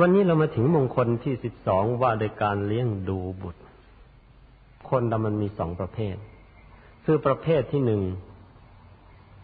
[0.00, 3.62] วันนี้เรามาถึงมงคลที่สิบสองว่าโดยการเลี้ยงดูบุตร
[4.88, 6.16] คนเรามันมีสองประเภท
[7.04, 8.02] คือประเภทที่หนึ่ง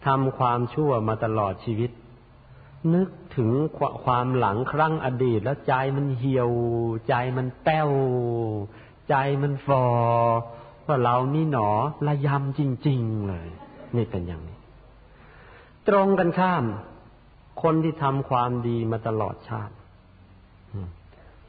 [0.05, 1.91] ทำความชั่วมาตลอดชีวิต
[2.93, 3.51] นึกถึง
[4.03, 6.51] ความหลังครั้งอดีต แล้วใจมันเหี่ยว
[7.07, 7.89] ใจมันแป้ว
[9.09, 9.85] ใจมันฟอ
[10.85, 11.69] ว่าเรานี่หนอ
[12.07, 13.47] ระยำจริง ๆ เลย
[13.95, 14.59] นี่เป็นอย่างนี้
[15.87, 16.63] ตรงกันข้าม
[17.61, 19.73] คนที่ทำความดีมาตลอดชาติ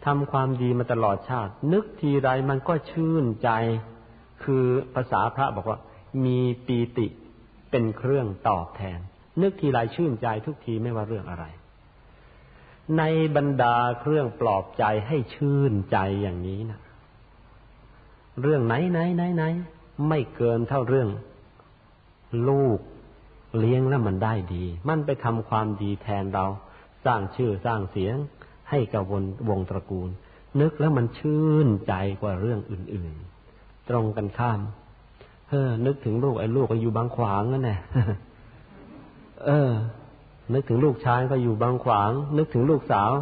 [0.04, 3.50] ทำความดีมาตลอดชาติ นึกทีไรมันก็ชื่นใจ
[4.44, 5.78] คือภาษาพระบอกว่า
[6.24, 7.06] มีปีติ
[7.70, 8.98] เป็นเครื่องตอบแทน
[9.42, 11.44] นึกทีไรชื่นใจทุกทีไม่ว่าเรื่องอะไร
[12.98, 13.02] ใน
[13.36, 16.80] บรรดาเครื่องปลอบใจให้ชื่นใจอย่างนี้นะ
[18.42, 19.44] เรื่องไหนไหนไหนไหน
[20.08, 21.08] ไม่เกินเท่าเรื่อง
[22.48, 22.78] ลูก
[23.58, 26.46] เลี้ยงแล้วมันได้ดี มันไปทำความดีแทนเรา
[27.04, 28.16] สร้างชื่อสร้างเสียง
[28.70, 30.08] ให้กับวงวงตระกูล
[30.60, 33.14] นึกแล้วมันชื่นใจกว่าเรื่องอื่น
[33.52, 34.60] ๆ ตรงกันข้าม
[35.48, 37.80] เออ นึกถึงลูกไอ้ลูกก็อยู่บางขวางนั่นแหละ
[39.46, 39.70] เออ
[40.54, 43.12] นึกถึงลูกชายก็อยู่บางขวาง นึกถึงลูกสาว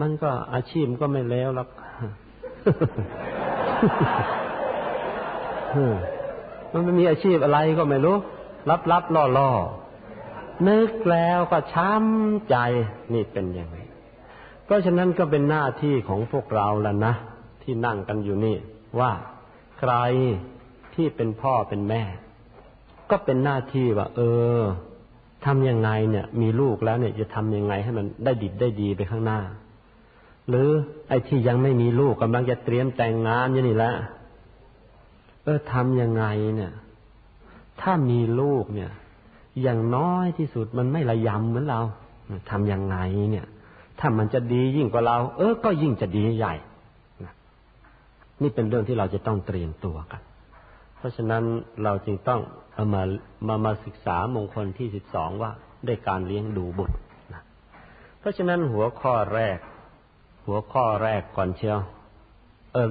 [0.00, 1.68] มันก็อาชีพก็ไม่แล้วหรอก
[6.72, 8.16] มันไม่มีอาชีพอะไรก็ไม่รู้
[8.70, 9.50] รับรับล่อล่อ
[10.68, 12.56] นึกแล้วก็ช้ำใจ
[13.12, 13.77] นี่เป็นยังไง
[14.68, 17.14] เพราะฉะนั้นก็เป็นหน้าที่ของพวกเราแล้วนะ
[17.62, 18.56] ที่นั่งกันอยู่นี่
[19.00, 19.12] ว่า
[19.78, 19.92] ใคร
[20.94, 22.02] ที่เป็นพ่อเป็นแม่
[23.10, 24.20] ก็เป็นหน้าที่ว่า เอ
[24.58, 24.60] อ
[25.46, 29.40] ทำยังไงเนี่ย มีลูกแล้วเนี่ยจะทำยังไงให้มันได้ดิบได้ดีไปข้างหน้า
[30.48, 30.68] หรือ
[31.08, 33.92] ไอ้ที่ยังไม่มีลูกกำลังจะเตรียมแต่งงานอยู่นี่แหละ
[35.44, 36.24] เออทำยังไง
[36.56, 36.72] เนี่ย
[37.80, 38.90] ถ้ามีลูกเนี่ย
[39.62, 41.80] อย่างน้อยที่สุดมันไม่ระยำเหมือนเรา
[42.50, 42.98] ทำยังไง
[43.32, 43.46] เนี่ย
[43.98, 46.54] ถ้ามันจะดียิ่งกว่าเรา เออ ก็ยิ่งจะดีใหญ่
[48.42, 50.22] นี่เป็นเรื่องที่เราจะต้องเตรียมตัวกัน
[50.96, 51.44] เพราะฉะนั้น
[51.84, 52.40] เราจึงต้อง
[52.74, 53.02] เอามา
[53.48, 55.50] มามาศึกษามงคลที่สิบสองว่า
[55.86, 56.96] ได้การเลี้ยงดูบุตร
[57.34, 57.42] นะ
[58.18, 59.58] เพราะฉะนั้นหัวข้อแรก
[60.46, 61.78] หัวข้อแรกก่อนเชียว
[62.72, 62.90] เออ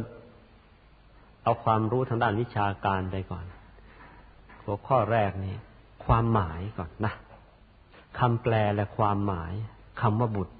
[1.43, 3.45] เอาความรู้ทางด้านวิชาการไปก่อน
[4.63, 5.55] หัวข้อแรกนี่
[6.05, 7.13] ความหมายก่อนนะ
[8.19, 9.53] คำแปลและความหมาย
[10.01, 10.53] คำว่าบุตร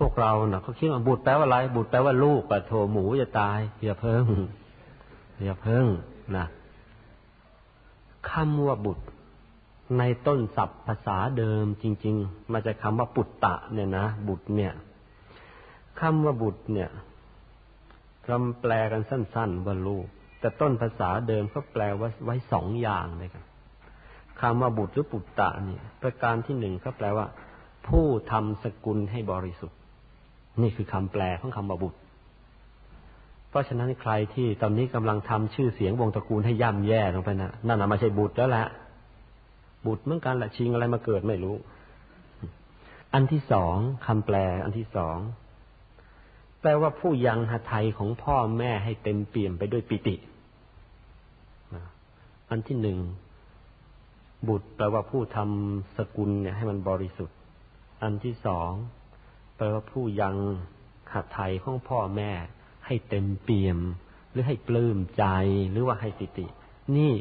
[0.00, 4.24] พวกเราเนะ่ะเขาคิดว่าบุตรแปลว่าอะไร บุตรแปลว่าลูกปะโถหมูจะตายอย่าเพิ่ง
[5.42, 5.86] อย่าเพิ่ง
[6.36, 6.46] นะ
[8.30, 9.04] คำว่าบุตร
[9.98, 14.72] ในต้นศัพท์ภาษาเดิมจริง ๆ มาจากคำว่าปุตตะ เนี่ยนะบุตรเนี่ย
[16.00, 16.90] คำว่าบุตรเนี่ย
[18.26, 20.06] คำแปลกันสั้น ๆ ว่าลูก
[20.40, 23.44] แต่ต้นภาษาเดิมเขาแปลว่าไว้สองอย่างเลยกัน
[24.40, 27.26] คำว่าบุตรหรือปุตตะเนี่ย ประการที่หนึ่งเขาแปลว่า
[27.88, 29.76] ผู้ทำสกุลให้บริสุทธิ
[30.62, 31.98] นี่คือคำแปลของคำว่าบุตร
[33.48, 38.64] เพราะฉะนั้นใครที่ตอนนี้กำลังทำชื่อเสียงวงตระกูลให้ย่ำแย่ลงไปนะนั่นน่ะไม่ใช่บุตรแล้วละ
[39.86, 41.56] บุตรเหมือนกันละชิงอะไรมาเกิดไม่รู้
[43.14, 45.18] อันที่สองคำแปล อันที่สอง
[46.60, 50.16] แปลว่าผู้ยังหทัยของพ่อแม่ให้เต็มเปี่ยมไปด้วยปิติ
[52.50, 52.98] อันที่หนึ่ง
[54.48, 57.36] บุตรแปลว่าผู้ทำสกุลเนี่ยให้มันบริสุทธิ์
[58.02, 58.70] อันที่สอง
[59.60, 60.36] แปลว่าผู้ยัง
[61.12, 62.30] หัดไทยของพ่อแม่
[62.86, 63.78] ให้เต็มเปี่ยม
[64.30, 65.24] หรือให้ปลื้มใจ
[65.70, 66.46] หรือว่าให้ปิติ
[66.96, 67.12] นี่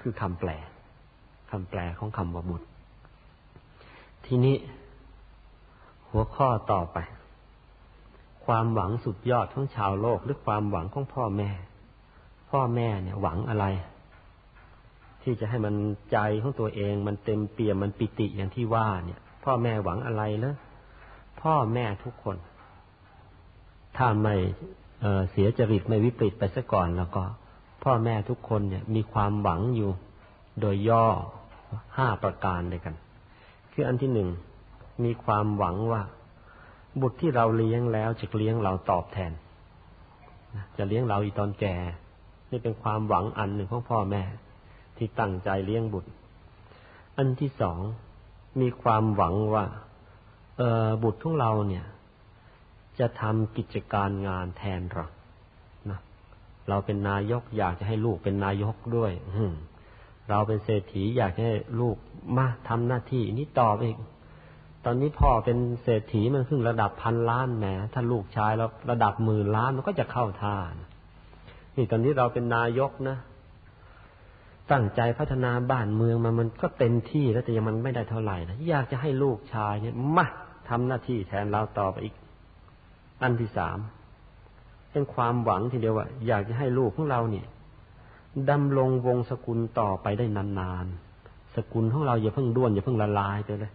[0.00, 0.50] คือคำแปล
[1.50, 2.66] คำแปลของคำว่าบุตร
[4.26, 4.56] ทีนี้
[6.10, 6.98] หัวข้อต่อไป
[8.46, 11.50] ความหวังสุดยอดของชาวโลกหรือความหวังของพ่อแม่
[12.50, 13.66] พ่อแม่เนี่ยหวังอะไร
[15.22, 15.74] ที่จะให้มัน
[16.12, 20.56] ใจของตัวเอง มันเต็มเปี่ยมมันปิติอย่างที่ว่าเนี่ย พ่อแม่หวังอะไรเลย
[21.46, 22.36] พ่อแม่ทุกคน
[23.96, 24.34] ถ้าไม่
[25.30, 27.22] เสียจริตไม่วิปริตไปซะก่อนแล้วก็
[27.84, 29.90] พ่อแม่ทุกคนเนี่ย มีความหวังอยู่
[30.60, 31.06] โดยย่อ
[31.96, 32.94] ห้าประการด้วยกัน
[33.72, 34.28] คืออันที่หนึ่ง
[35.04, 36.02] มีความหวังว่า
[37.00, 39.32] บุตรที่เราเลี้ยงแล้วจะเลี้ยงเราตอบแทน
[40.76, 41.74] จะเลี้ยงเราอีตอนแก่
[42.50, 44.22] นี่เป็นความหวังอันหนึ่งของพ่อแม่
[44.96, 46.10] ที่ตั้งใจเลี้ยงบุตร
[47.16, 47.78] อันที่สอง
[48.60, 49.64] มีความหวังว่า
[51.02, 51.84] บุตรของเราเนี่ย
[52.98, 55.06] จะทำกิจการงานแทนเรา
[55.90, 56.00] นะ
[56.68, 59.12] เราเป็นนายกอยากจะให้ลูกเป็นนายกด้วย
[60.30, 61.96] เราเป็นเศรษฐีอยากให้ลูก
[62.36, 63.98] มาทำหน้าที่นี้ต่อไปอีก
[64.84, 70.88] ตอนนี้พ่อเป็นเศรษฐีมันขึ้นระดับพันล้านแหมถ้าลูกชายเราระดับหมื่นล้านมันก็จะเข้าท่านะ
[71.76, 73.16] นี่ตอนนี้เราเป็นนายกนะ
[74.72, 80.26] ตั้งใจพัฒนาบ้านเมืองมามันก็เต็มที่แล้วแต่ยังมันไม่ได้เท่าไหร่นะอยากจะให้ลูกชายเนี่ยมา
[80.68, 82.14] ทำหน้าที่แทนเราต่อไปอีก
[83.22, 83.78] อันที่สาม
[84.90, 87.46] เป็นความหวังทีเดียวว่า อยากจะให้ลูกของเราเนี่ย
[88.50, 93.72] ดำรงวงศกุลต่อไปได้นานๆสกุลของเราอย่าเพิ่งด้วนอย่าเพิ่งละลายไปเลย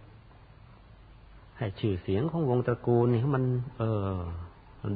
[1.58, 3.44] ให้ชื่อเสียงของวงตระกูลนี่มัน
[3.78, 3.82] เอ
[4.14, 4.18] อ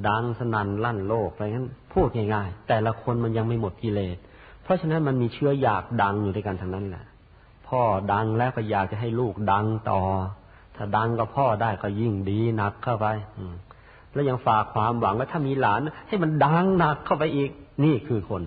[0.08, 4.16] ดังสนั่นลั่นโลกอะไรงั้น พูดง่ายๆแต่ละคนมันยังไม่หมดกิเลส
[4.62, 7.04] เพราะฉะนั้นมันมีเชื้ออยากดังอยู่ด้วยกันทั้งนั้นแหละ
[7.68, 7.80] พ่อ
[8.12, 10.00] ดังแล้วก็อยากจะให้ลูกดังต่อ
[10.76, 13.06] ถ้าดังกับพ่อได้ก็ยิ่งดีหนักเข้าไป
[13.38, 13.44] อื
[14.12, 17.50] แล้วยังฝากความหวังว่าถ้ามีหลาน ให้มันดังหนักเข้าไปอีก
[17.84, 18.42] นี่คือคน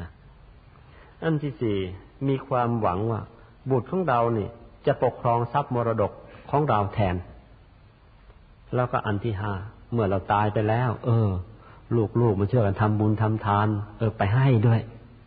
[0.00, 0.10] นะ
[1.22, 1.78] อันที่สี่
[2.28, 3.20] มีความหวังว่า
[3.70, 4.50] บุตรของเราเนี่ย
[4.86, 6.12] จะปกครองทรัพย์มรดก
[6.50, 7.16] ของเราแทน
[8.74, 9.52] แล้วก็อันที่ห้า
[9.92, 11.30] เมื่อเราตายไปแล้ว เออ
[12.20, 13.66] ลูกๆมันเชื่อกันทำบุญทำทาน
[13.98, 14.80] เออ ไปให้ด้วย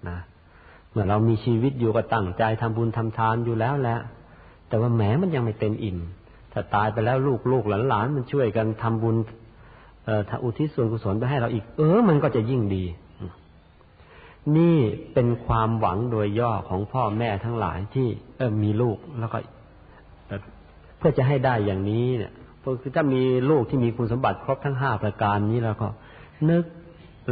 [0.09, 0.17] นะ
[0.91, 3.99] เมื่อเรามีชีวิตอยู่ก็ตั้งใจทำบุญทำทานอยู่แล้วแหละ
[4.67, 5.97] แต่ว่าแหมมันยังไม่เต็มอิ่ม
[6.53, 7.17] ถ้าตายไปแล้ว
[7.51, 9.15] ลูกๆหลานๆมันช่วยกันทำบุญ
[10.29, 12.83] ถ้าอุทิศส่วนกุศลไปให้เราอีก เออ มันก็จะยิ่งดี
[14.57, 14.77] นี่
[15.13, 18.07] เป็นความหวังโดยย่อของพ่อแม่ทั้งหลายที่
[18.37, 19.37] เออมีลูกแล้วก็
[20.97, 22.31] เพื่อจะให้ได้อย่างนี้เนี่ย
[22.81, 25.87] คือถ้ามีลูกที่มีคุณสมบัติครบทั้งห้าประการนี้แล้วก็
[26.49, 26.65] นึก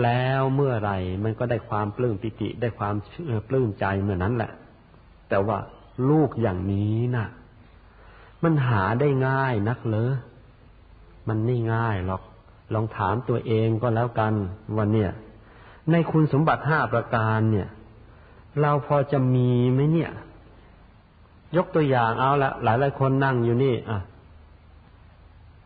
[0.03, 0.91] แล้วเมื่อไร
[1.23, 2.95] มันก็ได้ความปลื้มปิติได้ความ
[3.47, 4.51] ปลื้มใจเมื่อนั้นแหละ
[5.29, 5.57] แต่ว่า
[6.09, 7.27] ลูกอย่างนี้นะ่ะ
[8.43, 10.13] มันหาได้ง่ายนักเลย
[11.27, 12.21] มันไม่ง่ายหรอก
[12.73, 14.33] ลองถามตัวเองก็แล้วกัน
[14.77, 15.11] วันเนี่ย
[15.91, 17.67] ในคุณสมบัติห้าประการเนี่ย
[18.61, 20.11] เราพอจะมีไหมเนี่ย
[21.57, 23.99] ยกตัวอย่างเอาละหลายหลายคนนั่งอยู่นี่ อะ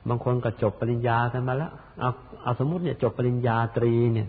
[0.07, 2.11] บางคนก็จบปริญญากันมาแล้วเอา
[2.43, 4.27] เอาสมมติเนี่ย จบปริญญาตรีเนี่ย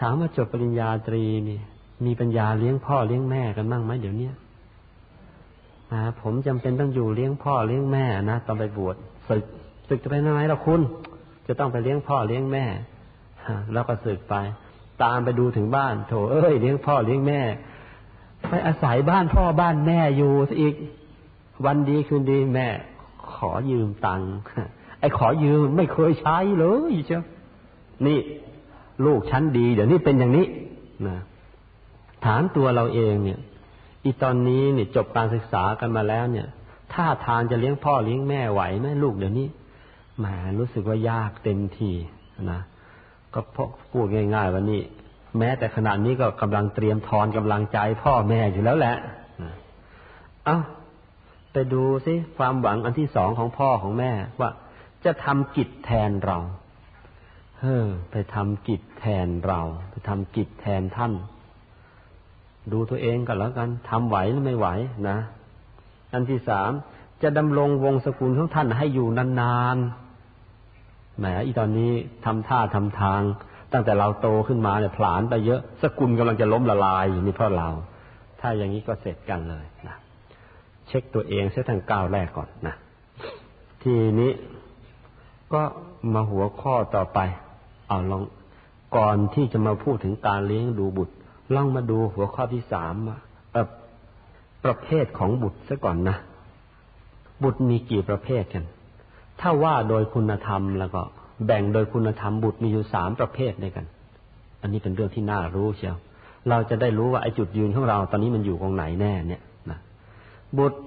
[0.00, 1.58] ถามว่าจบปริญญาตรีนี่
[2.04, 4.38] มีปัญญาเลี้ยงพ่อเลี้ยงแม่กันบ้างไหมเดี๋ยวนี้นะ
[6.20, 8.96] ผมจำเป็นต้องอยู่เลี้ยงพ่อเลี้ยงแม่นะตอนไปบวช
[9.28, 9.44] ศึก
[9.88, 10.80] ศึกจะไปไหนเราคุณ
[11.46, 12.64] จะต้องไปเลี้ยงพ่อเลี้ยงแม่
[13.72, 14.34] แล้วก็สึกไป
[15.02, 17.40] ตามไปดูถึงบ้าน โถเอ้ยเลี้ยงพ่อเลี้ยงแม่
[18.48, 20.74] ไปอาศัยบ้านพ่อบ้านแม่อยู่ซะอีก
[21.66, 22.68] วันดีคืนดีแม่
[23.34, 24.32] ขอยืมตังค์
[25.00, 27.22] ไอ้ขอยืมไม่เคยใช้เลยเจ้า
[28.06, 28.18] นี่
[29.06, 30.46] ลูกชั้นดี เดี๋ยวนี้เป็นอย่างนี้
[31.06, 31.16] นะ
[32.24, 33.40] ถามตัวเราเองเนี่ย
[34.06, 36.46] อีตอนนี้เนี่ยจบการศึกษากันมาแล้วเนี่ย
[36.94, 39.48] ถ้าทานจะเลี้ยงพ่อเลี้ยงแม่ไหวไหมลูกเดี๋ยวนี้
[40.18, 40.26] แหม
[40.58, 41.90] รู้สึกว่ายากเต็มที
[42.52, 42.60] นะ
[43.34, 43.56] ก็พ
[43.90, 44.82] พูดง่ายๆวันนี้
[45.38, 48.96] แม้แต่ขณะนี้ก็กำลังเตรียมทอนกำลังใจพ่อแม่อยู่แล้วแหละ
[50.44, 50.58] เอา้า
[51.52, 54.50] ไปดูสิความหวังอันที่สองของพ่อของแม่ ว่า
[55.04, 56.38] จะทำกิจแทนเรา
[57.60, 59.60] เฮ้อไปทำกิจแทนเรา
[59.90, 61.12] ไปทำกิจแทนท่าน
[62.72, 64.68] ดูตัวเองกันแล้วกันทำไหวหรือไม่ไหว
[65.08, 65.18] นะ
[66.12, 66.70] อันที่สาม
[67.22, 69.08] จะดำรงวงศกุลของท่านให้อยู่
[69.40, 71.92] นานๆแหมอีตอนนี้
[72.24, 73.20] ทำท่าทำทาง
[73.72, 77.68] ตั้งแต่เราโตขึ้นมาเนี่ยผลานไปเยอะ สกุลกำลังจะล้มละลายนี่เพราะเรา
[78.40, 79.96] ถ้าอย่างนี้ก็เสร็จกันเลยนะ
[80.86, 82.74] เช็คตัวเองเสียทางก้าวแรกก่อนนะ
[83.82, 84.32] ทีนี้
[85.52, 85.62] ก็
[86.14, 87.18] มาหัวข้อต่อไป
[87.88, 88.22] เอาลอง
[88.96, 91.15] ก่อนที่จะมาพูดถึงการเลี้ยงดูบุตร
[91.54, 92.94] ลองมาดูหัวข้อที่สาม
[94.64, 96.16] ประเภทของบุตรซะก่อนนะ
[97.42, 98.64] บุตรมีกี่ประเภทกัน
[99.40, 101.02] ถ้าว่าโดยคุณธรรมแล้วก็
[101.46, 103.86] แบ่งโดยคุณธรรมบุตรมีอยู่สามประเภทด้วยกัน
[104.62, 105.96] อันนี้เป็นเรื่องที่น่ารู้เชียว
[106.50, 109.78] เราจะได้รู้ว่าไอ้จุดยืนของเราตอนนี้มันอยู่ตรงไหนแน่เนี่ยนะ
[110.58, 110.78] บุตร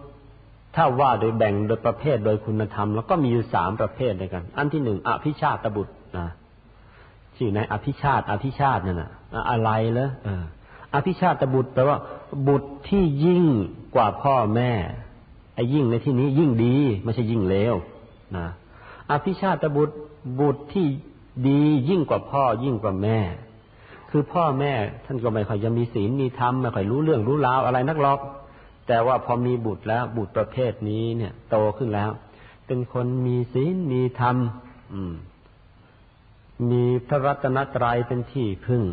[0.75, 6.27] ถ้าว่าโดยแบ่งโดยประเภทโดยคุณธรรม แล้วก็มีอยู่สามประเภทด้วยกัน อันที่หนึ่งอภิชาตบุตรนะ
[7.37, 9.09] ชื่อในอภิชาตอภิชาตเนั่นนะ
[9.51, 10.29] อะไรเลยเอ
[10.93, 11.97] อภิชาตบุตรแปลว่า
[12.47, 13.43] บุตรที่ยิ่ง
[13.95, 14.71] กว่าพ่อแม่
[15.55, 17.75] ไอ้ยิ่งในที่นี้ยิ่งดีไม่ใช่ยิ่งเลว
[18.35, 18.47] นะ
[19.11, 19.95] อภิชาตบุตร
[20.39, 20.85] บุตรที่
[21.47, 23.19] ดียิ่งกว่าพ่อยิ่งกว่าแม่
[24.09, 24.73] คือพ่อแม่
[25.05, 28.19] ท่านก็ไม่ค่อยจะมีศีลมีธรรมไม่ค่อยรู้เรื่องรู้ราวอะไรนักหรอก
[28.87, 32.09] แต่ว่าพอมีบุตรแล้วบุตรประเภทนี้เนี่ย โตขึ้นแล้ว
[32.67, 34.35] เป็นคนมีศีลมีธรรม
[35.09, 35.13] ม
[36.71, 38.83] มีพระรัตนตรัยเป็นที่พึ่ง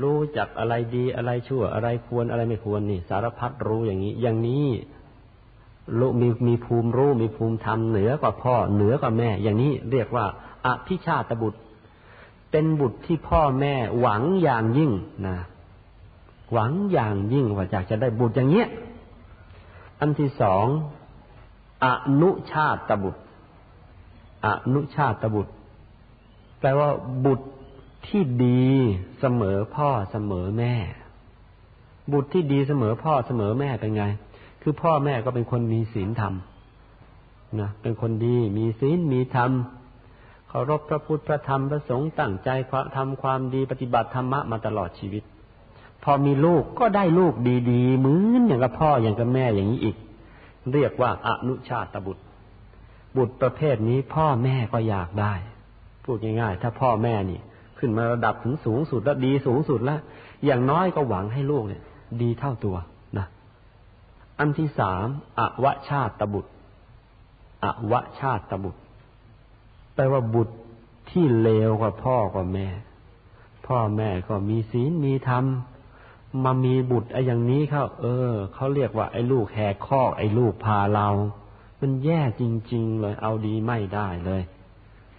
[0.00, 4.66] รู้จักอะไรดีอะไรชั่ว อะไรควรอะไรไม่ควรนี่ สารพัดรู้อย่างนี้ อย่างนี้
[5.98, 10.26] รู้มีมีภูมิรู้มีภูมิธรรมเหนือกว่าพ่อเหนือกว่าแม่ อย่างนี้เรียกว่า
[10.66, 11.60] อภิชาตบุตร
[12.50, 14.92] เป็นบุตรที่พ่อแม่หวังอย่างยิ่ง
[15.26, 15.36] นะ
[16.52, 18.68] หวังอย่างยิ่งว่าอยากจะได้บุตรอย่างเงี้ย
[20.00, 20.66] อันที่สอง
[21.84, 21.86] อ
[22.20, 23.22] นุชาตบุตร
[24.46, 25.52] อนุชาตบุตร
[26.60, 26.88] แปลว่า
[27.24, 27.46] บุตร
[28.06, 28.64] ที่ดี
[29.20, 30.74] เสมอพ่อเสมอแม่
[32.12, 34.04] บุตรที่ดีเสมอพ่อเสมอแม่เป็นไง
[34.62, 36.34] คือพ่อแม่ก็เป็นคนมีศีลธรรม
[37.60, 39.50] นะเป็นคนดีมีศีลมีธรรม
[40.48, 42.48] เคารพพระพุทธพระธรรมพระสงฆ์ตั้งใจ
[42.96, 45.22] ทำความดีปฏิบัติธรรมะมาตลอดชีวิต
[46.04, 47.34] พอมีลูกก็ได้ลูก
[47.70, 49.96] ดีๆเหมือนอย่างกับพ่ออย่างกับแม่อย่างนี้อีก
[50.72, 52.22] เรียกว่าอนุชาตบุตร
[53.16, 55.34] บุตรประเภทนี้พ่อแม่ก็อยากได้
[56.04, 57.40] พูดง่ายๆ ถ้าพ่อแม่นี่
[57.84, 60.00] ขึ้นมาระดับถึงสูงสุดแล้วดีสูงสุดแล้ว
[60.44, 61.82] อย่างน้อยก็หวังให้ลูกเนี่ย
[62.22, 62.76] ดีเท่าตัว
[63.18, 63.26] นะ
[64.38, 65.06] อันที่สาม
[65.38, 66.52] อวชาตบุตร
[67.64, 68.80] อวชาตบุตร
[69.94, 70.54] แปลว่าบุตร
[71.10, 72.68] ที่เลวกว่าพ่อกว่าแม่
[73.66, 75.44] พ่อแม่ก็มีศีลมีธรรม
[76.44, 81.08] มามีบุตรไอ้อย่างนี้เขาเออเขาเรียกว่าไอ้ลูกแหกคอกไอ้ลูกพาเรา
[81.80, 84.42] มันแย่จริง ๆ เลย เอาดีไม่ได้เลย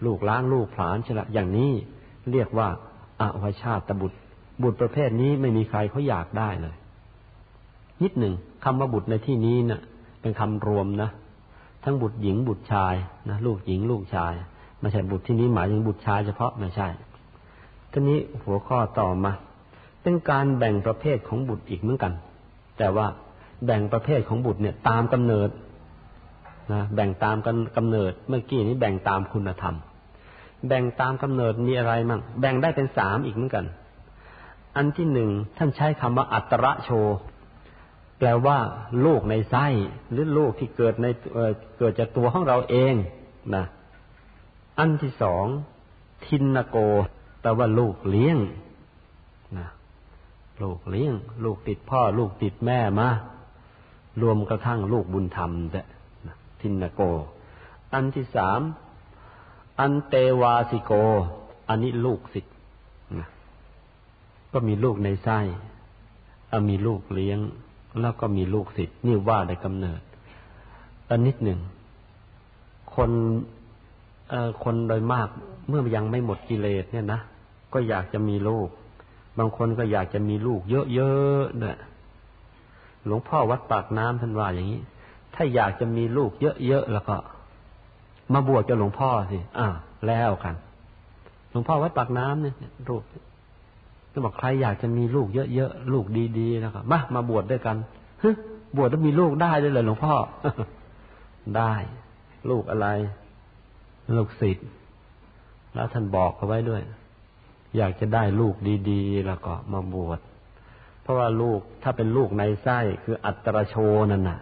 [0.05, 1.71] ลูกล้างลูกผลาญฉละอย่างนี้
[2.31, 2.67] เรียกว่า
[3.21, 4.17] อาวชาตบุตร
[4.63, 6.75] บุตรประเภทนี้ไม่มีใครเขาอยากได้เลย
[8.03, 9.81] นิดหนึ่งคำว่าบุตรในที่นี้นะ่ะ
[10.21, 11.09] เป็นคำรวมนะ
[11.83, 12.95] ทั้งบุตรหญิงบุตรชาย
[13.29, 14.33] นะลูกหญิงลูกชาย
[14.79, 16.87] ไม่ใช่บุตรที่นี้หมายถึงบุตรชายเฉพาะไม่ใช่
[17.91, 19.31] ทีนี้หัวข้อต่อมา
[20.01, 22.13] เป็นการแบ่งประเภทของบุตรอีกเหมือนกัน
[22.77, 23.07] แต่ว่า
[23.65, 25.49] แบ่งประเภทของบุตรเนี่ยตามกำเนิด
[26.73, 29.75] นะแบ่งตามกันกำเนิดเมื่อกี้นี้แบ่งตามคุณธรรม
[30.67, 33.65] แบ่งตามกำเนิดมีอะไรมั่งแบ่งได้เป็นสามอีกเหมือนกัน
[34.75, 36.89] อันที่หนึ่งท่านใช้คำว่าอัตระโช
[38.17, 38.57] แปลว่า
[39.05, 39.65] ลูกในไส้
[40.11, 41.05] หรือลูกที่เกิดใน
[41.79, 42.93] เกิดจากตัวของเราเอง
[43.55, 43.65] นะ
[44.79, 45.45] อันที่สอง
[46.25, 46.77] ทินนโก
[47.41, 48.37] แปลว่าลูกเลี้ยง
[49.57, 49.67] นะ
[50.63, 51.13] ลูกเลี้ยง
[51.45, 53.09] ลูกติดพ่อ ลูกติดแม่มา
[54.21, 55.81] รวมกระทั่งลูกบุญธรรมเด้
[56.61, 57.01] ทินนโก
[57.93, 58.59] อันที่สาม
[59.79, 60.91] อันเตวาสิโก
[61.69, 62.53] อันนี้ลูกศิษย์
[64.53, 65.39] ก็มีลูกในไส้
[66.69, 67.39] มีลูกเลี้ยง
[68.01, 70.01] แล้วก็มีลูกศิษย์นี่ว่าได้กำเนิด
[71.09, 71.59] อันนิดหนึ่ง
[72.95, 73.11] คน
[74.63, 75.27] คนโดยมาก
[75.67, 77.19] เมื่อยังไม่หมดกิเลสเนี่ยนะ
[77.73, 78.69] ก็อยากจะมีลูก
[79.37, 80.61] บางคนก็อยากจะมีลูก
[80.93, 81.77] เยอะๆเนี่ย
[83.05, 84.81] หลวงพ่อวัดปากน้ำท่านว่าอย่างนี้
[85.35, 86.31] ถ้าอยากจะมีลูก
[86.65, 87.15] เยอะๆแล้วก็
[88.33, 89.67] มาบวชกับหลวงพ่อสิอ่า
[90.07, 90.55] แล้วกัน
[91.51, 92.55] หลวงพ่อวัดปากน้ำเนี่ย
[92.89, 93.01] ลูก
[94.11, 96.05] จะบอกใครอยากจะมีลูกเยอะๆลูก
[96.39, 97.77] ดีๆแล้วก็มามาบวชด้วยกัน
[98.23, 98.29] ฮึ
[98.77, 100.15] บวชแล้วมีลูกได้เลยเลยหลวงพ่อ
[101.57, 101.73] ได้
[102.49, 102.87] ลูกอะไร
[104.17, 104.67] ลูกศิษย์
[105.73, 106.81] แล้วท่านบอกเอาไว้ด้วย
[107.77, 108.55] อยากจะได้ลูก
[108.89, 110.19] ดีๆ แล้วก็มาบวช
[111.01, 113.75] เพราะว่าลูกถ้าเป็นลูกในไส้คืออัตรโช
[114.11, 114.39] นั่นน่ะ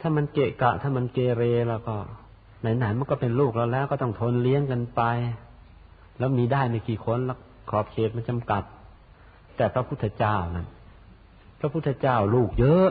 [0.00, 1.96] ถ้ามันเกะกะ ถ้ามันเกเรแล้วก็
[2.60, 5.02] ไหนๆมันก็เป็นลูกเราแล้วก็ต้องทนเลี้ยงกันไป
[6.18, 7.38] แล้วมีได้ไม่กี่คนแล้ว
[7.70, 8.62] ขอบเขตมันจำกัด
[9.56, 10.66] แต่พระพุทธเจ้านั้น
[11.60, 12.90] พระพุทธเจ้าลูกเยอะ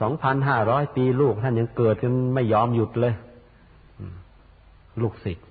[0.00, 3.14] สองพันห้าร้อยปีลูกท่านยังเกิดกันไม่ยอมหยุดเลย
[5.02, 5.46] ลูกศิษย์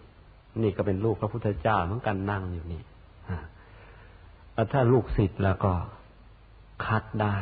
[0.62, 2.82] นี่ก็เป็นลูกพระพุทธเจ้าเหมือนกันนั่งอยู่นี่
[4.72, 5.74] ถ้าลูกศิษย์แล้วก็
[6.86, 7.38] คัดได้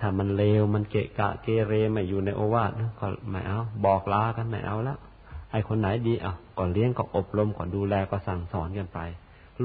[0.00, 4.98] ถ้ามันเลวมันเกะกะเกเรไม่อยู่ในโอวาทก็ไม่เอา บอกลากันไม่เอาแล้ว
[5.50, 8.98] ไอ้คนไหนดีอะก่อนเลี้ยงก็อบรมก่อนดูแลก็สั่งสอนกันไป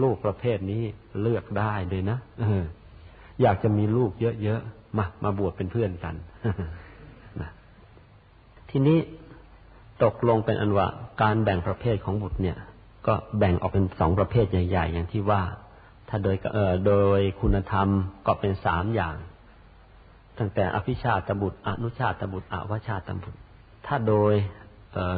[0.02, 0.82] ลูกประเภทนี้
[1.22, 2.64] เลือกได้เลยนะเออ
[3.42, 4.12] อยากจะมีลูก
[4.44, 6.16] เยอะๆมามาบวชเป็นเพื่อนกัน
[7.42, 7.50] นะ
[8.70, 9.00] ทีนี้
[10.04, 10.88] ตกลงเป็นอันว่า
[11.22, 12.58] การแบ่งประเภทของบุตรเนี่ย
[13.08, 15.42] ก็แบ่งออกเป็นสองประเภทใหญ่ ๆ อย่างที่ว่า
[16.10, 17.88] ถ้าโดยเอ่อโดยคุณธรรม
[18.28, 19.16] ก็เป็นสามอย่าง
[20.40, 23.40] ตั้งแต่อภิชาตบุตร อนุชาตบุตรอวชาตบุตร
[23.86, 24.34] ถ้าโดย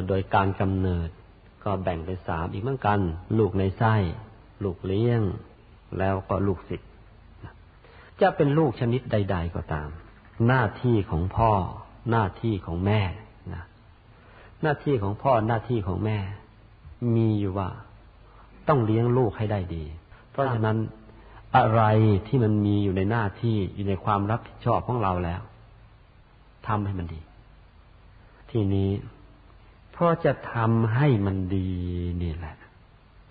[0.08, 1.08] โดยการกำเนิด
[1.64, 3.00] ก็แบ่งเป็นสามอีกเหมือนกัน
[3.38, 3.94] ลูกในไส้
[4.64, 5.22] ลูกเลี้ยง
[5.98, 6.88] แล้วก็ลูกศิษย์
[8.20, 9.88] จะเป็นลูกชนิดใด ๆก็ตาม
[10.46, 11.52] หน้าที่ของพ่อ
[12.10, 13.00] หน้าที่ของแม่
[13.54, 13.64] นะ
[14.62, 16.18] หน้าที่ของพ่อหน้าที่ของแม่
[17.16, 17.68] มีอยู่ว่า
[18.68, 19.84] ต้องเลี้ยงลูกให้ได้ดี
[20.30, 20.76] เพราะฉะนั้น
[21.56, 21.82] อะไร
[22.26, 25.40] ที่มันมีอยู่ในหน้าที่อยู่ในความรับผิดชอบของเราแล้ว
[26.68, 27.20] ทำให้มันดี
[28.50, 28.90] ทีนี้
[30.00, 31.68] พราะจะทำให้มันดี
[32.22, 32.56] นี่แหละ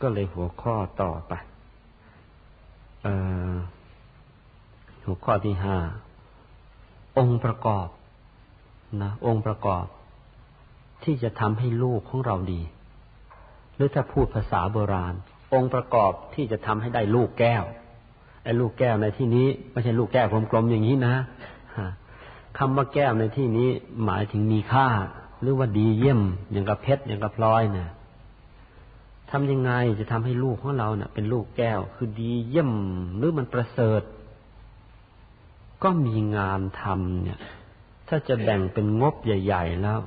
[0.01, 1.33] ก็เลยหัวข้อต่อไป
[5.03, 5.77] หัวข้อที่ห้า
[7.17, 7.87] องค์ประกอบ
[9.01, 9.85] นะองค์ประกอบ
[11.03, 12.61] ที่จะทำให้ลูกของเราดี
[13.75, 15.13] หรือถ้าพูดภาษาโบราณ
[15.53, 17.63] องค์ประกอบที่จะทำให้ได้ลูกแก้ว
[18.47, 21.15] อ้ลูกแก้วในที่นี้ไม่ใช่ลูกแก้วกลมๆอย่างนี้นะ
[22.57, 23.69] คำว่าแก้วในที่นี้
[24.05, 24.87] หมายถึงมีค่า
[25.41, 27.89] หรือว่าดีเยี่ยมอย่างกับเพชรอย่างกับพลอยเนะี่ย
[29.31, 32.71] ทำยังไงจะทำให้ลูกของเราเนะ่ะ เป็นลูกแก้วคือดีเยี่ยม
[33.17, 34.01] หรือมันประเสริฐ
[35.83, 37.39] ก็มีงานทำเนี่ย
[38.07, 39.99] ถ้าจะแบ่งเป็นงบใหญ่ ๆ แล้ว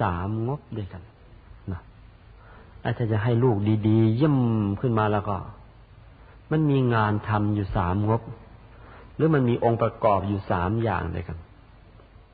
[0.00, 1.02] สามงบด้วยกัน
[1.72, 1.80] นะ
[2.96, 3.56] ถ้าจะให้ลูก
[3.88, 4.38] ดี ๆ เยี่ยม
[4.80, 5.36] ขึ้นมาแล้วก็
[6.50, 8.22] มันมีงานทำอยู่สามงบ
[9.16, 11.38] หรือมันมีองค์ประกอบอยู่สามอย่างเลยครับ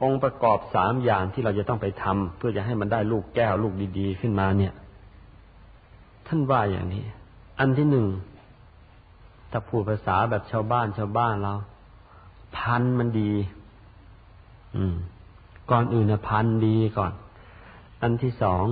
[0.02, 4.72] องค์ประกอบสามอย่างที่เราจะต้องไปทำเพื่อจะให้มันได้ลูกแก้วลูกดีๆ ขึ้นมาเนี่ย
[6.26, 7.04] ท่านว่าอย่างนี้
[7.58, 8.06] อันที่หนึ่ง
[9.50, 11.54] ถ้าพูดภาษาแบบชาวบ้านชาวบ้านเรา
[12.56, 13.32] พันมันดี
[14.76, 14.94] อืม
[15.70, 17.12] ก่อนอื่นนะพันดีก่อน
[18.02, 18.64] อันที่สอง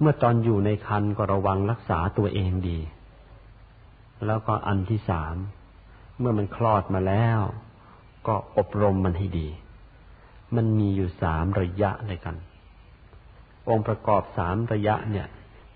[0.00, 2.78] เมื่อตอนอยู่ในคันก็ระวังรักษาตัวเองดี
[4.26, 5.34] แล้วก็อันที่สาม
[6.18, 7.40] เมื่อมันคลอดมาแล้ว
[8.26, 9.48] ก็อบรมมันให้ดี
[10.56, 12.36] มันมีอยู่สามระยะในกัน
[13.68, 15.26] องค์ประกอบสามระยะเนี่ย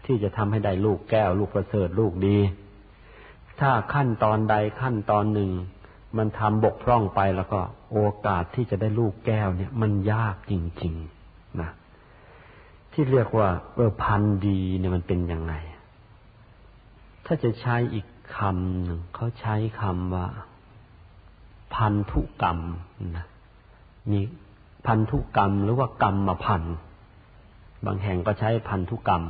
[0.05, 2.39] ที่จะทำให้ได้ลูกแก้ว ลูกประเสริฐลูกดี
[3.61, 5.51] ถ้าขั้นตอนใดขั้นตอนหนึ่ง
[6.17, 7.61] มันทำบกพร่องไปแล้วก็
[7.93, 10.95] โอกาสที่จะได้ลูกแก้วเนี่ย มันยากจริง
[11.29, 11.71] ๆ นะ
[12.93, 15.55] ที่เรียกว่าเออพันดีเนี่ยมันเป็นยังไง
[17.27, 20.27] ถ้าจะใช้อีก คำหนึ่งเขาใช้คำว่า
[21.75, 22.59] พันธุกรรม
[23.17, 23.27] นะ
[24.11, 24.21] มี
[24.87, 26.63] พันธุกรรมหรือว่ากรรมมาพัน
[27.87, 29.23] บางแห่งก็ใช้พันธุกรรม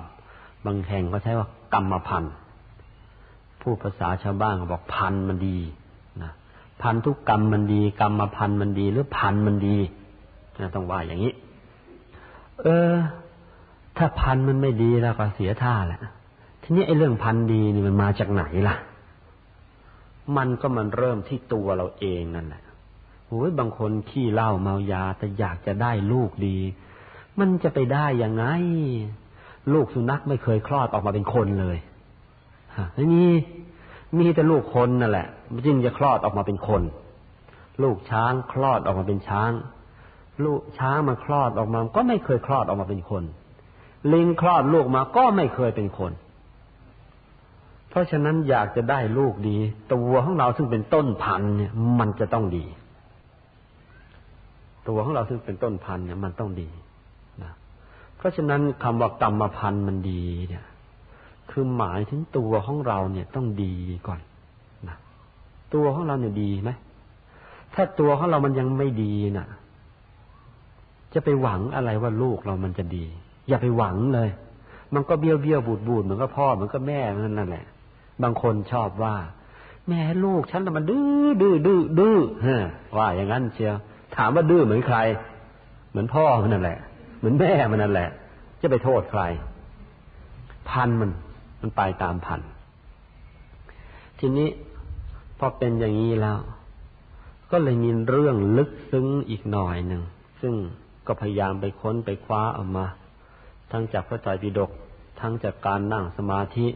[0.67, 2.25] บางแห่งก็ใช้ว่ากรรมมาพัน
[3.61, 5.59] ผู้ภาษาชาวบ้านบอกพันมันดี
[6.23, 6.33] นะ
[6.83, 9.77] พันธุกรรมมันดี กรรมมาพันมันดี หรือพันมันดี
[10.61, 11.33] นะต้องว่าอย่างนี้
[12.63, 12.95] เออ
[13.97, 16.01] ถ้าพันมันไม่ดีแล้วก็เสียท่าแหละ
[16.63, 18.77] ทีนี้ไอ้เรื่องพันดีนี่มันมาจากไหนล่ะ
[20.37, 22.63] มันก็มันเริ่มที่ตัวเราเองนั่นแหละ
[23.29, 26.59] โอ้ยบางคนขี้เหล้าเมายาแต่อยากจะได้ลูกดี
[27.41, 28.45] มันจะไปได้ยังไง
[29.73, 31.77] ลูกสุนัขไม่เคยคลอดออกมาเป็นคนเลย
[32.77, 33.25] ฮะไม่มี
[34.19, 35.29] มีแต่ลูกคนนั่นแหละ
[35.67, 36.83] จึงจะคลอดออกมาเป็นคน
[37.83, 39.51] ลูกช้างคลอดออกมาเป็นช้าง
[40.45, 43.25] ลูกช้างมาคลอดออกมา ก็ไม่เคยคลอดออกมาเป็นคน
[44.13, 46.13] ลิงคลอดลูกมาก็ไม่เคยเป็นคน
[47.93, 49.57] เพราะฉะนั้นอยากจะได้ลูกดี
[49.95, 52.65] ตัวของเราซึ่งเป็นต้นพันธุ์เนี่ย มันจะต้องดี
[54.89, 56.69] ตัวของเราซึ่งเป็นต้นพันธุ์เนี่ย มันต้องดี
[57.43, 57.53] นะ
[58.17, 60.65] เพราะฉะนั้นคำว่ากรรมพันธุ์มันดี เนี่ย
[61.51, 63.75] คือหมายถึงตัวของเราเนี่ยต้องดี
[64.07, 64.21] ก่อน
[64.89, 64.97] นะ
[65.75, 66.71] ตัวของเราเนี่ยดีไหม
[67.75, 69.47] ถ้าตัวของเรามันยังไม่ดีนะ่ะ
[71.15, 73.05] จะไปหวังอะไรว่าลูกเรามันจะดี
[73.49, 74.31] อย่าไปหวังเลย
[74.95, 77.65] มันก็เบี้ยวเบี้ยวบูดบูดเหมือนก็พ่อเหมือนก็แม่นั่นแหละ
[78.23, 79.17] บางคนชอบว่า
[79.89, 82.19] แม่ลูกฉันมันดื้อดื้อดื้อดื้อ
[82.99, 83.77] ว่าอย่างนั้นเชียว
[84.17, 84.99] ถามว่าดื้อเหมือนใคร
[85.91, 86.79] เหมือนพ่อมันนั่นแหละ
[87.19, 88.11] เหมือนแม่มันนั่นแหละ
[88.61, 89.23] จะไปโทษใคร
[90.69, 91.11] พันมัน
[91.61, 92.41] มันไปตามพัน
[94.19, 94.49] ทีนี้
[95.39, 96.39] พอเป็นอย่างนี้แล้ว
[97.51, 100.03] ก็เลยมีเรื่องลึกซึ้งอีกหน่อยหนึ่ง
[100.41, 100.55] ซึ่ง
[101.07, 102.87] ก็พยายามไปค้นไปคว้าออกมา
[103.73, 104.71] ทั้งจากพระไตรปิฎก
[105.21, 106.67] ทั้งจากการนั่งสมาธิ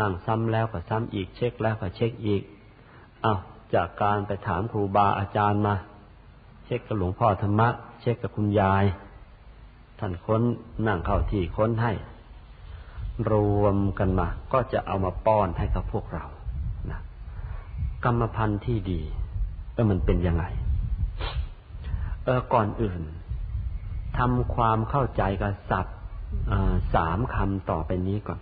[0.00, 2.42] นั่งซ้ำแล้วก็ซ้ำอีกเช็คแล้วก็เช็คอีก
[3.24, 3.38] อ้าว
[3.74, 5.74] จากการไปถามครูบาอาจารย์มา
[6.64, 7.68] เช็คกับหลวงพ่อธรรมะ
[8.00, 8.84] เช็คกับคุณยาย
[9.98, 10.42] ท่านค้น
[10.86, 11.92] นั่งเข้าที่ค้นให้
[13.30, 16.24] รวมกันมา ก็จะเอามาป้อนให้กับพวกเรา
[16.90, 17.00] นะ
[18.04, 19.00] กรรมพันธุ์ที่ดี
[19.72, 20.44] เออมันเป็นยังไง
[22.24, 23.00] เออก่อนอื่น
[24.18, 25.96] ทำความเข้าใจกับศัพท์
[26.94, 28.40] สามคำต่อไปนี้ก่อน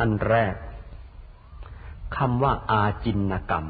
[0.00, 0.54] อันแรก
[2.16, 3.66] คำว่าอาจินกรรม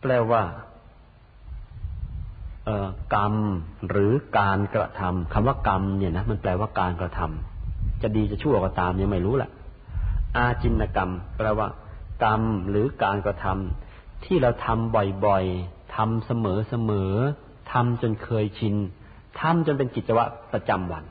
[0.00, 0.42] แปลว่า
[3.14, 3.34] กรรม
[3.88, 9.50] หรือการกระทำคำว่ากรรมเนี่ยนะมันแปลว่าการกระทำจะดีจะชั่วก็ตามยังไม่รู้แหละ
[10.36, 11.68] อาจินกรรม แปลว่า
[12.24, 12.40] กรรม
[12.70, 14.94] หรือการกระทำที่เราทำ
[15.26, 16.30] บ่อยๆทำเส
[16.88, 18.74] มอๆทำจนเคยชิน
[19.40, 21.04] ทำจนเป็นกิจวัตรประจำวัน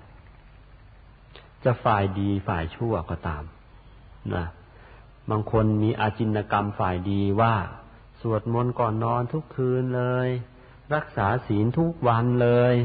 [1.65, 3.43] จะฝ่ายดีฝ่ายชั่วก็ตาม
[4.35, 4.45] นะ
[5.29, 7.55] บางคนมีอาจินกรรมฝ่ายดีว่า
[8.21, 10.29] สวดมนต์ก่อนนอนทุกคืนเลย
[10.93, 12.75] รักษาศีลทุกวันเลย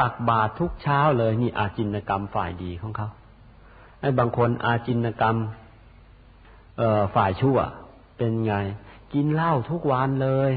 [0.00, 3.08] ตักบาตรทุกเช้าเลยนี่อาจินกรรมฝ่ายดีของเขา
[4.00, 5.36] ไอ้บางคนอาจินกรรม
[7.14, 7.58] ฝ่ายชั่ว
[8.16, 8.54] เป็นไง
[9.12, 10.50] กินเหล้าทุกวันเลย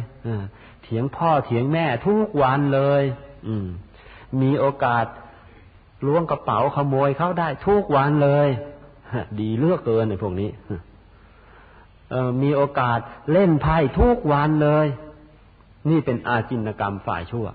[0.84, 3.04] เถียงพ่อเถียงแม่ทุกวันเลย
[3.48, 3.68] อืม
[4.42, 5.06] มีโอกาส
[6.08, 8.50] ล้วงกระเป๋าขโมยเขาได้ทุกวันเลย
[9.40, 10.50] ดีเลือกเกินในพวกนี้
[12.44, 13.00] มีโอกาส
[13.32, 14.88] เล่นไพ่ทุกวันเลย
[15.90, 17.48] นี่เป็นอาจินกรรมฝ่ายชั่ว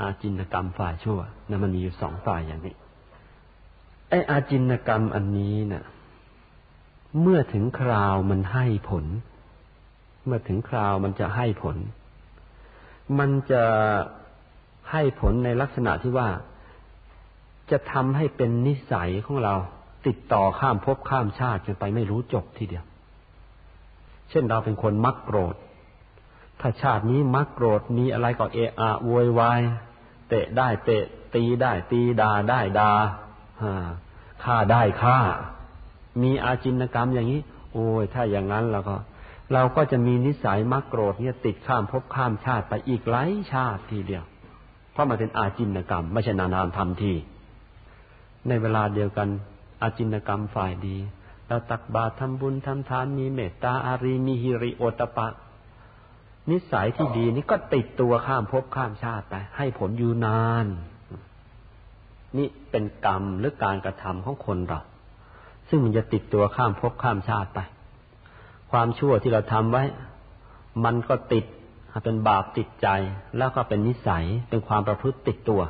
[0.00, 2.74] อาจินกรรมฝ่ายชั่วนะมันมีอยู่สองฝ่ายอย่างนี้
[4.08, 5.84] ไออาจินกรรมอันนี้นะ่ะ
[7.20, 9.04] เมื่อถึงคราวมันให้ผล
[10.26, 11.76] เมื่อถึงคราวมันจะให้ผล
[13.18, 13.64] มันจะ
[14.90, 16.28] ให้ผลในลักษณะที่ว่า
[17.70, 19.54] จะทำให้เป็นนิสัยของเรา
[20.06, 22.84] ติดต่อข้ามภพข้ามชาติจนไปไม่รู้จบทีเดียว
[24.30, 25.54] เช่นเราเป็นคนมักโกรธ
[26.60, 29.60] ถ้าชาตินี้มักโกรธมีอะไรก็เอะอะโวยวาย
[30.28, 32.90] เตะได้เตะ ตีได้ ตีด่าได้ด่า
[34.44, 35.18] ฆ่าได้ฆ่า
[36.22, 37.40] มีอาจินกรรมอย่างนี้
[37.72, 38.96] โอ้ยถ้าอย่างนั้นเราก็
[39.52, 44.24] เราก็จะมีนิสัยมักโกรธเนี่ยติดข้ามภพข้ามชาติไปอีกหลายชาติทีเดียว
[44.92, 47.12] เพราะมันเป็นอาจินกรรม ไม่ใช่นานามทำที
[48.48, 49.28] ในเวลาเดียวกัน
[49.82, 50.96] อาจินกรรมฝ่ายดี
[51.48, 55.26] เราตักบาตรทำบุญทำทานมีเมตตาอารีมีฮิริโอตปะ
[56.50, 60.66] นิสัยที่ดีนี่ก็ติดตัวข้ามภพข้ามชาติไป ให้ผลอยู่นาน
[62.38, 64.80] นี่เป็นกรรมหรือการกระทำของคนเรา
[65.68, 67.60] ซึ่งมันจะติดตัวข้ามภพข้ามชาติไป
[68.70, 69.84] ความชั่วที่เราทำไว้
[70.84, 71.44] มันก็ติด
[72.04, 72.88] เป็นบาปติดใจ
[73.36, 75.62] แล้วก็เป็นนิสัยเป็นความประพฤติติดตัว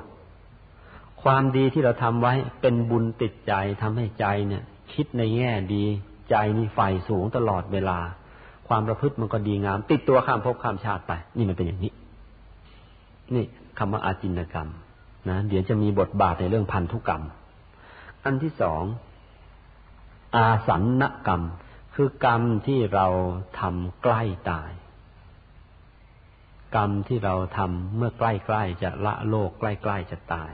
[1.23, 4.63] ความดีที่เราทำไว้เป็นบุญติดใจทำให้ใจเนี่ย
[4.95, 5.85] คิดในแง่ดี
[6.31, 7.99] ใจมีไฟสูงตลอดเวลา
[8.69, 11.93] ความประพฤติมันก็ดีงาม ติดตัวข้ามภพข้ามชาติไป นี่มันเป็นอย่างนี้
[13.35, 13.45] นี่
[13.79, 14.69] คำว่าอาจินกรรม
[15.29, 17.23] นะเดี๋ยวจะมีบทบาทในเรื่องพันธุกรรม
[18.25, 18.83] อันที่สอง
[20.37, 21.43] อาสันนกรรม
[21.95, 23.07] คือกรรมที่เรา
[23.61, 24.71] ทำใกล้ตาย
[26.77, 28.23] กรรมที่เราทำเมื่อใก
[28.55, 30.53] ล้ๆจะละโลกใกล้ๆจะตาย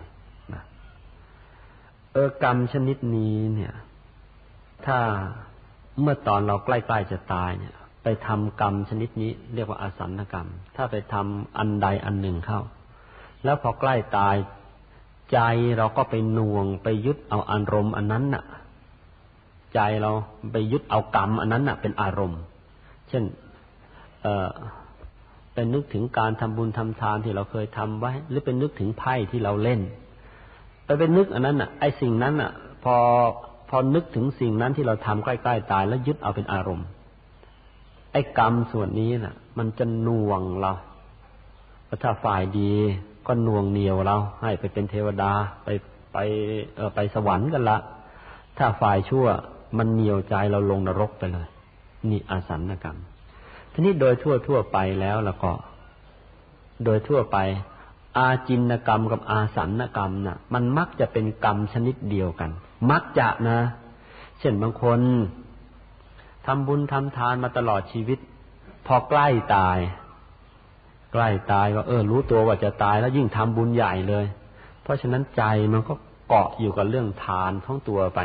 [2.12, 3.74] เออกรรมชนิดนี้เนี่ย
[4.86, 4.98] ถ้า
[6.00, 12.60] เมื่อตอนเราใกล้ๆจะตายเนี่ย ไปทำกรรมชนิดนี้ เรียกว่าอาสันกรรม ถ้าไปทำอันใดอันหนึ่งเข้า
[13.44, 14.36] แล้วพอใกล้ตาย
[15.32, 15.38] ใจ
[15.78, 18.44] เราก็ไปน่วงไปยึดเอาอารมณ์อันนั้นน่ะ
[19.74, 20.12] ใจเรา
[20.52, 22.40] ไปยึดเอากรรมอันนั้นน่ะ เป็นอารมณ์
[23.08, 23.24] เช่น
[24.22, 24.50] เอ่อ
[25.54, 29.80] เป็นนึกถึงการทำบุญทำทานที่เราเคยทำไว้ หรือเป็นนึกถึงไพ่ที่เราเล่น
[30.88, 32.52] ไปเป็นนึกอันนั้นอะไอ้สิ่งนั้นอะ
[32.84, 32.96] พอ
[33.68, 36.86] พอนึกถึงสิ่งนั้นที่เราทำใกล้ๆตาย แล้วยึดเอาเป็นอารมณ์
[38.12, 40.72] ไอ้กรรมส่วนนี้น่ะ มันจะน่วงเรา
[42.02, 42.72] ถ้าฝ่ายดี
[43.26, 45.32] ก็น่วงเหนียวเรา ให้ไปเป็นเทวดา
[45.64, 45.68] ไป
[46.12, 46.16] ไป
[46.76, 47.78] เออไปสวรรค์กันละ
[48.58, 49.26] ถ้าฝ่ายชั่ว
[49.78, 51.46] มันเหนียวใจเราลงนรกไปเลย
[52.10, 52.98] นี่อาสันกรรม
[53.72, 55.50] ทีนี้โดยทั่วทั่วไปแล้วแล้วก็
[56.84, 57.38] โดยทั่วไป
[58.18, 62.50] อาจินกรรมกับอาสันกรรมนะ่ะ มันมักจะเป็นกรรมชนิดเดียวกัน
[62.90, 63.60] มักจะนะ
[64.40, 65.00] เช่นบางคน
[66.46, 68.18] ทำบุญทำทานมาตลอดชีวิต
[68.86, 69.78] พอใกล้ตาย
[71.12, 74.26] ใกล้ตายก็เออ รู้ตัวว่าจะตายแล้วยิ่งทำบุญใหญ่เลย
[74.82, 75.94] เพราะฉะนั้นใจมันก็
[76.28, 78.20] เกาะอยู่กับเรื่องทานของตัวไป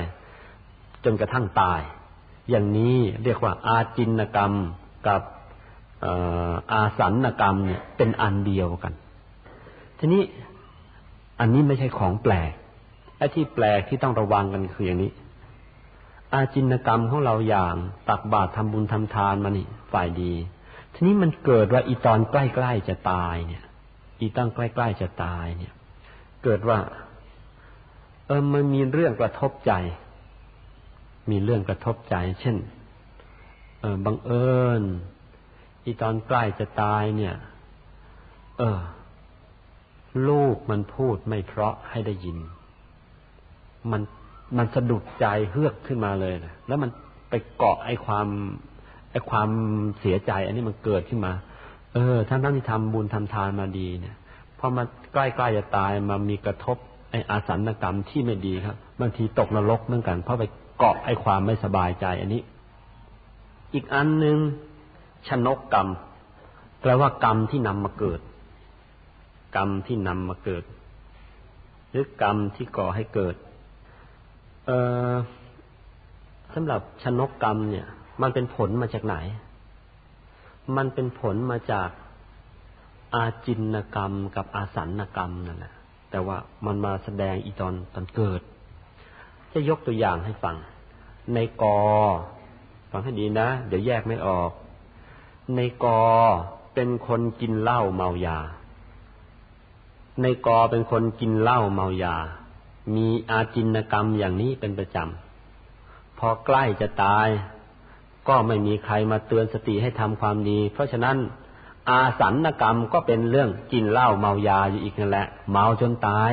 [1.03, 1.81] จนกระทั่งตาย
[2.49, 4.51] อย่างนี้เรียกว่า อาจินกรรม
[5.07, 5.21] กับ
[6.71, 8.93] อาสันกรรมเนี่ยเป็นอันเดียวกัน
[9.99, 10.23] ทีนี้
[11.39, 12.51] อันนี้ไม่ใช่ของแปลก
[13.17, 15.11] ไอ้ที่แปลกที่ต้องระวังกันคืออย่างนี้
[16.33, 17.75] อาจินกรรมของเราอย่าง
[18.09, 20.33] ตักบาตรทำบุญทำทานมานี่ฝ่ายดี
[20.93, 23.63] ทีนี้มันเกิดว่าอีตอนใกล้ๆจะตายเนี่ย
[24.19, 25.73] อีตั้งใกล้ๆจะตายเนี่ย
[26.43, 26.79] เกิดว่า
[28.27, 29.73] เออมันมีเรื่องกระทบใจ
[31.31, 32.55] มีเรื่องกระทบใจ เช่น
[33.79, 34.83] เออบังเอิญ
[35.85, 37.35] อีตอนใกล้จะตายเนี่ย
[38.57, 38.79] เออ
[40.29, 42.37] ลูกมันพูดไม่เพราะให้ได้ยิน
[43.91, 44.01] มัน
[44.57, 46.89] มันสะดุดใจเฮือกขึ้นมาเลยนะแล้วมัน
[47.29, 48.27] ไปเกาะไอ้ความ
[49.11, 49.49] ไอ้ความ
[49.99, 51.33] เสียใจ อันนี้มันเกิดขึ้นมา
[51.93, 54.15] เออท่านท่านที่ทำบุญทำทานมาดีเนี่ย
[54.59, 56.77] พอมาใกล้ๆจะตายมามีกระทบ
[57.11, 60.43] ไอ้อาสันกรรมที่ไม่ดีครับบางทีตกนรกเหมือนกัน เพราะไป
[60.77, 62.41] เกาะไอ้ความไม่สบายใจ อันนี้
[63.73, 64.37] อีกอันหนึ่ง
[65.27, 65.87] ชนกกรรม
[66.81, 68.19] แปลว่ากรรมที่นำมาเกิด
[69.55, 70.63] กรรมที่นำมาเกิด
[71.89, 73.35] หรือกรรมที่ก่อให้เกิด
[74.65, 74.71] เอ
[75.11, 75.13] อ
[76.53, 77.87] สำหรับชนกกรรมเนี่ย
[78.21, 79.15] มันเป็นผลมาจากไหน
[80.77, 81.89] มันเป็นผลมาจาก
[83.15, 85.73] อาจินกรรมกับอาสันกรรมนั่นแหละ
[86.09, 88.41] แต่ว่ามันมาแสดงอีตอนตอนเกิด
[89.53, 90.55] จะยกตัวอย่างให้ฟัง
[91.33, 91.79] ในกอ
[92.91, 94.51] ฟังให้ดีนะ เดี๋ยวแยกไม่ออก
[95.55, 96.01] ในกอ
[96.73, 98.39] เป็นคนกินเหล้าเมายา
[100.21, 102.15] ในกอเป็นคนกินเหล้าเมายา
[102.95, 107.27] มีอาจินกรรมอย่างนี้เป็นประจำ พอใกล้จะตาย
[108.27, 111.17] ก็ไม่มีใครมาเตือนสติให้ทำความดี เพราะฉะนั้น
[111.89, 116.31] อาสันกรรมก็เป็นเรื่องกินเหล้าเมายาอยู่อีกนั่นแหละ เมาจนตาย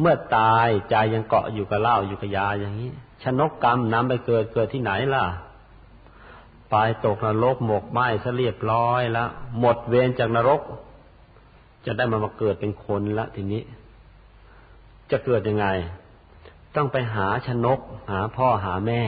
[0.00, 2.90] เมื่อตายใจยังเกาะอยู่กับเหล้าอยู่กับยาอย่างนี้
[3.22, 5.24] ชนกกรรมนำไปเกิดเกิดที่ไหนล่ะ
[6.70, 9.28] ไปตกนรกหมกไหม้ซะเรียบร้อยแล้ว
[9.60, 10.60] หมดเวรจากนรก
[11.86, 13.62] จะได้มามาเกิดเป็นคนละทีนี้
[15.10, 15.66] จะเกิดยังไง
[16.76, 19.02] ต้องไปหาชนก หาพ่อหาแม่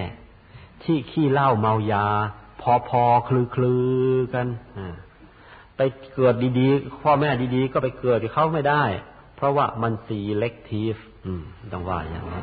[0.85, 2.07] ที่ขี้เหล้าเมายา
[2.61, 4.47] พอพอคลือคลือกัน
[5.77, 5.81] ไป
[6.15, 8.85] เกิดดีๆ พ่อแม่ดีๆ ก็ไปเกิดเขาไม่ได้
[9.37, 10.95] เพราะว่ามันซีเล็กทีฟ
[11.73, 12.43] ต้องว่าอย่างนี้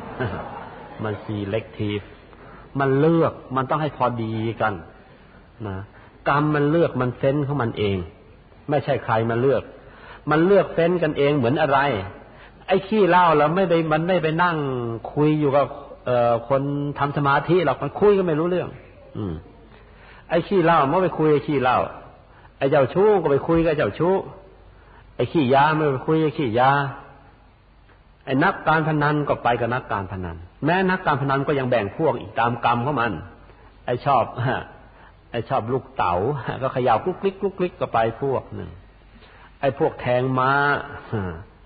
[1.04, 2.02] มันซีเล็กทีฟ
[2.80, 4.74] มันเลือกมันต้องให้พอดีกัน
[5.68, 5.78] นะ
[6.30, 7.98] กรรมมันเลือกมันเฟ้นของมันเอง
[8.70, 9.64] ไม่ใช่ใครมาเลือก
[10.30, 11.80] มันเลือกเฟ้นกันเองเหมือนอะไร
[12.68, 14.58] ไอ้ขี้เล่าเราไม่ไปมันไม่ไปนั่ง
[15.14, 15.68] คุยอยู่กับ
[16.06, 16.62] เออคน
[17.00, 18.70] ทำสมาธิหรอกมันคุยก็ไม่รู้เรื่อง
[19.18, 19.34] อืม
[20.30, 21.78] ไอ้ขี้เล่ามันไปคุยไอ้ขี้เล่า
[22.58, 24.16] ไอ้เจ้าชู้ก็ไปคุยกับเจ้าชู้
[25.16, 26.72] ไอ้ขี้ยาไม่ไปคุยกับขี้ยา
[28.26, 33.12] ไอ้นักการพนันก็ไปกับนักการพนัน แม้นักการพนันก็ยังแบ่งพวกอีกตามกรรมของมัน
[33.86, 34.24] ไอ้ชอบ
[35.32, 36.16] ไอ้ชอบลูกเต๋า
[36.62, 38.70] ก็ขยาวกลุกคลิกกลุกคลิกก็ไปพวกหนึ่ง
[39.62, 40.52] ไอ้พวกแทงม้า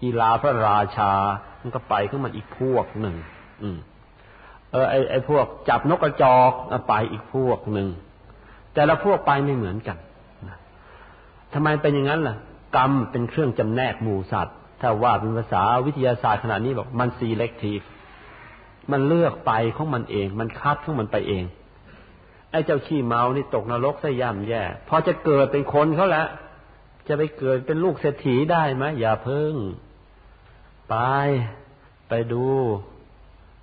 [0.02, 1.12] กีฬาพระราชา
[1.62, 3.16] มันก็ไปขึ้นมาอีกพวกหนึ่ง
[3.64, 3.78] อืม
[4.72, 6.52] เออไอ้ไอ้พวกจับนกกระจอก
[6.88, 7.88] ไปอีกพวกหนึ่ง
[8.74, 9.98] แต่ละพวกไปไม่เหมือนกัน
[11.54, 12.36] ทำไมเป็นอย่างนั้นล่ะ
[12.76, 17.86] กรรมเป็นเครื่องจำแนกหมู่สัตว์ ถ้าว่าเป็นภาษาวิทยาศาสตร์ขนาดนี้บอกมัน selective
[18.92, 21.44] มันเลือกไปของมันเอง มันคัดของมันไปเอง
[22.52, 26.28] ไอ้เจ้าขี้เมานี่ตกนรกซะย่ำแย่ พอจะเกิดเป็นคนเขาแล้ว
[27.12, 29.54] จะไปเกิดเป็นลูกเศรษฐีได้ไหมอย่าเพิ่ง
[30.90, 30.96] ไป
[32.10, 32.44] ไปดู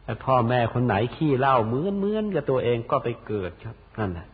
[0.04, 4.26] ไอพ่อแม่คนไหนขี้เล่าเหมือนเหมือนกับตัวเองก็ไปเกิดครับนั่นแหละ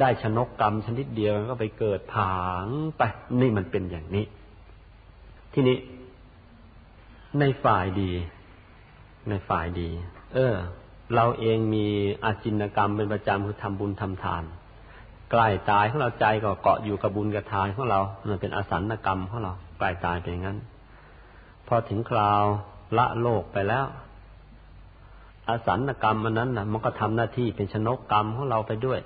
[0.00, 3.02] ได้ชนกกรรมชนิดเดียวก็ไปเกิดผางไป
[3.40, 4.24] นี่มันเป็นอย่างนี้
[5.52, 5.78] ทีนี้
[7.40, 8.12] ในฝ่ายดี
[9.28, 9.88] ในฝ่ายดี
[10.34, 10.54] เออ
[11.14, 11.86] เราเองมี
[12.24, 14.44] อาจินกรรมเป็นประจำคือทำบุญทำทาน
[15.36, 20.58] ใกล้ตายของเราใจก็เกาะอยู่กับบุญกับทานของเรา มันเป็นอสันกรรมของเราใกล้ตายเป็นงั้น
[21.66, 22.42] พอถึงคราว
[22.98, 23.86] ละโลกไปแล้ว
[25.48, 28.98] อสันกรรมมันนั้นนะมันก็ทำหน้าที่เป็นชนกกรรมของเราไปด้วย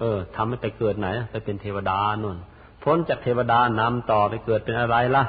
[0.00, 2.36] เออทำให้ไปเกิดไหน ไปเป็นเทวดานุ่น
[2.82, 5.24] พ้นจากเทวดานำต่อไปเกิดเป็นอะไรล่ะ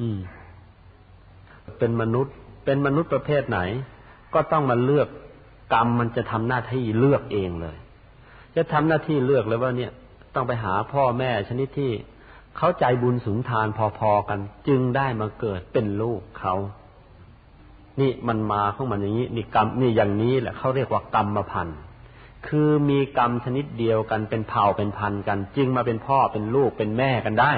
[0.00, 0.18] อืม
[1.78, 3.60] เป็นมนุษย์ เป็นมนุษย์ประเภทไหน
[4.34, 5.08] ก็ต้องมาเลือก
[5.74, 7.76] กรรมมันจะทำหน้าที่เลือกเองเลย
[8.56, 9.92] จะทำหน้าที่เลือกเลยว่าเนี่ย
[10.34, 11.92] ต้องไปหาพ่อแม่ชนิดที่
[12.56, 13.66] เขาใจบุญสูงทาน
[13.98, 16.54] พอๆกัน จึงได้มาเกิดเป็นลูกเขา
[18.00, 21.78] นี่มันมาของมันอย่างนี้นี่กรรมนี่อย่างนี้แหละเขาเรียกว่ากรรมพันธ์
[22.46, 27.52] คือมีกรรมชนิดเดียวกันเป็นเผ่าเป็นพันกัน จึงมาเป็นพ่อเป็นลูกเป็นแม่กันได้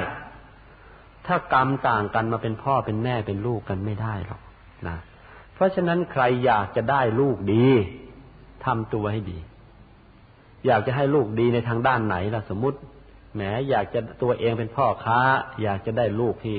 [1.26, 4.40] ถ้ากรรมต่างกันมาเป็นพ่อเป็นแม่เป็นลูกกันไม่ได้หรอก
[4.87, 4.96] นะ
[5.54, 7.66] เพราะฉะนั้นใครอยากจะได้ลูกดี
[8.64, 9.38] ทำตัวให้ดี
[10.66, 12.79] อยากจะให้ลูกดีในทางด้านไหนล่ะสมมติ
[13.35, 15.18] แหมอยากจะตัวเองเป็นพ่อค้า
[15.62, 16.59] อยากจะได้ลูกที่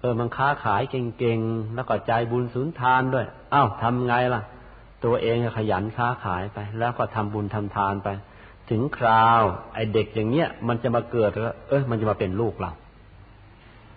[0.00, 4.42] เออมันค้าขายเก่งๆแล้วก็ใจบุญสุนทานด้วยอ้าวทำไงล่ะ
[5.04, 8.08] ตัวเองขยันค้าขายไป แล้วก็ทำบุญทำทานไป
[8.70, 9.42] ถึงคราว
[9.74, 12.72] ไอเด็กอย่างเนี้ยมันจะมาเกิดแล้วเออมันจะมาเป็นลูกเรา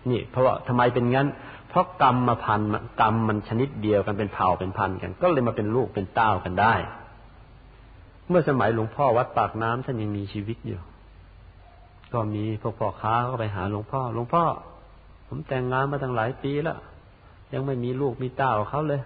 [0.09, 1.27] นี่ เพราะว่าทำไมเป็นงั้น
[1.69, 2.61] เพราะกรรมมาพัน
[3.01, 6.73] กรรมมันชนิดเดียวกันเป็นเผ่าเป็นพันกัน ก็เลยมาเป็นลูกเป็นเต้ากันได้
[8.29, 10.79] เมื่อสมัยหลวงพ่อวัดปากน้ำท่านยังมีชีวิตอยู่
[12.13, 14.43] ก็มีพวกพ่อค้าก็ไปหาหลวงพ่อ หลวงพ่อ
[15.27, 16.77] ผมแต่งงานมาตั้งหลายปีแล้ว
[17.53, 19.01] ยังไม่มีลูกมีเต้าเขาเลย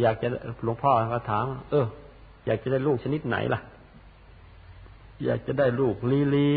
[0.00, 0.28] อยากจะ
[0.64, 1.86] หลวงพ่อเขาถาม เออ
[2.46, 3.60] อยากจะได้ลูกชนิดไหนล่ะ
[5.24, 6.54] อยากจะได้ลูกลีลี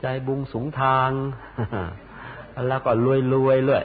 [0.00, 1.10] ใจบุงสูงทาง
[2.68, 3.84] แล้วก็รวยรวยเรื่อย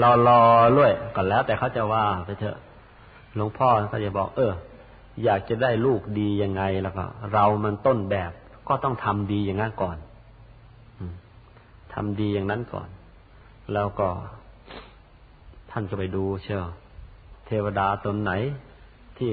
[0.00, 0.40] รอรอ
[0.72, 2.58] เรื่อยก็แล้วแต่เขาจะว่าไปเถอะ
[3.36, 4.52] หลวงพ่อเขาจะบอก เออ
[5.24, 8.32] อยากจะได้ลูกดียังไงแล้วก็เรามันต้นแบบ
[8.68, 9.96] ก็ต้องทำดีอย่างนั้นก่อน
[11.94, 12.88] ทำดีอย่างนั้นก่อน
[13.72, 14.08] แล้วก็
[15.70, 16.64] ท่านก็ไปดูเชียว
[17.46, 18.32] เทวดาตนไหน
[19.18, 19.30] ที่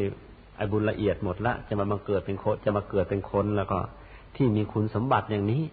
[0.55, 3.79] ไอบุญละเอียดหมดละจะมามาเกิดเป็นคนจะมาเกิดเป็นคนแล้วก็
[4.35, 5.63] ที่มีคุณสมบัติอย่างนี้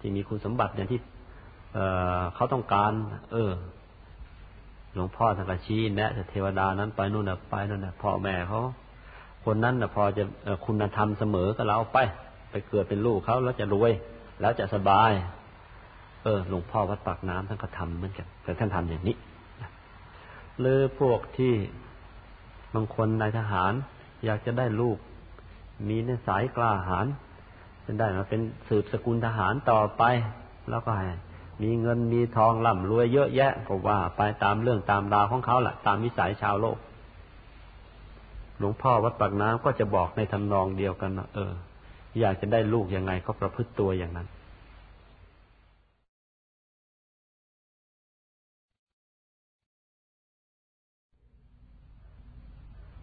[0.00, 1.00] ที่มีคุณสมบัติอย่างที่
[1.74, 2.92] เเขาต้องการ
[3.32, 3.50] เออ
[4.94, 8.60] หลวงพ่อท่านก็ชี้แนะเทวดานั้นไปนู่นน่ะไปนู่นน่ะพ่อแม่เขา
[9.44, 10.24] คนนั้นน่ะพอจะ
[10.66, 11.98] คุณธรรมเสมอกับเราไป
[12.50, 13.92] ไปเกิดเป็นลูกเขาแล้วจะรวย
[14.40, 15.10] แล้วจะสบาย
[16.22, 19.16] เออหลวงพ่อวัดปากน้ำท่านก็ทำเหมือนกันแต่ท่านทำอย่างนี้
[20.60, 21.54] หรือพวกที่
[22.74, 23.72] บางคนนายทหาร
[24.24, 24.98] อยากจะได้ลูก
[25.88, 27.06] มีในสายกล้าหาญ
[27.84, 30.02] จะได้มาเป็นสืบสกุลทหารต่อไป
[30.70, 31.06] แล้วก็ให้
[31.62, 36.78] มีเงินมีทองร่ำรวยเยอะแยะก็ว่าไปตามเรื่องตามราวของเขาแหละตามวิสัยชาวโลก
[38.58, 41.52] หลวงพ่อวัดปากน้ำก็จะบอกในทำนองเดียวกันนะเออ
[42.20, 44.28] อยากจะได้ลูกยังไงก็ประพฤติตัวอย่างนั้น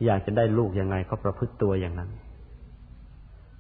[0.06, 2.10] อยากจะได้ลูกยังไงก็ประพฤติตัวอย่างนั้น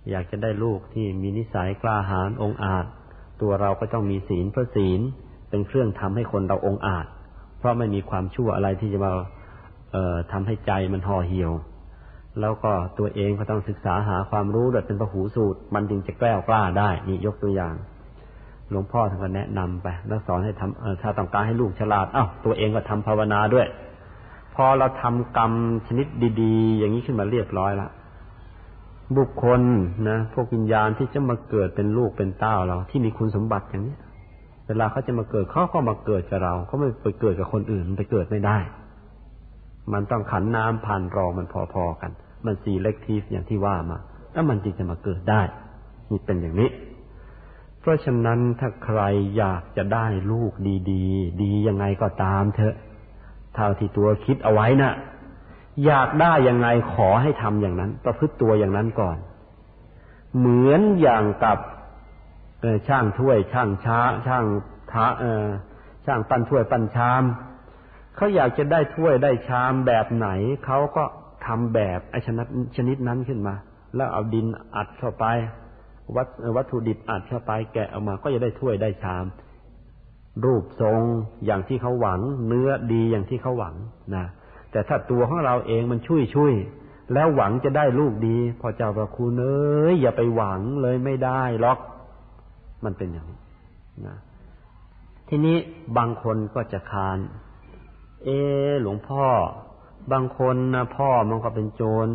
[0.09, 2.85] อยากจะได้ลูกที่มีนิสัยกล้าหาญองอาจ
[3.41, 5.01] ตัวเราก็ต้องมีศีลเพราะศีล
[5.49, 7.05] เป็นเครื่องทำให้คนเราองอาจ
[7.57, 9.11] เพราะไม่มีความชั่วอะไรที่จะมา
[9.91, 11.51] เออทำให้ใจมันห่อเหี่ยว
[12.41, 17.75] แล้วก็ตัวเองก็ต้องศึกษาหาความรู้โดยเป็นพหูสูตร มันจึงจะแกล้วกล้าได้ นี่ยกตัวอย่าง
[18.69, 23.67] หลวงพ่อท่านก็แนะนำไป แล้วสอนให้ทำถ้าต้องการให้ลูกฉลาดเอ้าตัวเองก็ทำภาวนาด้วย
[24.55, 25.51] พอเราทำกรรม
[25.87, 26.07] ชนิด
[26.41, 27.91] ดี ๆ อย่างนี้ขึ้นมาเรียบร้อยแล้ว
[29.15, 29.61] บุคคล
[30.09, 33.95] นะพวกวิญญาณที่จะมาเกิดเป็นลูกเป็นเต้าเรา ที่มีคุณสมบัติอย่างนี้
[34.67, 38.57] เวลาเขาจะมาเกิดเขาก็มาเกิดกับเราเขาไม่ไปเกิดกับคนอื่นไปเกิดไม่ได้
[39.93, 42.11] มันต้องขันน้ำผ่านรองมันพอๆกัน
[42.45, 43.97] มันสีเล็กทีฟอย่างที่ว่ามา
[44.33, 45.41] แล้วมันจึงจะมาเกิดได้
[46.09, 46.69] นี่เป็นอย่างนี้
[47.79, 49.01] เพราะฉะนั้นถ้าใคร
[49.37, 50.51] อยากจะได้ลูก
[50.91, 52.75] ดีๆ ดียังไงก็ตามเถอะ
[53.55, 54.93] เท่าที่ตัวคิดเอาไว้นะ่ะ
[55.85, 59.17] อยากได้ยังไงขอให้ทำอย่างนั้น ประพฤติตัวอย่างนั้นก่อน
[60.37, 61.59] เหมือนอย่างกับ
[62.87, 64.45] ช่างถ้วย ช่างช้า ช่าง
[64.91, 65.45] ทะเออ
[66.05, 67.23] ช่างปั้นถ้วยปั้นชาม
[68.15, 70.29] เขาอยากจะได้ถ้วยได้ชามแบบไหน
[70.65, 71.03] เขาก็
[71.45, 73.55] ทำแบบไอชนิดชนิดนั้นขึ้นมา
[73.95, 75.25] แล้วเอาดินอัดเข้าไป
[76.15, 79.25] วัตวัตถุดิบอัดเข้าไป แกะออกมาก็จะได้ถ้วยได้ชาม
[80.45, 81.01] รูปทรง
[81.45, 83.75] อย่างที่เขาหวัง เนื้อดีอย่างที่เขาหวัง
[84.15, 84.25] นะ
[84.71, 86.53] แต่ถ้าตัวของเราเองมันช่วยช่วย
[87.13, 91.79] แล้วหวังจะได้ลูกดี พอเจ้าพระคุณเอ้ยอย่าไปหวังเลยไม่ได้หรอก
[92.85, 93.39] มันเป็นอย่างนี้
[94.07, 94.17] นะ
[95.29, 95.57] ทีนี้
[95.97, 97.19] บางคนก็จะคาน
[98.23, 98.29] เอ
[98.81, 99.25] หลวงพ่อ
[100.11, 102.07] บางคนนะพ่อมันก็เป็นโจร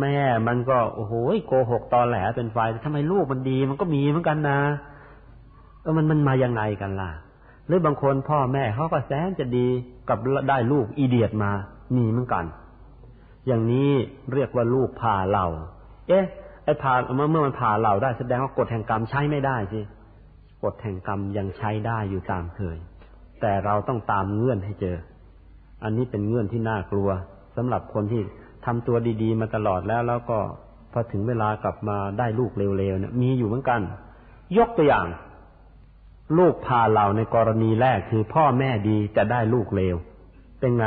[0.00, 1.14] แม่มันก็โอ้โห
[1.46, 4.60] โกหกตอแหลเป็นไฟทำไมลูกมันดีมันก็มีเหมือนกันนะ
[5.82, 7.10] เออมันมันมายังไงกันล่ะ
[7.66, 9.66] หรือบางคนพ่อแม่เขาก็แสนจะดี
[10.08, 11.52] กับได้ลูกอีเดียดมา
[11.96, 12.44] มีเหมือนกัน
[13.46, 13.90] อย่างนี้
[14.32, 15.46] เรียกว่าลูกพาเรา
[16.08, 16.24] เอ๊ะ
[16.64, 19.80] ไอ้ผ่าเมื่อเมื่อมันผ่าเราได้แสดงว่ากฎแห่งกรรมใช้ไม่ได้สิ
[20.64, 22.76] กฎแห่งกรรมยังใช้ได้อยู่ตามเคย
[23.40, 24.96] แต่เราต้องตามเงื่อนให้เจอ
[25.82, 27.08] อันนี้เป็นเงื่อนที่น่ากลัว
[27.56, 28.22] สำหรับคนที่
[28.66, 30.38] ทำตัวดี ๆ มาตลอดแล้วแล้วก็
[30.92, 33.80] พอถึงเวลากลับมาได้ลูกเร็วๆเนี่ยมีอยู่เหมือนกัน
[34.58, 35.06] ยกตัวอย่าง
[36.38, 39.96] ลูกพาเราในกรณีแรกคือพ่อแม่ดีจะได้ลูกเร็ว
[40.60, 40.86] เป็นไง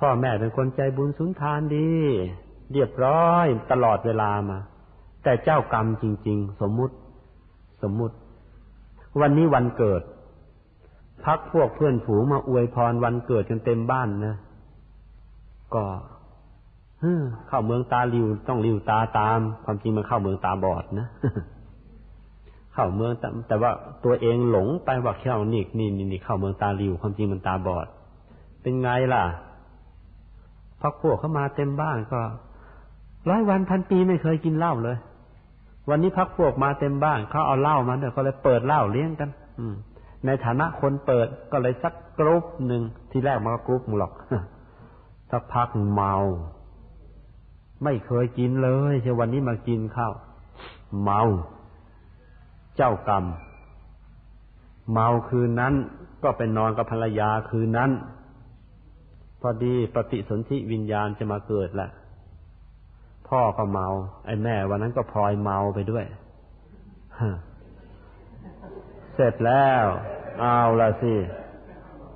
[0.00, 1.90] พ่อแม่เป็นคนใจบุญสุนทานดี
[2.72, 4.58] เรียบร้อยตลอดเวลามา
[5.22, 6.94] แต่เจ้ากรรมจริง ๆ สมมุติ
[7.82, 8.16] สมมุติ
[9.20, 10.02] วันนี้วันเกิด
[11.24, 14.36] พักพวกเพื่อนฝูงมาอวยพรวันเกิดจนเต็มบ้านนะ
[15.74, 15.84] ก็
[17.48, 21.08] เข้าเมืองตาลิวต้องลิวตาตาม ความจริงมันเข้าเมืองตาบอดนะ
[22.72, 23.12] เข้าเมือง
[23.48, 23.70] แต่ว่า
[24.04, 27.86] ตัวเองหลงไปว่าเข้านี่นี่นี่เข้าเมืองตาลิวความจริงมันตาบอด
[28.60, 29.24] เป็นไงล่ะ
[30.84, 32.20] พักพวกเข้ามาเต็มบ้านก็
[33.28, 34.96] ร้อยวันพันปีไม่เคยกินเหล้าเลย
[35.90, 39.74] วันนี้พักพวกมาเต็มบ้านเขาเอาเหล้ามาเนี่ยเขาเลยเปิดเหล้าเลี้ยงกัน อืม
[40.26, 44.12] ในฐานะคนเปิดก็เลยสักกรุ๊ปหนึ่งที่แรกมันก็กรุ๊ปหรอก
[45.30, 46.14] สักพักเมา
[47.84, 50.12] ไม่เคยกินเลยแต่วันนี้มากินข้าว
[51.02, 51.20] เมา
[52.76, 53.24] เจ้ากรรม
[54.92, 55.74] เมาคืนนั้น
[56.22, 57.90] ก็ไปนอนกับภรรยาคืนนั้น
[59.46, 61.90] พอดีปฏิสนธิวิญญาณจะมาเกิดแหละ
[63.28, 63.88] พ่อก็เมา
[64.26, 66.04] ไอ้แม่วันนั้นก็พลอยเมาไปด้วย
[69.14, 69.84] เสร็จแล้ว
[70.40, 71.14] เอาละสิ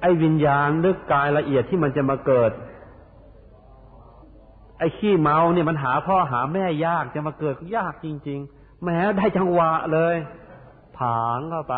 [0.01, 2.53] ไอ้วิญญาณลึกกายละเอียดที่มันจะมาเกิด
[4.79, 10.17] ไอ้ขี้เมาเนี่ยมันหาพ่อหาแม่ยากจะมาเกิดยากจริง ๆ แม้ได้จังหวะเลย
[10.99, 11.77] ผางเข้าไป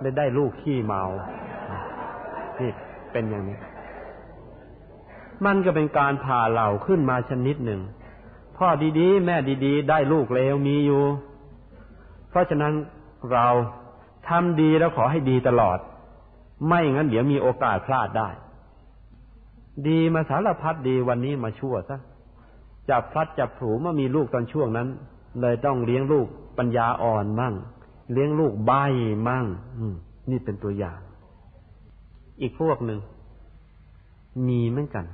[0.00, 1.04] ได้ได้ลูกขี้เมา
[2.60, 2.70] นี่
[3.14, 3.58] เป็นอย่างนี้
[5.44, 7.80] มันก็เป็นการผ่าเหล่าขึ้นมาชนิดหนึ่ง
[8.56, 8.68] พ่อ
[8.98, 9.36] ดีๆ แม่
[9.66, 11.02] ดีๆ ได้ลูกเลวมีอยู่
[12.28, 12.74] เพราะฉะนั้น
[13.32, 13.46] เรา
[14.28, 15.78] ทำดีแล้วขอให้ดีตลอด
[16.68, 18.28] ไม่งั้นเดี๋ยวมีโอกาสพลาดได้
[19.88, 21.98] ดีมาสารพัดดีวันนี้มาชั่วซะ
[22.90, 24.88] จับพลัดจับผูมามีลูกตอนช่วงนั้น
[25.40, 26.26] เลยต้องเลี้ยงลูก
[26.58, 27.54] ปัญญาอ่อนมั่ง
[28.12, 28.72] เลี้ยงลูกใบ
[29.28, 29.44] มั่ง
[30.30, 31.00] นี่เป็นตัวอย่าง
[32.40, 33.00] อีกพวกหนึ่ง
[34.48, 35.04] มีเหมือนกัน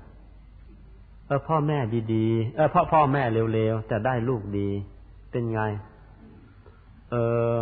[1.26, 1.78] เออพ่อแม่
[2.14, 4.68] ดีๆเออพ่อพ่อแม่เร็วๆแต่ได้ลูกดี
[5.30, 5.60] เป็นไง
[7.10, 7.14] เอ
[7.54, 7.56] อ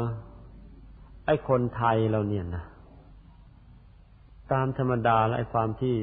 [1.27, 2.65] ไอคนไทยเราเนี่ยนะ
[4.53, 5.95] ตามธรรมดาและไอความที่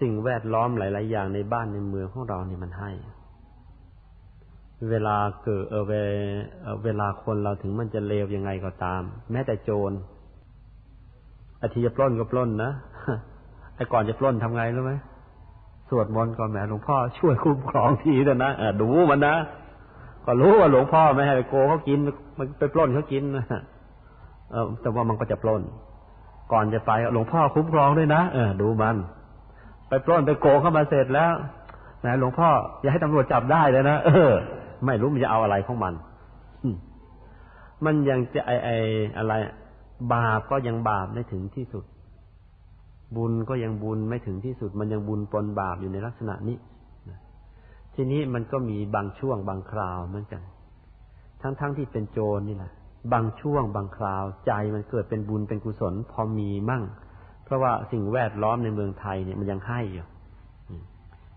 [0.00, 2.90] สิ่งแวดล้อมหลาย ๆ อย่างในบ้านในเมืองของเราเนี่ยมันให้
[4.90, 5.92] เวลาเกิดเออเว
[6.84, 9.02] เวลาคนเราถึงมันจะเลวยังไงก็ตาม
[9.32, 9.92] แม้แต่โจร
[11.62, 12.72] อธิจะปล้นก็ปล้นนะ
[13.76, 14.92] ไอ้ก่อนจะปล้นทำไงรู้ไหม
[15.98, 19.34] วดมนต์ก็แม่หลวงพ่อช่วยคุ้มครองทีเถอะนะดูมันนะ
[20.24, 21.98] ก็รู้ว่าหลวงพ่อไม่ให้ไปโกเขากิน
[22.38, 23.22] มันไปปล้นเขากิน
[24.50, 25.62] เออแต่ว่ามันก็จะปล้น
[26.52, 28.96] ก่อนจะไปหลวงพ่อคุ้มครองด้วยนะเออดูมัน
[29.88, 31.32] ไปปล้นไปโกเข้ามาเสร็จแล้ว
[32.00, 32.48] แหมหลวงพ่อ
[32.80, 34.32] อย่าให้ตำรวจจับได้เลยนะเออ
[34.86, 35.94] ไม่รู้มันจะเอาอะไรของมัน
[37.84, 38.70] มันยังจะไอไอ
[39.18, 39.32] อะไร
[40.12, 41.84] บาปก็ยังบาปไม่ถึงที่สุด
[43.16, 46.56] บุญก็ยังบุญไม่ถึงที่สุด มันยังบุญปนบาปอยู่ในลักษณะนี้
[47.94, 50.42] ทีนี้มันก็มีบางช่วงบางคราวเหมือนกัน
[51.42, 52.72] ทั้งๆทที่เป็นโจรนี่แหละ
[53.12, 56.84] บางช่วงบางคราว ใจมันเกิดเป็นบุญเป็นกุศล พอมีมั่ง
[57.44, 60.06] เพราะว่าสิ่งแวดล้อมในเมืองไทยเนี่ยมันยังให้อยู่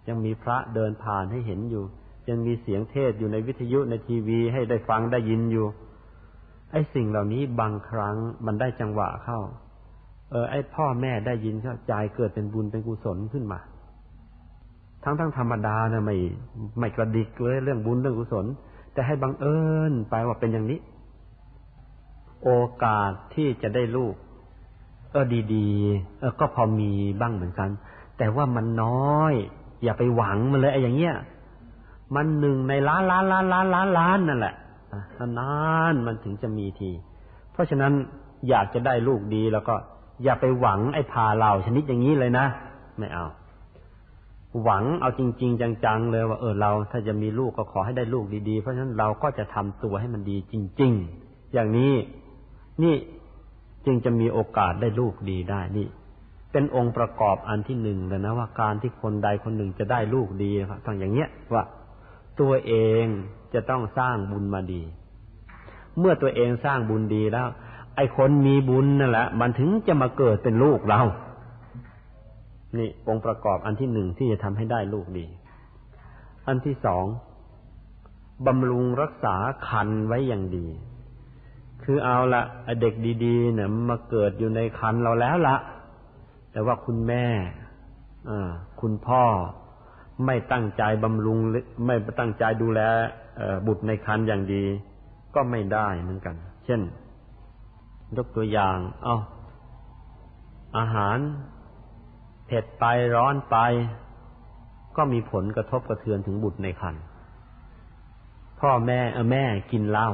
[0.07, 1.83] ยังมีพระเดินผ่านให้เห็นอยู่
[2.29, 5.65] ยังมีเสียงเทศอยู่ในวิทยุในทีวีให้ได้ฟังได้ยินอยู่
[6.71, 8.15] ไอ้สิ่งเหล่านี้บางครั้ง
[8.45, 9.39] มันได้จังหวะเข้า
[10.31, 13.59] เออไอ้พ่อแม่ได้ยินเข้าใจเกิดเป็นบุญเป็นกุศลขึ้นมา
[15.03, 16.15] ทั้งทั้งธรรมดาเนี่ยไม่
[16.79, 18.45] ไม่กระดิกเลยเรื่องบุญเรื่องกุศล
[18.93, 19.59] แต่ให้บังเอิ
[19.91, 20.79] ญไปว่าเป็นอย่างนี้
[22.43, 22.49] โอ
[22.83, 24.15] กาสที่จะได้ลูก
[25.11, 25.25] เออ
[25.55, 27.69] ดีๆเออก็พอมีบ้างเหมือนกัน
[28.17, 29.33] แต่ว่ามันน้อย
[29.83, 31.15] อย่าไปหวังมันเลยไอ้อย่างเงี้ย
[32.15, 34.55] มันหนึ่งในล้านล้านล้านล้านล้านล้านนั่นแหละ
[35.39, 35.55] นา
[35.91, 36.91] นมันถึงจะมีที
[37.51, 37.93] เพราะฉะนั้น
[38.49, 39.75] อยากจะได้ลูกดีแล้วก็
[40.23, 42.45] อย่าไปหวังไอ้พาเราชนิดอย่างนี้เลยนะ
[42.99, 43.25] ไม่เอา
[44.63, 50.91] หวังเอาจริง ๆ จังๆเลยว่าเออเราถ้าจะมีลูกก็ขอให้ได้ลูกดีๆ เพราะฉะนั้นเราก็จะทำตัวให้มันดีจริง
[51.23, 51.93] ๆ อย่างนี้
[52.83, 52.95] นี่
[53.85, 55.87] จึงจะมีโอกาสได้ลูกดีได้นี่
[56.51, 61.63] เป็นองค์ประกอบอันที่หนึ่งเลยนะว่าการที่คนใดคนหนึ่งจะได้ลูกดีครับต้องอย่างเงี้ยว่า
[62.39, 63.05] ตัวเอง
[63.53, 64.81] จะต้องสร้างบุญมาดี
[65.99, 67.47] เมื่อตัวเองสร้างบุญดีแล้ว
[67.97, 71.01] ไอ้คนมีบุญนั่นแหละมันถึงจะมาเกิดเป็นลูกเรา
[72.77, 75.25] นี่องค์ประกอบอันที่หนึ่งที่จะทำให้ได้ลูกดี
[76.47, 77.05] อันที่สอง
[78.47, 79.35] บำรุงรักษา
[79.67, 80.67] คันไว้อย่างดี
[81.83, 82.41] คือเอาละ
[82.81, 82.93] เด็ก
[83.25, 85.55] ดีๆเนี่ยมาเกิดอยู่ในคันเราแล้วละ
[86.51, 87.25] แต่ว่าคุณแม่
[88.81, 89.23] คุณพ่อ
[90.25, 91.39] ไม่ตั้งใจบำรุง
[91.85, 92.81] ไม่ตั้งใจดูแล
[93.67, 94.63] บุตรในคันอย่างดี
[95.35, 96.35] ก็ไม่ได้เหมือนกัน
[96.65, 96.81] เช่น
[98.15, 99.15] ยกตัวอย่าง เอา
[100.77, 101.17] อาหาร
[102.47, 102.85] เผ็ดไป
[103.15, 103.57] ร้อนไป
[104.97, 107.03] ก็มีผลกระทบกระเทือนถึงบุตรในครรภ์
[108.59, 110.09] พ่อแม่เออแม่กินเหล้า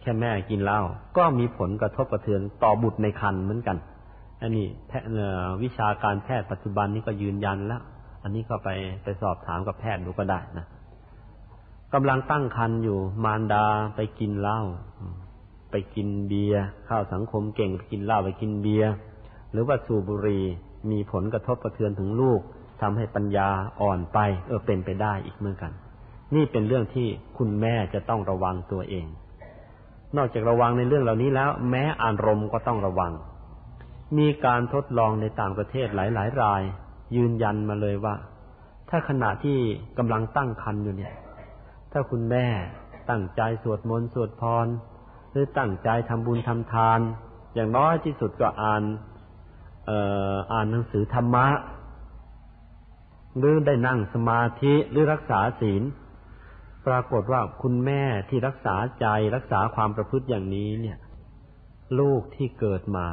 [0.00, 0.80] แค่แม่กินเหล้า
[1.16, 3.76] ก็มีผลกระทบกระเทือนต่อบุตรในครรภ์เหมือนกัน
[4.40, 5.08] อันนี้แพทย์
[5.62, 7.82] วิชาการแพทย์ปัจจุบันนี้ก็ยืนยันแล้ว
[8.22, 8.68] อันนี้ก็ไป
[9.02, 10.66] ไปสอบถามกับแพทย์ดูก็ได้นะ
[11.94, 13.64] กำลังตั้งครรภ์อยู่มารดา
[13.94, 14.60] ไปกินเหล้า
[15.70, 18.90] ไปกินเบียร์ข้าวสังคมเก่งไปกินเหล้าไปกินเบียร์
[19.52, 20.44] หรือว่าสูบบุหรี่
[20.90, 22.40] มีผลกระทบกระเทือนถึงลูก
[22.80, 23.48] ทำให้ปัญญา
[23.80, 25.72] อ่อนไป เออเป็นไปได้อีกเหมือนกัน
[26.34, 27.08] นี่เป็นเรื่องที่
[27.38, 29.06] คุณแม่จะต้องระวังตัวเอง
[30.16, 33.12] นอกจากระวังในเรื่องเหล่านี้แล้ว แม้อารมณ์ก็ต้องระวัง
[34.18, 36.62] มีการทดลองในต่างประเทศหลายๆราย
[37.16, 38.14] ยืนยันมาเลยว่า
[38.90, 39.58] ถ้าขณะที่
[39.98, 41.12] กำลังตั้งครรภ์อยู่เนี่ย
[41.92, 42.46] ถ้าคุณแม่
[43.10, 44.66] ตั้งใจสวดมนต์สวดพร
[45.38, 47.00] รือตั้งใจทำบุญทำทาน
[47.54, 48.82] อย่างน้อยที่สุดก็อ่าน
[50.52, 51.46] อ่านหนังสือธรรมะ
[53.38, 55.82] หรือได้นั่งสมาธิหรือรักษาศีล
[56.86, 60.98] ปรากฏว่าคุณแม่ที่รักษาใจรักษาความประพฤติอย่างนี้เนี่ย
[62.00, 63.08] ลูกที่เกิดมา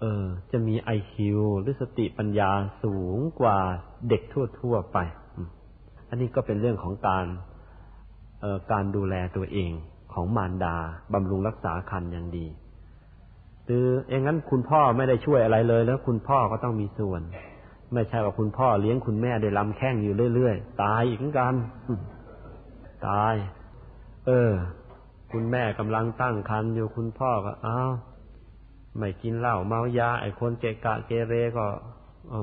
[0.00, 2.50] เออ จะมีไอคิวหรือสติปัญญา
[2.82, 3.58] สูงกว่า
[4.08, 4.98] เด็กทั่วๆไป
[6.08, 7.26] อันนี้ก็เป็นเรื่องของการ
[8.72, 9.72] การดูแลตัวเอง
[10.14, 10.76] ของมารดา
[11.12, 12.46] บำรุงรักษาคันอย่างดี
[13.68, 17.22] คืออย่างนั้นคุณพ่อไม่ได้ช่วยอะไรเลย แล้วคุณพ่อก็ต้องมีส่วน
[17.94, 21.54] ไม่ใช่ว่าคุณพ่อเลี้ยงคุณแม่ได้ลำแข้งอยู่เรื่อยๆ ตายอีกเหมือนกัน
[23.08, 23.34] ตาย
[24.26, 24.50] เออ
[25.32, 27.92] คุณแม่กำลังตั้งครรภ์อยู่คุณพ่อก็อ้าว
[28.98, 31.66] ไม่กินเหล้าเมายา ไอ้คนเกะกะเกเรก็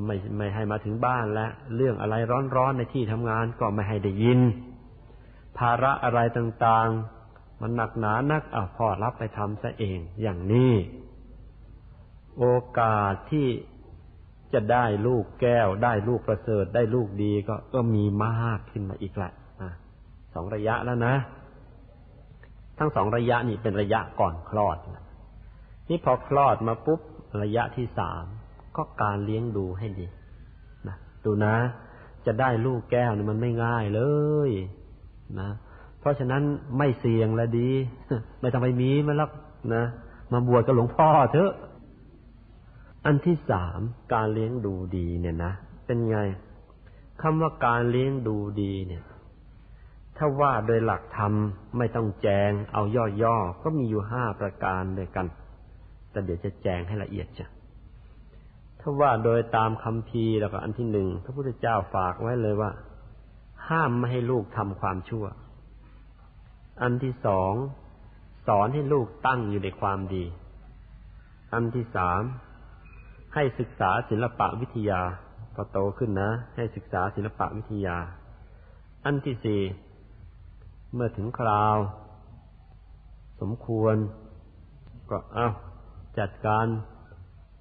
[0.06, 2.16] ไม่ไม่ให้มาถึงบ้านแล้วเรื่องอะไร
[2.56, 4.40] ร้อนๆในที่ทำงานก็ไม่ให้ได้ยิน
[5.58, 7.19] ภาระอะไรต่างๆ
[7.62, 10.74] มันหนักหนานักอะพ่อรับไปทำซะเองอย่างนี้
[12.38, 12.46] โอ
[12.80, 13.48] กาสที่
[14.54, 19.30] จะได้ลูกแก้ว ได้ลูกประเสริฐได้ลูกดีก็ก็มีมากขึ้นมาอีกละ
[20.34, 21.16] สองระยะแล้วนะ
[22.78, 24.78] ทั้งสองระยะนี่เป็นระยะก่อนคลอด
[25.90, 27.02] นี่พอคลอดมาปุ๊บ
[27.44, 28.24] ระยะที่สาม
[28.76, 30.08] ก็การเลี้ยงดูให้ดี
[30.88, 31.56] นะดูนะ
[32.26, 34.02] จะได้ลูกแก้วนี่มันไม่ง่ายเล
[34.50, 34.52] ย
[35.40, 35.50] นะ
[36.00, 36.44] เพราะฉะนั้น
[36.78, 37.70] ไม่เสี่ยงละดี
[38.42, 39.32] ไม่ต้องไปมีมันหรอก
[39.76, 39.84] นะ
[40.32, 41.52] มาบวชกับหลวงพ่อเถอะ
[43.06, 43.80] อันที่สาม
[44.14, 45.54] การเลี้ยงดูดีเนี่ยนะ
[45.86, 46.18] เป็นไง
[47.22, 49.04] คำว่าการเลี้ยงดูดีเนี่ย
[50.18, 51.34] ถ้าว่าโดยหลักธรรม
[51.78, 52.84] ไม่ต้องแจง เอา
[53.24, 55.26] ย่อๆ ก็มีอยู่ห้าประการด้วยกัน
[56.12, 57.48] แต่เดี๋ยวจะแจงให้ละเอียดจ้ะ
[58.80, 62.72] ถ้าว่าโดยตามคำพีแล้วก็อันที่หนึ่งพระพุทธเจ้าฝากไว้เลยว่า
[63.70, 65.26] ห้ามไม่ให้ลูกทำความชั่ว
[66.82, 67.54] อันที่สอง
[68.48, 70.26] สอนให้ลูกตั้งอยู่ในความดี
[71.54, 72.22] อันที่สาม
[73.34, 75.02] ให้ศึกษาศิลปะวิทยา
[75.54, 77.98] พอโตขึ้นนะ ให้ศึกษาศิลปะวิทยา
[79.06, 79.62] อันที่สี่
[80.94, 81.78] เมื่อถึงคราว
[83.42, 83.96] สมควร
[85.10, 85.48] ก็เอา
[86.20, 86.66] จัดการ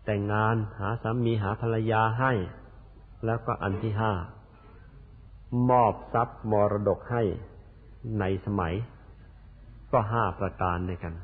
[0.05, 2.33] แต่งงานหาสามีหาภรรยาให้
[3.25, 4.13] แล้วก็อันที่ห้า
[5.71, 7.23] มอบทรัพย์มรดกให้
[8.21, 8.75] ในสมัย
[9.93, 11.15] ก็ห้าประการด้วยกัน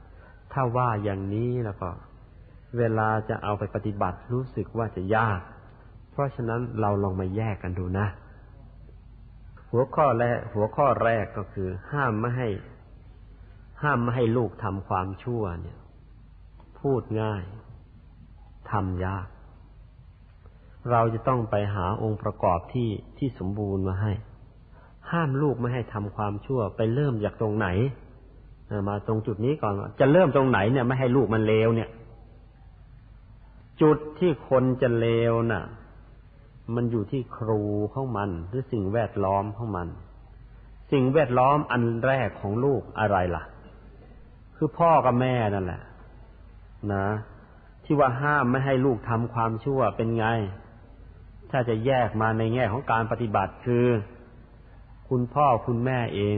[0.53, 1.91] ถ้าว่าอย่างนี้แล้วก็
[2.79, 5.41] เวลาจะเอาไปปฏิบัติรู้สึกว่าจะยาก
[6.11, 8.07] เพราะฉะนั้นเราลองมาแยกกันดูนะ
[9.71, 12.49] หัวข้อแรกหัวข้อแรกก็คือ ห้ามไม่ให้
[13.83, 15.79] ห้ามไม่ให้ลูกทำความชั่วเนี่ย
[16.81, 17.43] พูดง่าย
[18.71, 19.27] ทำยาก
[20.91, 24.13] เราจะต้องไปหาองค์ประกอบที่ที่สมบูรณ์มาให้
[25.13, 27.69] ห้ามลูกไม่ให้ทำความชั่ว ไปเริ่มจากตรงไหน
[28.89, 31.91] มาตรงจุดนี้ก่อนจะเริ่มตรงไหนเนี่ยไม่ให้ลูกมันเลวเนี่ย
[33.83, 35.65] จุดที่คนจะเลวน่ะ
[36.75, 37.63] มันอยู่ที่ครู
[37.95, 39.89] ของมัน หรือสิ่งแวดล้อมของมัน
[40.93, 43.43] สิ่งแวดล้อมอันแรกของลูกอะไรล่ะ
[44.57, 45.83] คือพ่อกับแม่นั่นแหละ
[46.93, 47.07] นะ
[47.85, 50.27] ที่ว่าห้ามไม่ให้ลูกทำความชั่วเป็นไง
[51.51, 53.87] ถ้าจะแยกมาในแง่ของการปฏิบัติคือ
[55.09, 56.37] คุณพ่อคุณแม่เอง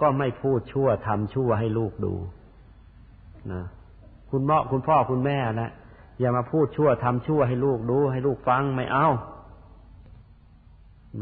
[0.00, 2.14] ก็ไม่พูดชั่วทำชั่วให้ลูกดู
[3.52, 3.62] นะ
[4.30, 5.70] คุณพ่อคุณพ่อคุณแม่นะ
[6.20, 9.08] อย่ามาพูดชั่วทำชั่วให้ลูกดู ให้ลูกฟังไม่เอา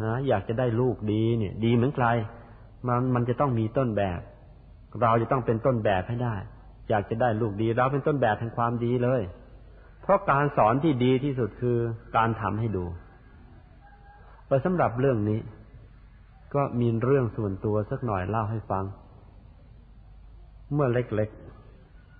[0.02, 2.06] นะอยากจะได้ลูกดีเนี่ย ดีเหมือนใคร
[2.86, 4.20] มันมันจะต้องมีต้นแบบ
[5.02, 6.36] เราจะต้องเป็นต้นแบบให้ได้
[6.88, 9.22] อยากจะได้ลูกดี เราเป็นต้นแบบแห่งความดีเลย
[10.02, 11.78] เพราะการสอนที่ดีที่สุดคือ
[12.16, 12.84] การทำให้ดู
[14.46, 15.40] เออสำหรับเรื่องนี้
[16.54, 18.84] ก็มีเรื่องส่วนตัวสักหน่อยเล่าให้ฟัง
[20.72, 21.30] เมื่อเล็ก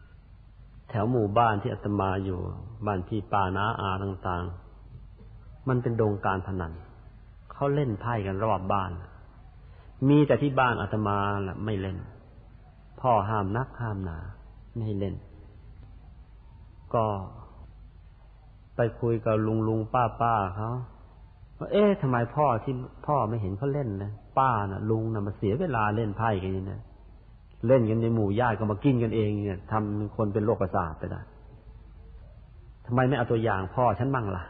[0.01, 2.41] ๆ แถวหมู่บ้านที่อาตมาอยู่
[2.87, 6.72] บ้านพี่ปานาอาต่างๆ มันเป็นดงการพนัน
[7.53, 8.91] เขาเล่นไพ่กันรอบบ้าน
[10.09, 11.99] มีแต่ที่บ้านอาตมาแหละไม่เล่น
[13.01, 14.18] พ่อห้ามนักห้ามหนา
[14.72, 15.14] ไม่ให้เล่น
[16.95, 17.05] ก็
[18.76, 20.70] ไปคุยกับลุงลุงป้าป้าเขา
[21.59, 22.74] ว่าเอ๊ะทำไมพ่อที่
[23.07, 26.80] พ่อไม่เห็นเขาเล่นนะ ป้านะ่ะ ลุงนะ่ะมาเสียเวลาเล่นไพ่กันนี่นะ
[27.66, 31.20] เล่นกันในหมู่ญาติก็มากินกันเองเนี่ยทำคนเป็นโรคประสาทไปได้
[32.87, 34.43] ทำไมไม่เอาตัวอย่างพ่อฉันบ้างล่ะ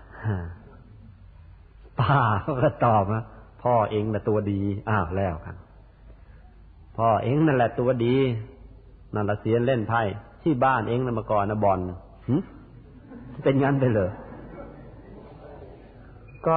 [2.00, 2.18] ป้า
[2.64, 3.24] ก็ตอบนะ
[3.62, 5.56] พ่อเองนะตัวดีอ้าวแล้วครับ
[6.96, 8.14] พ่อเองนั่นแหละตัวดี
[9.14, 10.02] นั่นละเสียเล่นไพ่
[10.42, 11.78] ที่บ้านเองนะมาก่อนนะบอล
[13.44, 14.10] เป็นงั้นไปเลย
[16.46, 16.56] ก็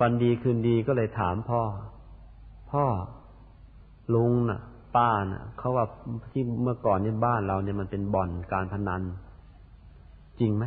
[0.00, 1.60] วันดีคืนดีก็เลยถามพ่อ
[2.72, 2.86] พ่อ
[4.14, 4.60] ลุงน่ะ
[4.96, 5.86] ป้าน่ะเขาว่า
[6.32, 9.02] ที่เมื่อก่อนเนี่ยบ้านเราเนี่ยมันเป็นบ่อนการพนัน
[10.40, 10.64] จริงไหม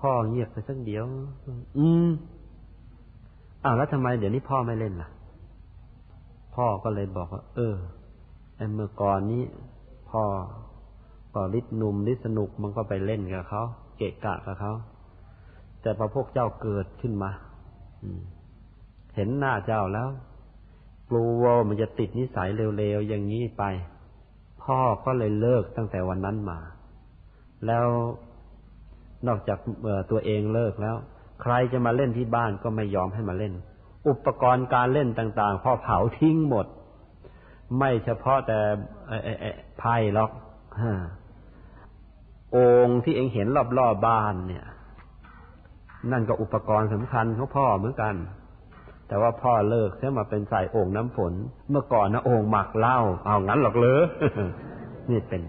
[0.00, 1.04] พ่อเงียบไปสักเดียว
[1.78, 2.08] อืม
[3.64, 5.08] อ้าวแล้วทำไมเดี๋ยวนี้พ่อไม่เล่นล่ะ
[6.56, 7.74] พ่อก็เลยบอกว่า เออ
[8.56, 9.42] ไอ้เมื่อก่อนนี้
[10.10, 10.22] พ่อ
[11.32, 13.62] พอฤทธิ์หนุ่มฤทธิ์สนุกมันก็ไปเล่นกับเขา
[13.96, 14.72] เกะกะกับเขา
[15.82, 17.30] แต่พอพวกเจ้าเกิดขึ้นมา
[19.14, 20.08] เห็นหน้าเจ้าแล้ว
[21.10, 23.62] กลัวมันจะติดนิสัยเร็วๆอย่างนี้ไป
[24.62, 26.58] พ่อก็เลยเลิกตั้งแต่วันนั้นมา
[27.66, 27.86] แล้ว
[29.26, 29.58] นอกจาก
[30.10, 30.96] ตัวเองเลิกแล้ว
[31.42, 33.52] ใครจะมาเล่นที่บ้านก็ไม่ยอมให้มาเล่น
[34.08, 36.66] อุปกรณ์การเล่นต่างๆพ่อเผาทิ้งหมด
[37.78, 38.58] ไม่เฉพาะแต่
[39.78, 40.30] ไพ่หรอก
[42.56, 44.64] องที่เองเห็นรอบๆบบ้านเนี่ย
[46.12, 48.14] นั่นก็อุปกรณ์สำคัญของพ่อเหมือนกัน
[49.08, 51.32] แต่ว่าพ่อเลิกเสียมาเป็นใส่โอ่งน้ำฝน
[51.70, 54.02] เมื่อก่อนนะโอ่งหมักเหล้าเอางั้นหรอกเลย
[55.10, 55.40] นี่เป็น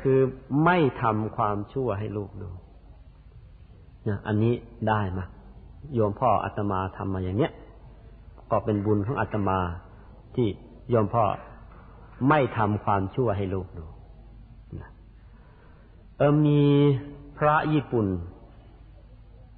[0.00, 0.18] คือ
[0.64, 2.48] ไม่ทำความชั่วให้ลูกดู
[4.08, 4.54] นะอันนี้
[4.88, 5.24] ได้มา
[5.94, 7.52] โยมพ่ออาตมาทำมาอย่างเนี้ย
[8.50, 9.58] ก็เป็นบุญของอาตมา
[10.34, 10.48] ที่
[10.90, 11.24] โยมพ่อ
[12.28, 13.84] ไม่ทำความชั่วให้ลูกดู
[16.16, 16.62] เออมี
[17.38, 18.06] พระญี่ปุ่น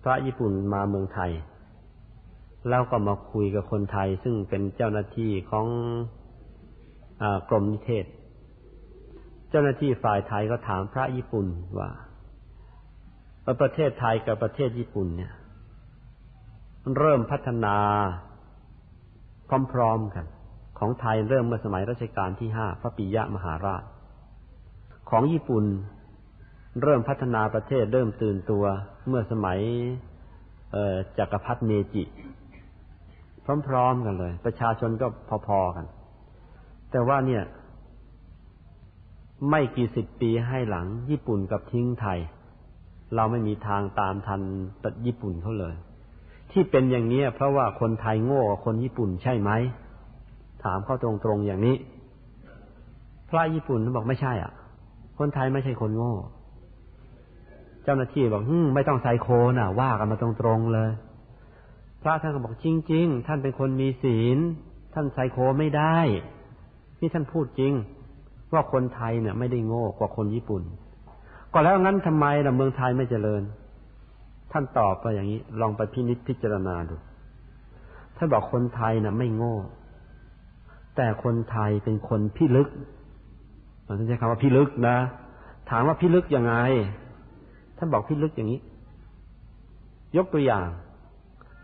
[0.03, 1.31] พระญี่ปุ่นมาเมืองไทย
[2.69, 5.67] แล้วก็มาคุยกับคนไทย ซึ่งเป็นเจ้าหน้าที่ของ
[7.23, 8.07] อกรมนิเทศ
[9.51, 11.47] เจ้าหน้าที่ฝ่ายไทยก็ถามพระญี่ปุ่น
[11.79, 11.91] ว่า
[13.61, 15.33] ประเทศไทยกับประเทศญี่ปุ่นเนี่ย
[16.99, 17.77] เริ่มพัฒนา
[19.73, 20.27] พร้อมๆกัน
[20.79, 23.83] ของไทยเริ่มเมื่อสมัยรัชกาลที่ห้าพระปิยะมหาราช
[25.11, 25.65] ของญี่ปุ่น
[26.83, 28.65] เริ่มพัฒนาประเทศเริ่มตื่นตัว
[29.09, 29.59] เมื่อสมัย
[31.19, 32.03] จักรพรรดิเมจิ
[33.69, 35.07] พร้อมๆกันเลย ประชาชนก็
[35.47, 35.87] พอๆกัน
[36.91, 37.43] แต่ว่าเนี่ย
[39.51, 42.19] ไม่กี่สิบปีให้หลัง ญี่ปุ่นกับทิ้งไทย
[43.15, 44.41] เราไม่มีทางตามทัน
[45.07, 45.75] ญี่ปุ่นเขาเลย
[46.51, 49.51] ที่เป็นอย่างนี้เพราะว่าคนไทยโง่กว่าคนญี่ปุ่นใช่ไหม
[50.65, 51.77] ถามเขาตรงๆอย่างนี้
[53.29, 54.53] พระญี่ปุ่นบอกไม่ใช่อะ
[55.19, 56.15] คนไทยไม่ใช่คนโง่
[57.85, 59.29] เจ้าหน้าที่บอกฮึไม่ต้องใส่โค
[59.59, 60.91] น่ะว่ากันมาตรงๆเลย
[62.03, 64.39] พระท่านก็บอกจริง ๆ ท่านเป็นคนมีศีล
[64.95, 65.99] ท่านใส่โคไม่ได้
[67.01, 67.73] นี่ท่านพูดจริง
[68.53, 70.63] ว่าคนไทยเนี่ยไม่ได้โง่กว่าคนญี่ปุ่น
[71.53, 73.43] ก็แล้วงั้นทำไมล่ะเมืองไทยไม่เจริญ
[74.53, 76.95] ท่านตอบไปอย่างนี้ ลองไปพินิจพิจารณาดู
[78.17, 79.57] ท่านบอกคนไทยน่ะไม่โง่
[80.97, 82.69] แต่คนไทยเป็นคนพิลึก
[83.87, 84.97] ท่านใช้คำว่าพิลึกนะ
[85.71, 86.55] ถามว่าพิลึกยังไง
[87.79, 88.61] ท่านบอกพิลึกอย่างนี้
[90.17, 90.67] ยกตัวอย่าง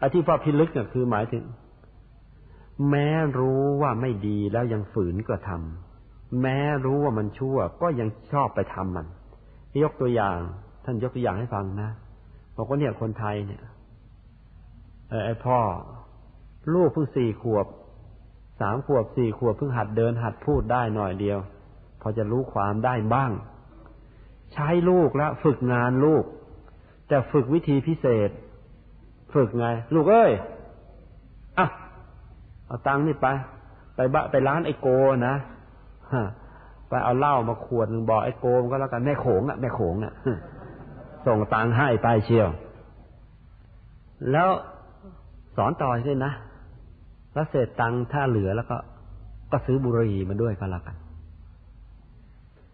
[0.01, 1.44] อที่พ่อพิลึกเนี่ยคือหมายถึง
[2.90, 9.07] แม้รู้ว่าไม่ดีแล้วยังฝืนกระทำแม้รู้ว่ามันชั่ว ก็ยังชอบไปทำมัน
[9.82, 10.38] ยกตัวอย่าง
[10.84, 11.90] ท่านยกตัวอย่างให้ฟังนะ
[12.57, 13.62] บอกว่าเนี่ยคนไทยเนี่ย
[15.24, 15.59] ไอ้พ่อ
[16.74, 17.66] ลูกเพิ่งสี่ขวบ
[18.61, 21.38] สามขวบสี่ขวบเพิ่งหัดเดินหัดพูดได้หน่อยเดียว
[22.01, 23.30] พอจะรู้ความได้บ้าง
[24.55, 26.24] ใช้ลูกแล้วฝึกงานลูก
[27.11, 28.30] จะฝึกวิธีพิเศษ
[29.35, 30.33] ฝึกไง ลูกเอ้ย
[31.59, 31.66] อะ
[32.66, 33.26] เอาตังค์นี่ไป
[33.97, 34.89] ไปบะไปร้านไอโก
[35.29, 35.35] นะ
[36.89, 40.12] ไปเอาเหล้ามาขวดหนึ่งบอกไอโกมันก็แล้วกันแม่โขงอะแม่โขงอะ
[41.26, 42.49] ส่งตังค์ให้ไปเชียว
[44.33, 44.49] แล้ว
[45.57, 46.33] สอนต่อใช่นะ
[47.35, 48.76] แล้วเศษตังค์ถ้าเหลือแล้วก็
[49.53, 50.97] ก็ซื้อบุหรี่มาด้วยก็แล้วกัน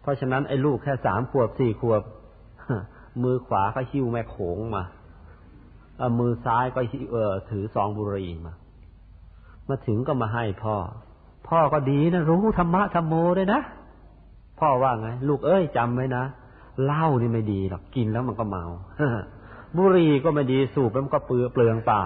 [0.01, 2.01] เพราะฉะนั้นไอ้ลูกแค่สามขวบสี่ขวบ
[3.23, 4.83] มือขวาก็หิ้วแม่โขงมา
[6.19, 6.79] มือซ้ายก็
[7.11, 8.53] เออถือซองบุหรี่มา
[9.69, 10.75] มาถึงก็มาให้พ่อ
[11.47, 13.61] พ่อก็ดีนะ รู้ธรรมะธรรมโมด้วยนะ
[14.59, 16.23] พ่อว่าไง ลูกเอ้ยจำไว้นะ
[16.83, 18.65] เหล้านี่ไม่ดีหรอกกินแล้วมันก็เมา
[19.77, 22.03] บุหรี่ก็ไม่ดีสูบแล้วมันก็เปลือเปลืองเปล่า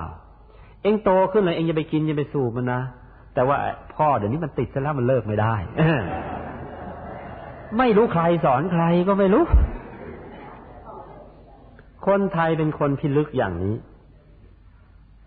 [0.81, 2.81] เองโตขึ้นเลยเองจะไปกินจะไปสูบมันนะ
[3.33, 3.57] แต่ว่า
[3.95, 5.55] พ่อเดี๋ยวนี้มันติดซะแล้วมันเลิกไม่ได้
[7.77, 9.43] ไม่รู้ใครสอนใครก็ไม่รู้
[12.09, 13.75] คนไทยเป็นคนพิลึกอย่างนี้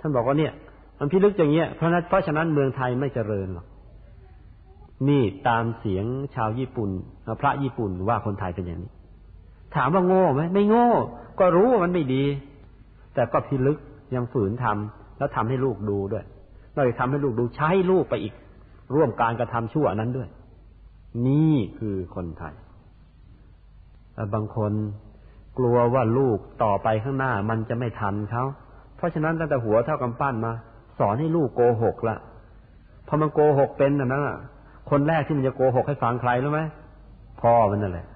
[0.00, 0.52] ท่านบอกว่าเนี่ย
[0.98, 3.66] มันพิลึกอย่างเงี้ยเพราะนั้นเพราะฉะนั้นเมืองไทยไม่เจริญหรอก
[5.08, 6.04] นี่ตามเสียง
[6.34, 6.90] ชาวญี่ปุ่น
[7.40, 8.90] พระญี่ปุ่นว่าคนไทยเป็นอย่างนี้
[9.76, 10.88] ถามว่าโง่ไหมไม่โง่
[11.38, 12.24] ก็รู้ว่ามันไม่ดี
[13.14, 13.78] แต่ก็พิลึก
[14.14, 16.24] ยังฝืนทำแล้วทำให้ลูกดูด้วย
[16.74, 18.34] นอกจากทำให้ลูกดูใช้ลูกไปอีก
[18.94, 20.28] ร่วมการกระทำชั่วนั้นด้วย
[21.26, 22.54] นี่คือคนไทย
[24.34, 24.72] บางคน
[25.58, 28.44] กลัวว่าลูกต่อไปข้างหน้ามันจะไม่ทันเขา
[28.96, 30.52] เพราะฉะนั้นตั้งแต่หัวเท่ากำปั้นมา
[30.98, 32.16] สอนให้ลูกโกหกละ
[33.06, 34.22] พอมันโกหกเป็นนะนะ
[34.90, 36.60] คนแรกที่มันจะโกหกให้ฟังใครรู้ไหม
[37.42, 38.06] พ่อมันนั่นแหละ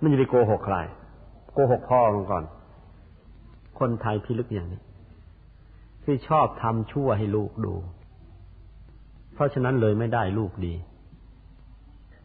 [0.00, 0.76] มันจะไปโกหกใคร
[1.52, 2.44] โกหกพ่อมันก่อน
[3.78, 4.80] คนไทยพิลึกอย่างนี้
[6.04, 7.74] ที่ชอบทำชั่วให้ลูกดู
[9.34, 10.74] เพราะฉะนั้นเลยไม่ได้ลูกดี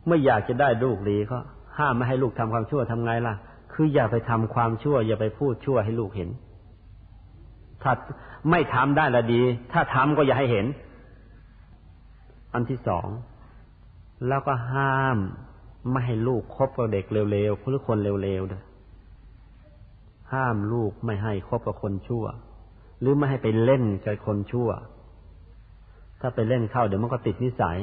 [0.05, 1.37] เมื่ออยากจะได้ลูกดีก็
[1.77, 3.35] ห้ามไม่ให้ลูกทำความชั่วทำไงล่ะ
[3.73, 6.29] คืออย่าไปทำความชั่ว อย่าไปพูดชั่วให้ลูกเห็น
[7.83, 7.91] ถ้า
[8.51, 9.41] ไม่ทำได้ละดี
[9.71, 10.65] ถ้าทำก็อย่าให้เห็น
[12.53, 13.07] อันที่สอง
[14.27, 15.17] แล้วก็ห้าม
[15.91, 18.63] ไม่ให้ลูกคบกับเด็กเร็วๆหรือคนเร็วๆด้วย
[20.33, 22.25] ห้ามลูกไม่ให้คบกับคนชั่ว
[22.99, 24.69] หรือไม่ให้ไปเล่นกับคนชั่ว
[26.21, 27.77] ถ้าไปเล่นเข้าเดี๋ยวมันก็ติดนิสัย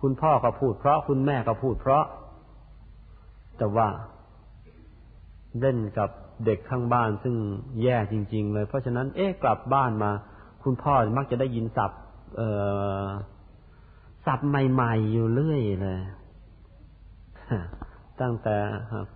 [0.00, 2.04] คุณพ่อก็พูดเพราะคุณแม่ก็พูดเพราะ
[3.58, 3.88] แต่ว่า
[5.60, 6.10] เล่นกับ
[6.44, 7.34] เด็กข้างบ้านซึ่ง
[7.82, 10.10] แย่จริง ๆ เลย เพราะฉะนั้น เอ๊ะกลับบ้านมา
[10.62, 12.00] คุณพ่อมักจะได้ยินศัพท์
[12.36, 12.50] เอ่
[13.04, 13.06] อ
[14.26, 15.98] ศัพท์ใหม่ๆอยู่เรื่อยเลย
[18.20, 18.56] ตั้งแต่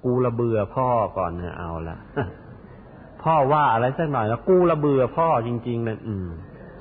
[0.05, 1.99] กูระเบื่อพ่อก่อนเนี่ยเอาละ
[3.23, 6.27] พ่อว่าอะไรสักหน่อยแล้วกูระเบื่อพ่อจริงๆเลยอืม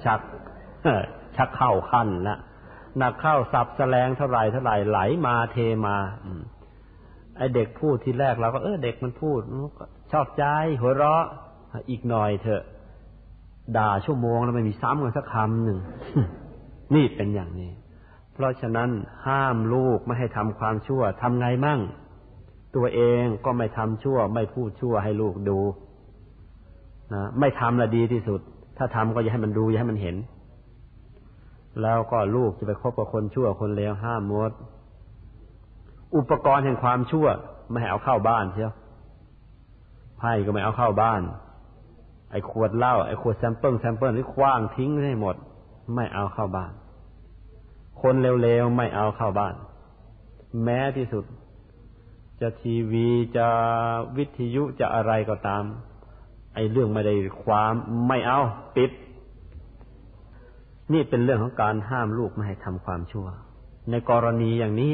[0.03, 0.20] ชัก
[1.36, 2.38] ชักเข้าขั้นละ
[2.97, 5.95] หนักเข้าสับแสลงเท่าไรเท่าไรไหลมาเทมา
[7.38, 9.39] ไอเด็กพูดทีแรกเราก็เออเด็กมันพูด
[10.11, 10.43] ชอบใจ
[10.79, 11.25] หัวเราะ
[11.89, 12.63] อีกหน่อยเถอะ
[13.77, 15.79] ด่าชั่วโมงแล้วไม่มีซ้ำกันสักคำหนึ่ง
[16.95, 17.71] นี่เป็นอย่างนี้
[18.33, 18.89] เพราะฉะนั้น
[19.27, 21.79] ห้ามลูกไม่ให้ทำความชั่วทำไงมั่ง
[22.75, 25.59] ตัวเองก็ไม่ทำชั่ว ไม่พูดชั่วให้ลูกดู
[27.13, 28.39] นะไม่ทำละดีที่สุด
[28.77, 30.15] ถ้าทำก็อย่าให้มันดูอย่าให้มันเห็น
[31.81, 34.51] แล้วก็ลูกจะไปคบกับคนชั่วคนเลวห้ามหมด
[36.16, 37.28] อุปกรณ์แห่งความชั่ว
[37.70, 38.74] ไม่ให้เอาเข้าบ้านเชียว
[40.18, 41.22] ไพ่ก็ไม่เอาเข้าบ้าน
[42.32, 45.36] ไอ้ขวดเหล้าไอ้ขวด sample sample นี่ขว้างทิ้งให้หมด
[45.95, 46.72] ไม่เอาเข้าบ้าน
[48.01, 49.55] คนเลวๆไม่เอาเข้าบ้าน
[50.64, 51.24] แม้ที่สุด
[52.41, 53.47] จะทีวีจะ
[54.18, 55.64] วิทยุจะอะไรก็ตาม
[56.55, 57.74] ไอ้เรื่องไม่ได้ความ
[58.08, 58.39] ไม่เอา
[58.76, 58.91] ปิด
[60.93, 63.28] นี่เป็นเรื่องของการห้ามลูกไม่ให้ทำความชั่ว
[63.89, 64.91] ในกรณีอย่างนี้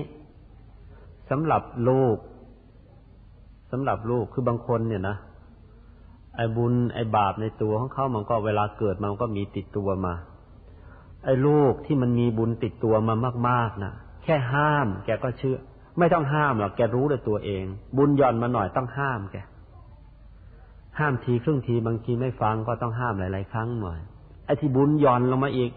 [1.30, 2.18] สำหรับลูก
[3.72, 5.18] สำหรับลูกคือบางคนเนี่ยนะ
[6.36, 10.14] ไอ้บุญไอ้บาปในตัวของเขามันก็เวลาเกิดมันก็มีติดตัวมา
[11.26, 13.16] ไอ้ลูกที่มันมีบุญติดตัวมา
[13.50, 13.94] มากๆนะ
[14.24, 15.58] แค่ห้าม แกก็เชื่อ
[16.00, 17.64] ไม่ต้องห้ามหรอกแกรู้ด้วยตัวเอง
[17.98, 19.38] บุญย่อนมาหน่อยต้องห้ามแก
[21.00, 24.00] ห้ามทีครึ่งทีบางทีไม่ฟังก็ต้องห้ามหลาย ๆ ครั้งหน่อย
[24.46, 25.72] ไอ้ที่บุญย่อนลงมาอีก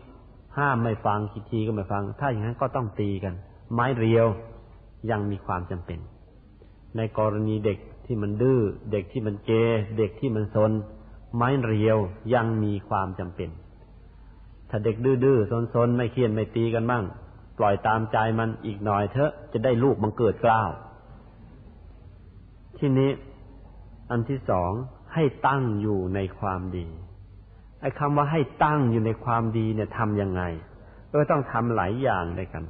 [0.58, 3.34] ห้ามไม่ฟังทีทีก็ไม่ฟัง ถ้าอย่างนั้นก็ต้องตีกัน
[3.72, 4.26] ไม้เรียว
[5.10, 5.98] ยังมีความจำเป็น
[6.96, 8.60] ในกรณีเด็กที่มันดื้อ
[8.92, 9.50] เด็กที่มันเก
[9.98, 10.72] เด็กที่มันซน
[11.34, 11.98] ไม้เรียว
[12.34, 13.50] ยังมีความจำเป็น
[14.70, 17.04] ถ้าเด็กดื้อๆซนๆไม่เคียนไม่ตีกันบ้าง
[17.58, 20.70] ปล่อยตามใจมันอีกหน่อยเถอะจะได้ลูกมันเกิดกล้าว
[22.78, 23.10] ที่นี้
[24.10, 24.72] อันที่สอง
[25.14, 26.86] ให้ตั้งอยู่ในความดี
[27.80, 30.42] ไอ้คำว่าให้ตั้งอยู่ในความดีเนี่ยทำยังไง
[31.10, 32.64] ก็ต้องทำหลายอย่างในกัน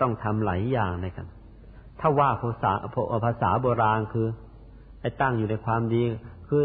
[0.00, 1.26] ต้องทำหลายอย่างในกัน
[2.00, 2.72] ถ้าว่าภาษา
[3.26, 4.26] ภาษาโบราณคือ
[5.00, 6.02] ไอ้ตั้งอยู่ในความดี
[6.48, 6.62] คือ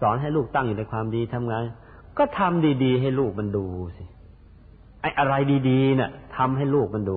[0.00, 1.56] สอนให้ลูกตั้งอยู่ในความดีทำไง
[2.18, 3.64] ก็ทำดีๆ ให้ลูกมันดู
[3.96, 4.04] สิ
[5.00, 5.34] ไอ้อะไร
[5.68, 7.16] ดีๆเนี่ยทำให้ลูกมันดู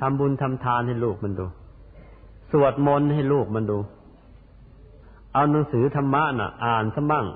[0.00, 1.46] ทำบุญทำทานให้ลูกมันดู
[2.50, 3.78] สวดมนต์ให้ลูกมันดู
[5.32, 7.26] เอาหนังสือธรรมะน่ะ อ่านซะมั่ง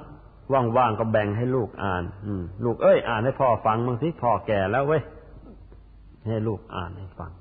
[0.77, 5.03] ว่างๆก็แบ่งให้ลูกอ่าน อืม ลูกเอ้ยอ่านให้พ่อฟังบ้างสิพ่อแก่แล้วเว้ย
[6.27, 7.33] ให้ลูกอ่านให้ฟัง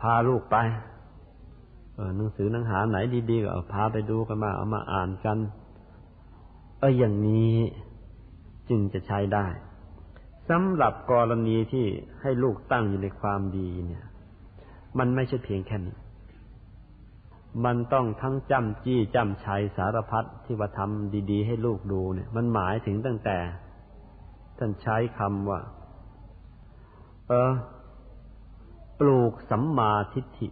[0.00, 0.56] พาลูกไป
[1.94, 2.96] เออหนังสือหนังหาไหน
[3.30, 5.38] ดีๆก็พาไปดูกันมาเอามาอ่านกัน
[6.78, 7.54] เอออย่างนี้
[8.68, 9.46] จึงจะใช้ได้
[10.50, 11.86] สำหรับกรณีที่
[12.20, 14.04] ให้ลูกตั้งอยู่ในความดีเนี่ย
[14.98, 15.96] มันไม่ใช่เพียงแค่นี้
[17.64, 23.38] มันต้องทั้งจำจี้จำชัยสารพัดที่ว่าทำดี ๆ ให้ลูกดูเนี่ย มันหมายถึงตั้งแต่
[24.58, 25.60] ท่านใช้คำว่า
[27.28, 27.52] เออ
[29.00, 30.48] ปลูกสัมมาทิฏฐิ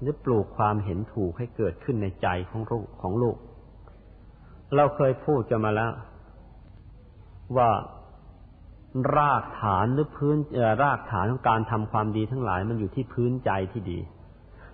[0.00, 3.36] หรือปลูกความเห็นถูกให้เกิดขึ้นในใจของลูกของลูก
[4.76, 5.92] เราเคยพูดกันมาแล้ว
[7.56, 7.70] ว่า
[9.16, 10.36] รากฐานหรือพื้น
[10.82, 13.98] รากฐานของการทำความดีทั้งหลาย มันอยู่ที่พื้นใจที่ดี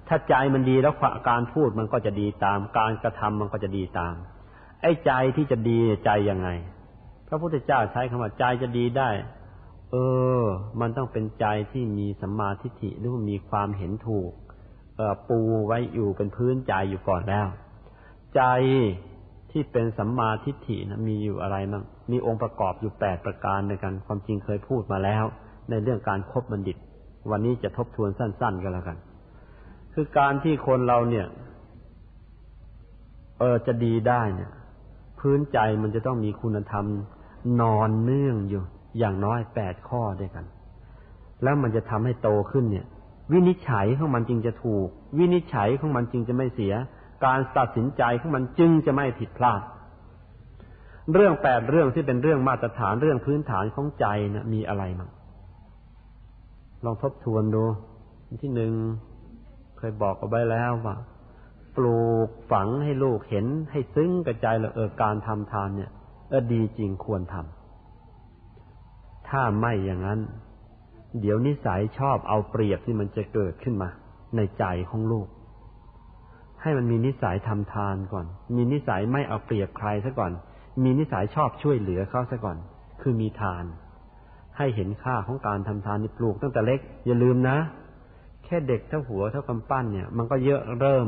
[0.09, 0.95] ถ้าใจมันดีแล้ว
[1.30, 4.14] การพูดมันก็จะดีตาม การกระทำมันก็จะดีตาม
[4.82, 6.49] ไอ้ใจที่จะดีใจยังไง
[7.28, 9.11] พระพุทธเจ้าใช้คำว่าใจจะดีได้
[9.91, 9.97] เอ
[10.41, 10.43] อ
[10.80, 14.30] มันต้องเป็นใจที่มีสัมมาทิฏฐิหรือมีความเห็นถูก
[14.97, 17.47] เออปูไว้อยู่เป็นพื้นใจอยู่ก่อนแล้ว
[18.34, 18.43] ใจ
[19.51, 25.24] ที่เป็นสัมมาทิฏฐินะมีอยู่อะไรมั่งมีองค์ประกอบอยู่แปดประการในการความจริงเคยพูดมาแล้ว
[25.70, 26.76] ในเรื่องการครบบัณฑิต
[27.30, 28.97] วันนี้จะทบทวนสั้น ๆ กันแล้วกัน
[29.95, 31.26] คือการที่คนเราเนี่ย
[33.38, 34.51] เออจะดีได้เนี่ย
[35.20, 36.84] พื้นใจมันจะต้องมีคุณธรรม
[37.61, 38.62] นอนเนื่องอยู่
[38.99, 40.45] อย่างน้อยแปดข้อด้วยกัน
[41.43, 42.86] แล้วมันจะทำให้โตขึ้นเนี่ย
[43.32, 44.86] วินิจฉัยของมันจึงจะถูก
[45.18, 46.74] วินิจฉัยของมันจึงจะไม่เสีย
[47.26, 49.61] การตัดสินใจของมันจึงจะไม่ผิดพลาด
[51.12, 55.11] เรื่องแปดเรื่องที่เป็นเรื่องมาตรฐานเรื่องพื้นฐานของใจนะมีอะไรมั้ง
[56.84, 57.64] ลองทบทวนดู
[58.43, 58.72] ที่หนึ่ง
[59.78, 60.97] เคยบอกเอาไว้แล้วว่า
[61.76, 65.91] ปลูกฝังให้ลูกเห็นให้ซึ้งกระจายเลยเออการทำทานเนี่ย
[66.28, 67.59] เออดีจริงควรทำ
[69.31, 70.20] ถ้าไม่อย่างนั้น
[71.20, 73.89] เดี๋ยวนิสัยชอบเอาเปรียบที่มันจะเกิดขึ้นมา
[74.37, 75.28] ในใจของลูก
[76.62, 78.26] ให้มันมีนิสัยทำทานก่อน
[78.57, 80.33] มีนิสัยไม่เอาเปรียบใครซะก่อน
[80.85, 82.57] มีนิสัยชอบช่วยเหลือเขาซะก่อน
[83.01, 83.64] คือมีทาน
[84.57, 87.59] ให้เห็นค่าของการทำทานนี่ปลูกตั้งแต่เล็ก อย่าลืมนะ
[88.45, 91.07] แค่เด็กเท่าหัวเท่ากำปั้นเนี่ย มันก็เยอะเริ่ม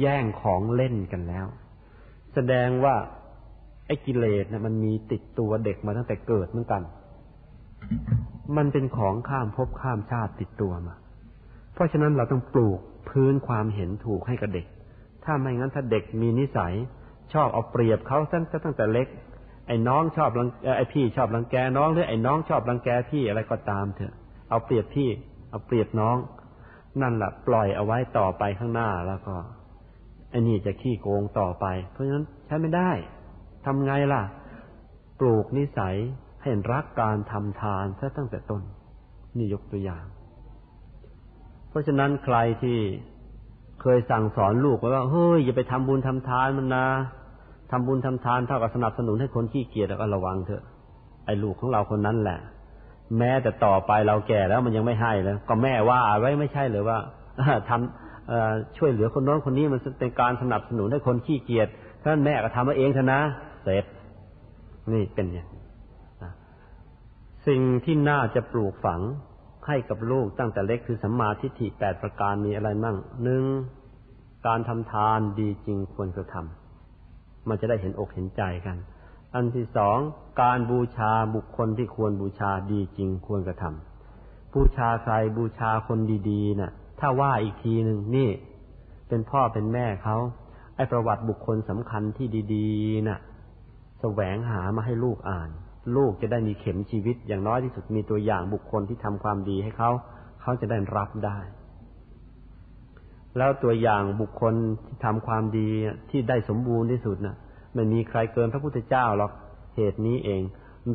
[0.00, 1.46] แย่งของเล่นกันแล้ว
[2.34, 2.94] แสดงว่า
[3.86, 6.82] ไอ้กิเลสนะมันมีติดตัวเด็กมาตั้งแต่เกิดเหมือนกัน
[8.56, 10.94] มันเป็นของข้ามภพข้ามชาติติดตัวมา
[11.74, 12.78] เพราะฉะนั้นเราต้องปลูก
[13.10, 14.66] พื้นความเห็นถูกให้กับเด็ก
[15.24, 16.74] ถ้าไม่งั้นถ้าเด็กมีนิสัย
[17.32, 19.08] ชอบเอาเปรียบเขาตั้งตั้งแต่เล็ก
[19.66, 24.14] ไอ้น้องชอบรังไอ้พี่ชอบรังแกน้องหรือไอ้น้องชอบรังแกพี่อะไรก็ตามเถอะ
[24.50, 25.08] เอาเปรียบพี่
[25.50, 26.16] เอาเปรียบน้อง
[27.02, 29.34] นั่นแหละปล่อยเอาไว้ต่อไปข้างหน้าแล้วก็
[30.30, 32.90] ไอ้นี่จะขี้โกงต่อไป เพราะฉะนั้นใช้ไม่ได้
[33.64, 34.22] ทำไงล่ะ
[35.20, 35.96] ปลูกนิสัย
[36.46, 38.62] ให้รักการทำทานซะตั้งแต่ต้น
[39.36, 40.04] นี่ยกตัวอย่าง
[41.68, 42.78] เพราะฉะนั้นใครที่
[43.82, 46.86] เคยสั่งสอนลูกไว้ว่าเฮ้ยอย่าไปทำบุญทำทานมันนะ
[47.70, 50.62] ทำบุญทำทานเท่ากับสนับสนุนให้คนขี้เกียจแล้วก็ระวังเถอะ
[51.24, 52.38] ไอ้ลูกของเราคนนั้นแหละ
[53.18, 56.98] แม้แต่ต่อไปเราแก่แล้วมันยังไม่ให้แล้วก็แม่ว่าไว้ไม่ใช่หรือว่า
[57.68, 61.68] ทำช่วยเหลือคนโน้นคนนี้มันเป็นการสนับสนุนให้คนขี้เกียจ
[62.02, 63.20] ท่านแม่ก็ทำมาเองเถอะนะ
[63.64, 63.84] เสร็จ
[64.92, 65.46] นี่เป็นอย่าง
[67.46, 69.00] สิ่งที่น่าจะปลูกฝัง
[69.66, 73.44] ให้กับลูกตั้งแต่เล็กคือสัมมาทิฏฐิแปดประการมีอะไรมั่งหนึ่ง
[74.46, 78.76] การทำทานดีจริงควรจะทำมันจะได้เห็นอกเห็นใจกัน
[79.34, 79.98] อันที่สอง
[80.42, 85.98] การบูชาบุคคลที่ควรบูชาดีจริงควรกระทำบูชาใครบูชาคน
[86.30, 88.30] ดีๆนะ่ะ ถ้าว่าอีกทีหนึ่งนี่
[89.08, 90.16] เป็นพ่อเป็นแม่เขา
[90.76, 93.18] ไอประวัติบุคคลสำคัญที่ดีๆนะ่ะ
[94.00, 95.50] แสวงหามาให้ลูกอ่าน
[95.96, 99.90] ลูกจะได้มีเข็มชีวิต อย่างน้อยที่สุดมีตัวอย่างบุคคลที่ทำความดีให้เขา
[100.42, 101.38] เขาจะได้รับได้
[103.38, 104.54] แล้วตัวอย่างบุคคล
[104.86, 105.68] ที่ทำความดี
[106.10, 107.36] ที่ได้สมบูรณ์ที่สุดนะ่ะ
[107.74, 109.32] ไม่มีใครเกินพระพุทธเจ้าหรอก
[109.76, 110.42] เหตุนี้เอง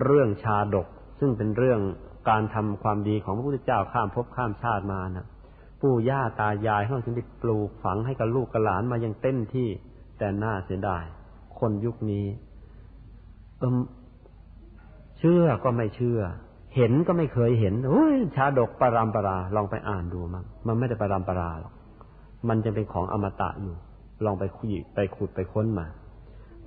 [0.04, 0.88] เรื่องชาดก
[1.20, 1.80] ซึ่งเป็นเรื่อง
[2.30, 5.28] การทำความดีของพระพุทธเจ้าข้ามภพข้ามชาติมานะ
[5.82, 9.70] ปู่ย่าตายายเขาจึงได้ปลูกฝังให้กับลูกกับหลานมายังเต็มที่
[10.18, 11.04] แต่น่าเสียดาย
[11.60, 12.26] คนยุคนี้
[13.60, 13.76] เอิม
[15.22, 16.20] เชื่อก็ไม่เชื่อ
[16.76, 21.74] เห็นก็ไม่เคยเห็นโอ้ยชาดกปรามปรา ลองไปอ่านดูมั้งมันไม่ได้ปรามปราหรอก
[22.50, 23.76] มันจะเป็นของอมตะอยู่
[24.26, 25.86] ลองไปคุยไปขุดไปค้นมา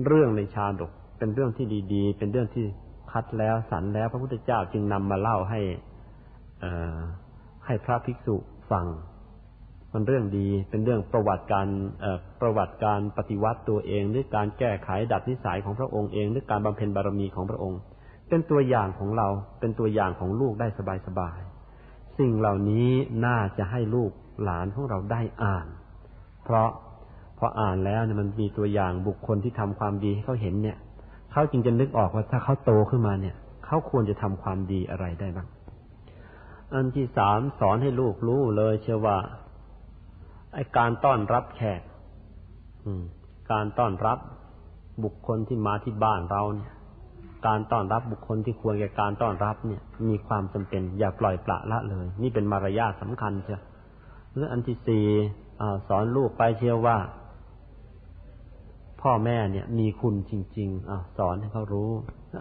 [0.06, 2.64] เรื่องในชาดกเป็นเรื่องที่ดี ๆ เป็นเรื่องที่
[3.12, 5.60] คัดแล้วสันแล้วพระพุทธเจ้าจึงนำมาเล่าให้
[7.66, 8.36] ให้พระภิกษุ
[8.70, 8.86] ฟัง
[9.92, 11.66] มันเรื่องดีเป็นเรื่องประวัติการ
[12.40, 17.80] ประวัติการปฏิวัติตัวเองหรือการแก้ไขดัดนิสัยของพระองค์เองหรือการบำเพ็ญบารมีของพระองค์
[18.28, 19.28] เป็นตัวอย่างของเรา
[19.60, 20.68] เป็นตัวอย่างของลูกได้
[21.06, 22.88] สบายๆสิ่งเหล่านี้
[23.26, 24.10] น่าจะให้ลูก
[24.42, 25.66] หลานของเราได้อ่าน
[26.44, 26.70] เพราะ
[27.38, 30.78] พออ่านแล้วเนี่ยมันมีตัวอย่างบุคคลที่ทำความดีให้เขาเห็นเนี่ย
[31.32, 35.48] เขาจึงจะนึกออกว่าถ้าเขาโตขึ้นมาเนี่ยเขาควรจะทำความดีอะไรได้บ้าง
[36.72, 39.16] อันที่สามสอนให้ลูกรู้เลยเชื่อว่า
[40.54, 41.80] ไอการต้อนรับแขก
[43.52, 44.18] การต้อนรับ
[45.04, 46.72] บุคคลที่มาที่บ้านเราเนี่ย
[47.46, 53.62] การต้อนรับบุคคลที่ควรแก่การต้อนรับเนี่ย มีความจำเป็น อย่าปล่อยปละละเลย นี่เป็นมารยาทสำคัญเชียว
[54.34, 55.06] เรื่องอันที่สี่
[55.88, 56.96] สอนลูกไปเชียวว่า
[59.02, 61.90] พ่อแม่เนี่ย มีคุณจริง ๆอสอนให้เขารู้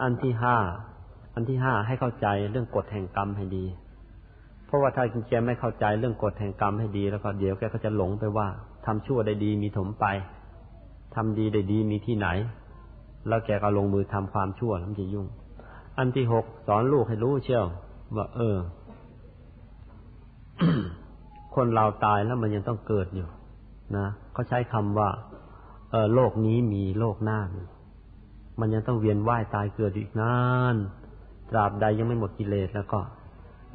[0.02, 0.56] อันที่ห้า
[1.34, 3.64] อันที่ห้าให้เข้าใจเรื่องกฎแห่งกรรมให้ดี
[4.66, 8.46] เพราะว่าถ้าแกไม่เข้าใจเรื่องกฎแห่งกรรมให้ดี แล้วก็เดี๋ยวแกก็จะหลงไปว่า
[8.86, 10.06] ทำชั่วได้ดีมีถมไป
[11.14, 12.28] ทำดีได้ดีมีที่ไหน
[13.28, 15.26] แล้วแกก็ลงมือทำความชั่วแล้วมันจะยุ่ง
[15.98, 17.66] อันที่หกสอนลูกให้รู้เชียว
[18.16, 18.56] ว่าเออ
[21.54, 23.28] คนเราตายแล้วมันยังต้องเกิดอยู่
[23.96, 25.08] นะเขาใช้คำว่า
[25.90, 27.62] เออโลกนี้มีโลกหน้ามี
[28.60, 30.36] มันยังต้องเวียนว่ายตายเกิดอีกนา
[30.74, 30.76] น
[31.50, 33.00] ตราบใดยังไม่หมดกิเลสแล้วก็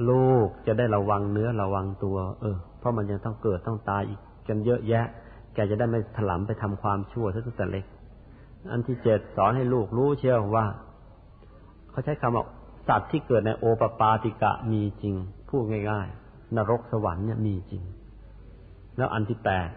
[0.09, 5.05] ลูกจะได้ระวังเนื้อระวังตัว เออ เพราะมันยังต้องเกิดต้องตายอีกกันเยอะแยะ
[5.53, 7.85] แกจะได้ไม่ถลำไปทำความชั่วตั้งแต่เล็ก
[8.71, 10.65] อันที่เจ็ดสอนให้ลูกรู้เชื่อว่า
[11.89, 12.43] เขาใช้คำว่า
[12.87, 15.15] สัตว์ที่เกิดในโอปปาติกะมีจริง
[15.49, 17.83] พูดง่ายๆ นรกสวรรค์เนี่ยมีจริง
[18.97, 19.69] แล้วอันที่แปด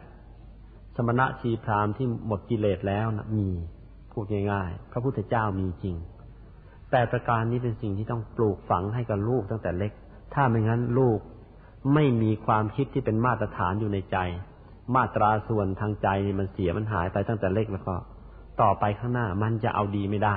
[0.96, 3.48] สมณะชีพรามที่หมดกิเลสแล้วนะมี
[4.12, 5.96] พูดง่ายๆ พระพุทธเจ้ามีจริง
[6.90, 9.92] แต่ประการนี้เป็นสิ่งที่ต้องปลูกฝังให้กับลูกตั้งแต่เล็ก
[10.34, 11.18] ถ้าไม่งั้นลูก
[11.94, 14.16] ไม่มีความคิดที่เป็นมาตรฐานอยู่ในใจ
[14.94, 16.08] มาตราส่วนทางใจ
[16.38, 17.94] มันเสียมันหายไปตั้งแต่เล็กแล้วก็
[18.60, 20.36] ต่อไปข้างหน้ามันจะเอาดีไม่ได้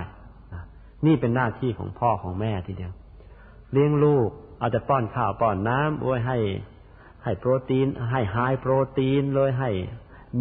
[1.06, 2.94] นี่เป็นหน้าที่ของพ่อของแม่ทีเดียว
[3.72, 6.38] เลี้ยงลูกเอาจจะป้อนข้าวป้อนน้ำโอ้ยให้
[7.24, 9.70] ให้โปรตีน ให้ไฮโปรตีนเลยให้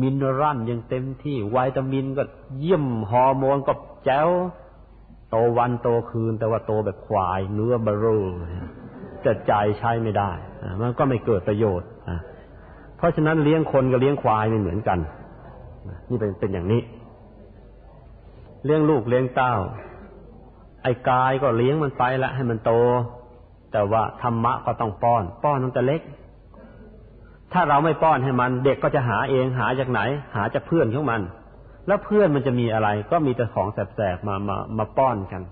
[0.00, 2.24] มินเนอรัลยังเต็มที่วิตามินก็
[2.60, 3.72] เยี่ยมฮอร์โมนก็
[4.04, 4.30] แจ๋ว
[5.30, 8.18] โตวันโตคืน แต่ว่าโตแบบควาย เนื้อบรู
[9.24, 10.30] จะใจใช้ไม่ได้
[10.80, 11.88] มันก็ไม่เกิดประโยชน์
[12.96, 14.98] เพราะฉะนั้นเลี้ยงคนกับเลี้ยงควายไม่เหมือนกัน
[16.08, 16.80] นี่เป็นเป็นอย่างนี้
[18.64, 19.54] เลี้ยงลูกเลี้ยงเต้า
[20.82, 22.72] ไอ้กายก็เลี้ยงมันไปละให้มันโต
[23.72, 26.00] แต่ว่าธรรมะก็ต้องป้อน ป้อนตั้งแต่เล็ก
[27.52, 30.00] ถ้าเราไม่ป้อนให้มัน เด็กก็จะหาเองหาจากไหน
[30.36, 31.20] หาจากเพื่อนของมัน
[31.86, 35.42] แล้วเพื่อนมันจะมีอะไร ก็มีแต่ของแสบๆมามามาป้อนกัน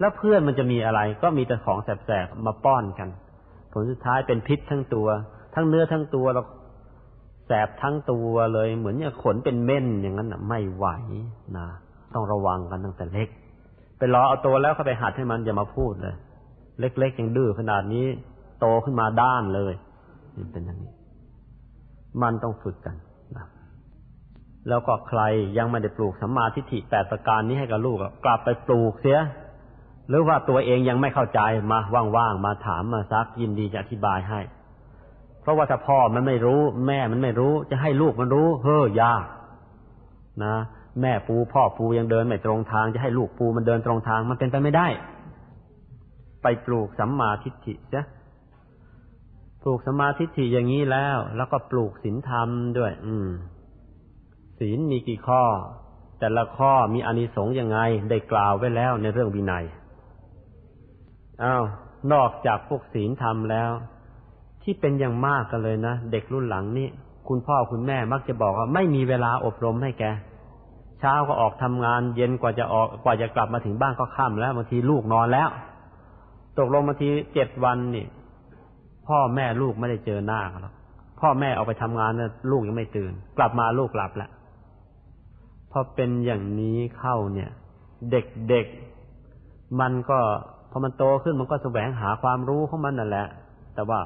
[0.00, 3.08] แล้วเพื่อนมันจะมีอะไร ก็มีแต่ของแสบๆมาป้อนกัน
[3.72, 5.08] ผลสุดท้ายเป็นพิษทั้งตัว
[5.58, 6.42] ทั้งเนื้อทั้งตัวเรา
[7.46, 10.86] แสบทั้งตัวเลย เหมือนอย่างขนเป็นเม่นอย่างนั้นนะไม่ไหว
[11.56, 11.66] นะ
[12.14, 13.28] ต้องระวังกันตั้งแต่เล็ก
[13.98, 16.16] ไปรอเอาตัวแล้วเข้าไปหัดให้มันอย่ามาพูดเลย
[16.80, 18.06] เล็กๆยังดื้อขนาดนี้
[18.60, 19.74] โตขึ้นมาด้านเลย
[20.36, 20.92] นี่เป็นอย่างนี้
[22.22, 22.96] มันต้องฝึกกัน
[23.36, 23.46] นะ
[24.68, 25.20] แล้วก็ใคร
[25.58, 29.20] ยังไม่ได้ปลูกสัมมาทิฏฐิแปดประการนี้ให้กับลูกกลับไปปลูกเสีย
[30.08, 31.40] หรือว่าตัวเองยังไม่เข้าใจ
[31.72, 31.78] มา
[32.16, 34.40] ว่างๆมาถามมาซักยินดีจะอธิบายให้
[35.48, 39.24] ราะว่าถ้าพ่อมันไม่รู้ แม่มันไม่รู้ จะให้ลูกมันรู้ เฮ้อยาก
[40.44, 40.56] นะ
[41.00, 44.88] แม่ปูพ่อปูยังเดินไม่ตรงทาง จะให้ลูกปูมันเดินตรงทาง มันเป็นไปไม่ได้
[46.42, 48.02] ไปปลูกสัมมาทิฏฐิจ้ะ
[49.62, 53.28] ปลูกสัมมาทิฏฐิอย่างนี้แล้ว แล้วก็ปลูกศีลธรรมด้วย อืม
[54.58, 55.42] ศีลมีกี่ข้อ
[56.18, 57.78] แต่ละข้อมีอานิสงส์ยังไง
[58.10, 59.64] ได้กล่าวไว้แล้วในเรื่องวินัย
[61.42, 61.64] อ้าว
[62.12, 63.70] นอกจากพวกศีลธรรมแล้ว
[64.70, 66.88] ที่เป็นอย่างมากกันเลยนะ เด็กรุ่นหลังนี่
[67.28, 70.04] คุณพ่อคุณแม่มักจะบอกว่าไม่มีเวลาอบรมให้แก
[71.00, 75.48] เช้าก็ออกทำงาน เย็นกว่าจะออกกว่าจะกลับมาถึงบ้านก็ค่ำแล้วบางทีลูกนอนแล้ว
[76.58, 78.06] ตกลงบางทีเจ็ดวันนี่
[79.08, 80.74] พ่อแม่ลูกไม่ได้เจอหน้ากันหรอก
[81.20, 84.30] พ่อแม่ออกไปทำงานแล้วลูกยังไม่ตื่น กลับมาลูกหลับแล้ว
[85.72, 87.50] พอเป็นอย่างนี้เข้าเนี่ย
[88.10, 90.18] เด็กๆมันก็
[90.70, 93.26] พอมันโตขึ้นมันก็แสวงหาความรู้ของมันนั่นแหละ
[93.74, 94.00] แต่ว่า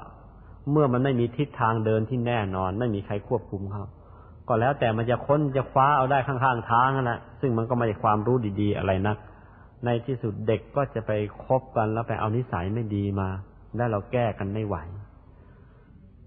[0.71, 3.85] เมื่อมันไม่มีทิศทางเดินที่แน่นอน ไม่มีใครควบคุมเขา
[4.49, 9.17] ก็แล้วแต่มันจะค้นจะคว้าเอาได้ข้างๆทางนั่นแหละซึ่งมันก็ไม่ใช่ความรู้ดีๆอะไรนัก
[9.85, 11.11] ในที่สุดเด็กก็จะไป
[11.45, 13.29] คบกันแล้วไปเอานิสัยไม่ดีมา
[13.77, 14.77] แล้วเราแก้กันไม่ไหว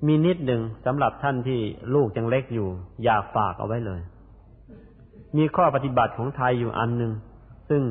[0.07, 1.59] มีนิดหนึ่งสำหรับท่านที่
[1.95, 2.67] ลูกยังเล็กอยู่
[3.03, 4.01] อยากฝากเอาไว้เลย
[5.38, 7.11] มีข้อปฏิบัติของไทยอยู่อันหนึ่ง
[7.69, 7.83] ซึ่ง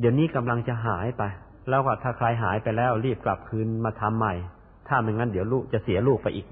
[0.00, 1.22] เดี๋ยวนี้กำลังจะหายไป
[1.68, 4.34] แล้วก็ถ้าใครหายไปแล้วรีบกลับคืนมาทำใหม่
[4.88, 6.46] ถ้าไม่งั้นเดี๋ยวลูกจะเสียลูกไปอีก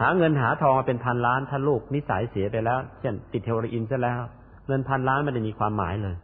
[0.00, 4.20] หาเงินหาทองมาเป็นพันล้านถ้าลูกนิสัยเสียไปแล้ว เช่น ติดเทโรอีนซะแล้ว
[4.66, 6.16] เงินพันล้านไม่ได้มีความหมายเลย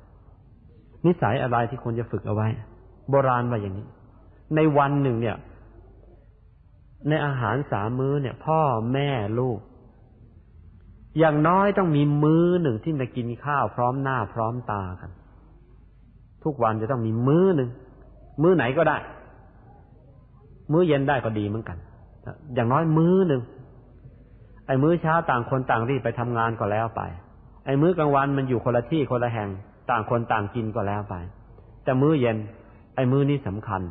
[1.07, 2.49] นิสัยอะไรที่ควรจะฝึกเอาไว้
[3.11, 3.87] โบราณว่าอย่างนี้
[4.55, 5.37] ในวันหนึ่งเนี่ย
[7.09, 8.61] ในอาหารสามมื้อเนี่ย พ่อ
[8.93, 9.59] แม่ลูก
[11.19, 15.11] อย่างน้อยต้องมีมื้อหนึ่งที่มากินข้าวพร้อมหน้าพร้อมตากัน
[16.45, 17.71] ทุกวันจะต้องมีมื้อหนึ่ง
[18.43, 18.97] มื้อไหนก็ได้
[20.73, 21.79] มื้อเย็นได้ก็ดีเหมือนกัน
[22.55, 23.43] อย่างน้อยมื้อหนึ่ง
[24.67, 27.03] ไอ้มื้อเช้าต่างคนต่างรีบไปทำงานก็แล้วไป
[27.67, 29.51] ไอ้มื้อกลางวันมันอยู่คนละที่คนละแห่ง
[29.91, 31.15] ต่างคนต่างกินก็แล้วไป
[31.85, 32.37] แต่มื้อเย็น
[32.95, 33.83] ไอ้มื้อนี้สำคัญ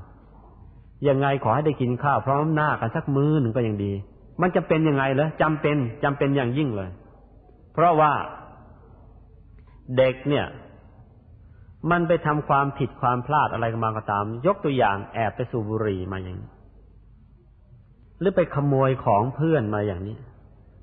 [1.07, 3.91] ยังไงขอให้ได้กินข้าวพร้อมหน้ากันสักมื้อหนึ่งก็ยังดี
[4.41, 6.89] มันจะเป็นยังไงเหรอจำเป็นจำเป็นอย่างยิ่งเลย
[7.73, 8.13] เพราะว่า
[9.97, 10.45] เด็กเนี่ย
[11.91, 16.49] มันไปทำความผิดความพลาดอะไรมาก็ตาม ยกตัวอย่างแอบไปสูบบุหรี่มาอย่างนี้
[18.19, 20.17] หรือไปขโมยของเพื่อนมาอย่างนี้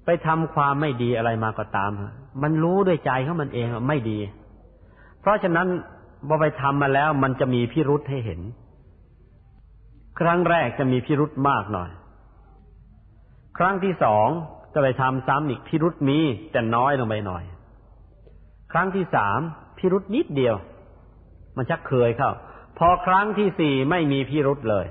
[0.05, 1.91] ไปทำความไม่ดีอะไรมาก็ตาม
[2.43, 4.18] มันรู้ด้วยใจของมันเองว่าไม่ดี
[5.20, 5.68] เพราะฉะนั้น
[6.28, 8.41] พอไปทำมาแล้ว มันจะมีพิรุษให้เห็น
[10.20, 11.91] ครั้งแรกจะมีพิรุษมากหน่อย
[13.59, 14.28] ครั้งที่สอง
[14.74, 16.18] จะไปทำซ้ำอีกพิรุษมี
[16.53, 17.45] แต่น้อยลงไปหน่อย
[18.72, 19.39] ครั้งที่สาม
[19.78, 20.57] พิรุษนิดเดียว
[21.57, 22.30] มันชักเคยเข้า
[22.78, 24.87] พอครั้งที่สี่ไม่มีพิรุษเลย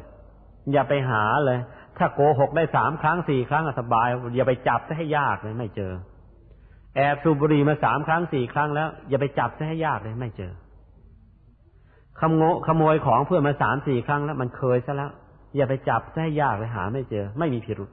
[0.72, 1.60] อย่าไปหาเลย
[1.98, 5.94] ถ้าโกหกได้สามครั้งสี่ครั้งสบายอย่าไปจับซะให้ยากเลยไม่เจอ
[6.96, 10.52] แอบสูบบุหรี่มาสามครั้งสี่ครั้งแล้ว อย่าไปจับซะให้ยากเลยไม่เจอ
[12.20, 15.12] ขโมยขโมยของเพื่อนมาสามสี่ครั้งแล้ว มันเคยซะแล้ว
[15.56, 17.90] อย่าไปจับซะให้ยากเลยหา ไม่เจอ ไม่มีพิรุษ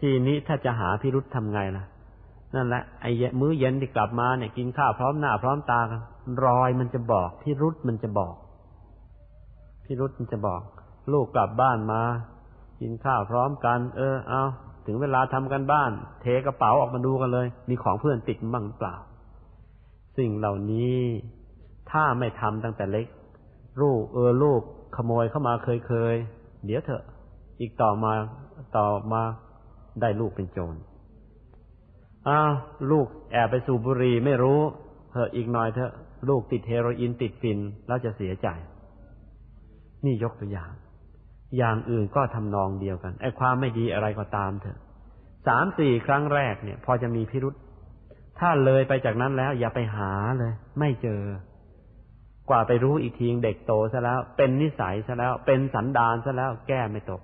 [0.00, 1.84] ทีนี้ถ้าจะหาพิรุษทำไงล่ะ
[2.54, 6.00] นั่นแหละไอ้มื้อเย็นที่กลับมาเนี่ย กินข้าวพร้อมหน้าพร้อมตากัน
[6.44, 8.34] รอยมันจะบอกพิรุษมันจะบอก
[9.84, 10.62] พิรุษมันจะบอก
[11.12, 12.02] ลูกกลับบ้านมา
[12.80, 14.42] กินข้าวพร้อมกัน เออ เอา
[14.86, 18.96] ถึงเวลาทำกันบ้าน เทกระเป๋าออกมาดูกันเลย มีของเพื่อนติดบ้างเปล่า
[20.18, 20.98] สิ่งเหล่านี้
[21.90, 23.06] ถ้าไม่ทำตั้งแต่เล็ก
[23.82, 24.60] ลูกเออลูก
[24.96, 26.14] ขโมยเข้ามาเคยเคย
[26.64, 27.02] เดี๋ยวเถอะ
[27.60, 28.12] อีกต่อมา
[28.76, 29.22] ต่อมา
[30.00, 30.74] ได้ลูกเป็นโจร
[32.28, 32.52] อ้าว
[32.90, 34.60] ลูกแอบไปสูบบุหรี่ไม่รู้
[35.12, 35.92] เถอะอีกหน่อยเถอะ
[36.28, 38.48] ลูกติดเฮโรอีนติดฟินแล้วจะเสียใจ
[40.04, 40.70] นี่ยกตัวอย่าง
[41.58, 44.78] อย่างอื่นก็ทำนองเดียวกันไอ้ความไม่ดีอะไรก็ตามเถอะ
[45.46, 47.54] สามสี่ครั้งแรกเนี่ย พอจะมีพิรุษ
[48.38, 51.22] ถ้าเลยไปจากนั้นแล้วอย่าไปหาเลย ไม่เจอ
[52.50, 57.20] กว่าไปรู้อีกทีเด็กโตซะแล้ว เป็นนิสัยซะแล้ว เป็นสันดานซะแล้ว แก้ไม่ตก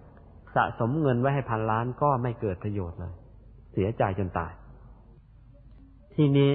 [0.55, 3.13] สะสมเงินไว้ให้พันล้านก็ไม่เกิดประโยชน์เลย
[3.73, 4.53] เสียใจจนตาย
[6.15, 6.51] ทีนี้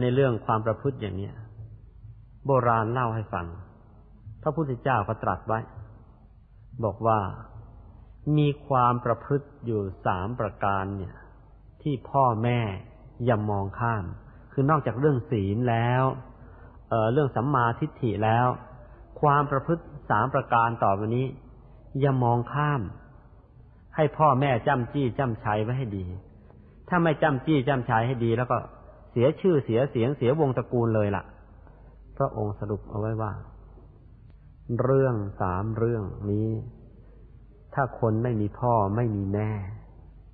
[0.00, 1.30] ในเรื่องความประพฤติอย่างนี้
[2.46, 3.46] โบราณเล่าให้ฟัง
[4.42, 5.60] พระพุทธเจ้าก็ตรัสไว้
[6.84, 7.20] บอกว่า
[8.38, 11.14] มีความประพฤติอยู่สามประการเนี่ย
[11.82, 12.60] ที่พ่อแม่
[13.24, 14.04] อย่ามองข้าม
[14.52, 16.02] คือนอกจากเรื่องศีลแล้ว
[16.88, 18.46] เเรื่องสัมมาทิฏฐิแล้ว
[19.20, 21.26] ความประพฤติสามประการต่อไปนี้
[22.00, 22.80] อย่ามองข้าม
[23.96, 26.04] ให้พ่อแม่จำจี้จำชัยไว้ให้ดี
[26.88, 28.56] ถ้าไม่จำจี้จำชัยให้ดี แล้วก็
[29.10, 31.24] เสียชื่อเสียเสียงเสียวงตระกูลเลยละ่ะ
[32.16, 33.32] พระองค์สรุปเอาไว้ว่า
[34.82, 36.50] เรื่องสามเรื่องนี้
[37.74, 39.50] ถ้าคนไม่มีพ่อไม่มีแม่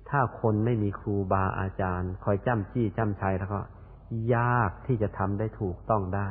[0.09, 3.61] ถ้าคนไม่มีครูบาอาจารย์ คอยจ้ำจี้จ้ำชัยแล้วก็
[4.35, 6.29] ยากที่จะทำได้ถูกต้องได้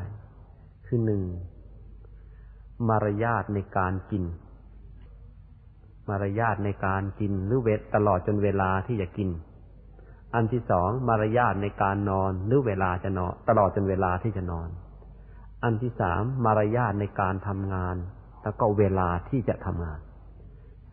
[0.87, 1.23] คือหนึ่ง
[2.89, 4.25] มารยาทในการกิน
[6.09, 9.29] มารยาทในการกินหรือเวทตลอดจนเวลาที่จะกิน
[10.35, 14.69] อันที่สองมารยาทในการนอนหรือเวลาจะนอน ตลอดจนเวลาที่จะนอน
[15.63, 17.97] อันที่สามมารยาทในการทำงาน
[18.43, 20.01] แล้วก็เวลาที่จะทำงาน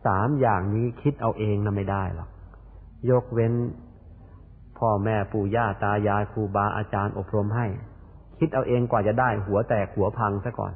[0.06, 2.28] สามอย่างนี้คิดเอาเองนะไม่ได้หรอก
[3.10, 3.54] ยกเว้น
[4.78, 7.66] พ่อแม่ปู่ย่าตายายครูบาอาจารย์อบรมให้
[8.38, 10.72] คิดเอาเองกว่าจะได้หัวแตกหัวพังซะก่อน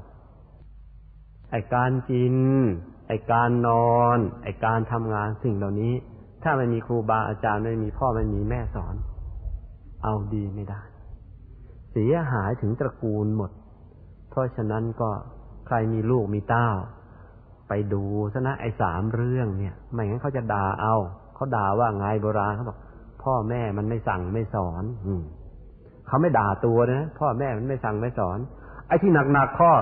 [1.51, 2.37] ไอการกิน
[3.09, 5.95] ไอการนอน ไอการทำงานสิ่งเหล่านี้
[6.43, 8.95] ถ้าไม่มีครูบาอาจารย์ไม่มีพ่อไม่มีแม่สอน
[10.03, 10.83] เอาดีไม่ได้
[11.91, 13.51] เสียหายถึงตระกูลหมด
[14.35, 15.11] เพราะฉะนั้นก็
[15.67, 16.69] ใครมีลูกมีเต้า
[17.69, 20.95] ไปดูซะนะไอ้สามเรื่องเนี่ย ไม่งั้นเขาจะด่าเอา
[21.35, 22.79] เขาด่าว่าไงโบราณเขาบอก
[23.23, 25.23] พ่อแม่มันไม่สั่งไม่สอน อืม
[26.07, 28.39] เขาไม่ด่าตัวนะพ่อแม่มันไม่สั่งไม่สอน
[28.89, 29.73] ไอ้ที่หนักๆข้อ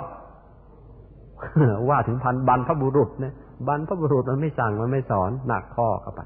[1.88, 3.34] ว่าถึงพันบรรพบุรุษเนี่ย
[3.68, 6.20] บรรพบุรุษมันไม่สั่งมันไม่สอนหนักข้อกับไป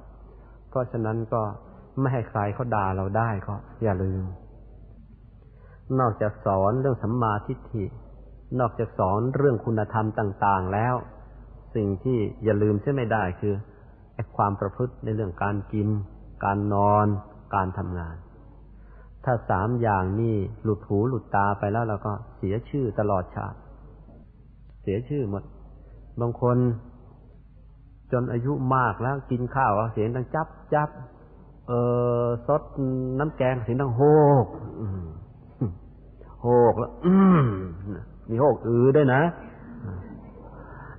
[0.69, 1.43] เพราะฉะนั้นก็
[2.01, 4.25] ไม่ให้ใครเขาด่าเราได้ก็อย่าลืม
[5.99, 7.85] นอกจากสอนเรื่องสัมมาทิฏฐิ
[8.61, 10.95] นอกจากสอนเรื่องคุณธรรมต่าง ๆ แล้ว
[11.75, 13.55] สิ่งที่อย่าลืมใช่ไม่ได้คือ
[14.15, 15.89] ไอ้ความประพฤติในเรื่องการกิน
[16.45, 17.07] การนอน
[17.55, 18.17] การทำงาน
[19.25, 23.59] ถ้าสามอย่างนี้หลุดหูหลุดตาไปแล้วเราก็เสียชื่อตลอดชาติ
[24.83, 25.43] เสียชื่อหมด
[26.21, 26.57] บางคน
[28.13, 30.89] จนอายุมากแล้วกินข้าวเสียงดังจับจับ
[31.69, 31.73] เอ
[32.23, 32.63] อซด
[33.19, 34.03] น้ำแกงเสียงดังโฮ
[34.45, 34.47] ก
[36.43, 36.93] โฮกแล้ว
[38.29, 39.23] มีโฮกอือด้วยนะ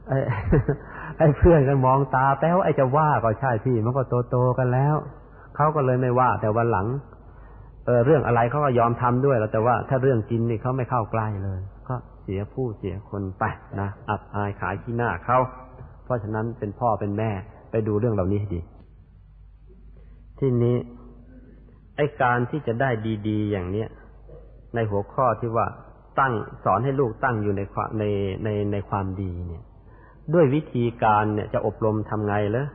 [0.07, 0.17] ไอ้
[1.17, 4.95] ไอ้เพื่อนกันมองตาแป้วไอ้จะว่าก็ใช่พี่มันก็โตโตกันแล้ว
[5.55, 6.87] เขาก็เลยไม่ว่า แต่วันหลัง
[7.85, 13.43] เออเรื่องอะไรเขาก็ยอมทำด้วยแล้วแต่ว่าถ้าเรื่องกินนี่เขาไม่เข้าใกล้เลย ก็เสียผู้เสียคนไป
[13.81, 15.37] นะอับอายขายขี้หน้าเขา
[16.03, 17.31] เพราะฉะนั้นเป็นพ่อเป็นแม่
[17.71, 18.61] ไปดูเรื่องเหล่านี้ให้ดี
[20.39, 20.77] ที่นี้
[21.95, 22.89] ไอการที่จะได้
[23.27, 23.89] ดี ๆ อย่างเนี้ย
[24.75, 25.67] ในหัวข้อที่ว่า
[26.19, 28.03] ตั้งสอนให้ลูกตั้งอยู่ในความใน
[28.43, 29.63] ในในความดีเนี่ย
[30.33, 32.67] ด้วยวิธีการเนี่ยจะอบรมทำไงเลย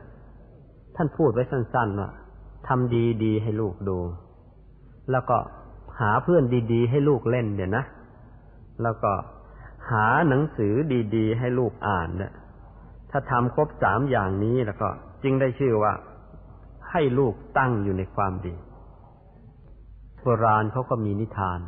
[0.95, 2.09] ท่านพูดไว้สั้นๆว่า
[2.67, 3.97] ทำดีๆให้ลูกดู
[5.11, 5.37] แล้วก็
[5.99, 7.85] หาเพื่อนดีๆ ให้ลูกเล่นเดี๋ยนะ
[8.83, 9.11] แล้วก็
[9.91, 10.73] หาหนังสือ
[11.15, 12.31] ดีๆ ให้ลูกอ่านเนี่ย
[13.11, 14.87] ถ้าทำครบสามอย่างนี้แล้วก็
[15.23, 15.93] จึงได้ชื่อว่า
[16.91, 18.55] ให้ลูกตั้งอยู่ในความดี
[20.21, 21.59] โบราณเขาก็มีนิทาน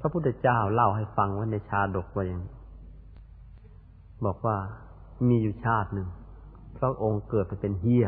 [0.00, 2.40] พระพุทธเจ้าเล่าให้ฟังว่าในชาดกว่าอย่าง
[4.26, 4.56] บอกว่า
[5.28, 6.08] มีอยู่ชาติหนึ่ง
[6.78, 8.06] พระองค์เกิดไปเป็นเฮีย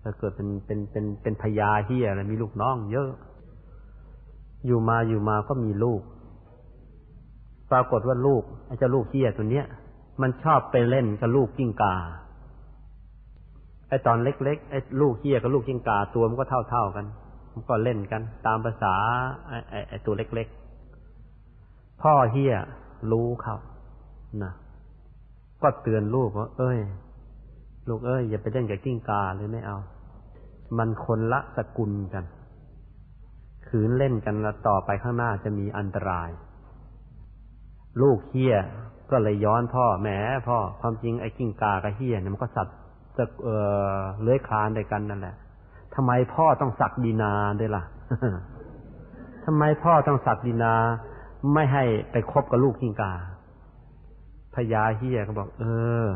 [0.00, 3.10] แล้วเกิดเป็นเป็นเป็นเป็นพญาเฮียแล้วมีลูกน้องเยอะ
[4.66, 6.02] อยู่มาอยู่มาก็มีลูก
[7.70, 9.66] ปรากฏว่าลูกไอ้เจ้าลูกเฮียตัวเนี้ย
[10.22, 11.94] มันชอบไปเล่นกับลูกกิ้งกา
[13.88, 17.29] ไอ้ตอนเล็กๆไอ้ลูกเฮียกับลูกกิ้งกาตัวมันก็เท่าๆกันมัน
[17.68, 18.94] ก็เล่นกัน ตามภาษา
[19.46, 22.54] ไอ้ไอ้ไอตัวเล็กๆ พ่อเฮีย
[23.10, 23.56] รู้เขา
[24.42, 24.52] นะ
[25.62, 26.78] ก็เตือนลูกว่า เอ้ย
[27.88, 29.78] ลูกเอ้ยอย่าไปเล่นกับกิ้งกาเลยไม่เอา
[30.78, 32.24] มันคนละสกุลกัน
[33.68, 36.30] ขืนเล่นกันแล้วต่อไปข้างหน้าจะมีอันตราย
[38.00, 38.56] ลูกเฮีย
[39.10, 40.08] ก็เลยย้อนพ่อแหม
[40.48, 42.76] พ่อความจริงไอ้กิ้งกากับเฮียเนี่ยมันก็สัตว์
[43.16, 43.56] จะเอ่
[43.96, 45.34] อเลื้อยคลานด้วยกันนั่นแหละ
[45.94, 47.84] ทำไมพ่อต้องสักดีนาด้วยล่ะ
[49.44, 50.74] ทำไมพ่อต้องสักดีนา
[51.54, 53.12] ไม่ให้ไปคบกับลูกกิงกา
[54.54, 55.64] พญาเฮียก็บอก เอ
[56.04, 56.06] อ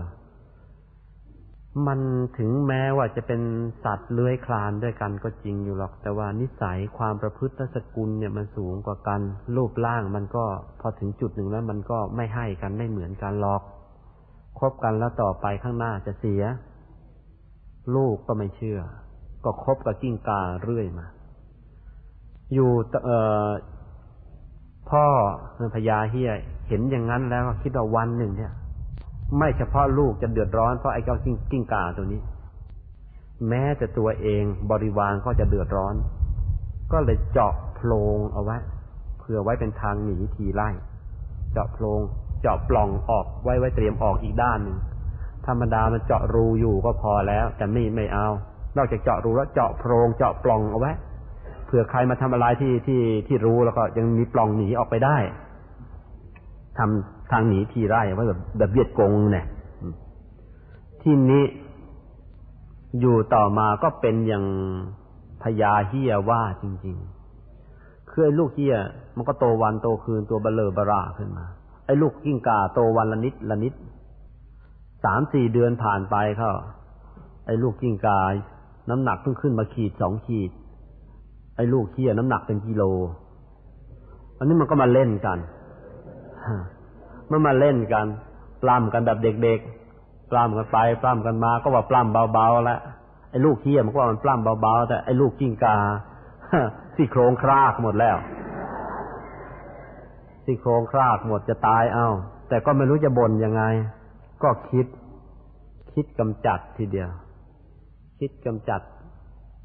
[1.87, 2.01] มัน
[2.39, 3.41] ถึงแม้ว่าจะเป็น
[3.85, 9.21] สัตว์เลื้อยคลานด้วยกันก็จริงอยู่หรอก แต่ว่านิสัยความประพฤติสกุลเนี่ยมันสูงกว่ากัน
[9.57, 10.45] รูปร่างมันก็
[10.81, 13.63] พอถึงจุดหนึ่งแล้วมันก็ไม่ให้กันไม่เหมือนกันหรอก
[14.59, 16.43] คบกันแล้วต่อไปข้างหน้าจะเสีย
[17.95, 18.81] ลูกก็ไม่เชื่อ
[19.45, 21.07] ก็คบกับกิ้งกาเรื่อยมา
[22.55, 22.71] อยู่
[23.05, 23.49] เอ่อ
[24.91, 25.05] พ่อ
[25.75, 26.31] พญาเฮีย
[26.69, 28.53] เห็นอย่างนั้นแล้วคิดว่าวันหนึ่งเนี่ย
[29.39, 31.17] ไม่เฉพาะลูกจะเดือดร้อนเพราะไอ้เจ้า
[31.51, 32.21] กิ้งก่าตัวนี้
[33.49, 35.95] แม้แต่ตัวเองบริวารก็จะเดือดร้อน
[36.93, 38.57] ก็เลยเจาะโพรงเอาไว้
[39.19, 40.69] เพื่อไว้เป็นทางหนีทีไล่
[41.53, 42.01] เจาะโพรง
[42.41, 44.79] เจาะปล่องออกไว้ไว้เตรียมออกอีกด้านหนึ่ง
[45.47, 48.29] ธรรมดามันเจาะรูอยู่ก็พอแล้ว แต่ไม่ไม่เอา
[48.77, 50.93] นอกจากเจาะรูแล้วเจาะโพรงเจาะปล่องเอาไว้
[51.67, 55.17] เผื่อใครมาทำอะไรที่ที่ที่รู้แล้วก็ยังมีปล่องหนีออกไปได้
[56.79, 59.47] ทำทางหนีทีไร่ไว้แบบแบบเวียดกงเนี่ย
[61.03, 61.45] ที่นี้
[63.01, 64.45] อยู่ต่อมาก็เป็นอย่าง
[65.43, 66.97] พญาเฮียว่าจริง
[67.53, 68.77] ๆ คือไอ้ลูกเฮีย
[69.17, 71.45] มันก็โตวันโตคืนตัวเบลเลอบราขึ้นมา
[71.87, 73.75] ไอ้ลูกกิ้งก่าโตวันละนิดละนิด
[75.05, 76.53] สามสี่เดือนผ่านไปเขา
[77.47, 78.19] ไอ้ลูกกิ้งก่า
[78.91, 80.51] น้ำหนักเพิ่งขึ้นมาขีดสองขีด
[81.57, 82.83] ไอ้ลูกเฮียน้ำหนักเป็นกิโล
[84.39, 85.39] อันนี้มันก็มาเล่นกัน
[87.31, 88.07] มันมาเล่นกัน
[88.63, 92.81] ปล้ำกันแบบเด็กๆปล้ำกันไปปล้ำกันมา ก็ว่าปล้ำเบาๆแล้ว
[93.31, 95.77] ไอ้ลูกเฮียมันก็ว่ามันปล้ำเบาๆแต่ไอ้ลูกกิ้งกา
[96.97, 98.17] สี่โครงครากหมดแล้ว
[100.45, 102.09] สี่โครงครากหมดจะตายเอ้า
[102.49, 103.63] แต่ก็ไม่รู้จะบ่นยังไง
[104.43, 104.87] ก็คิด
[105.93, 107.11] คิดกำจัดทีเดียว
[108.25, 108.83] คิดกำจัด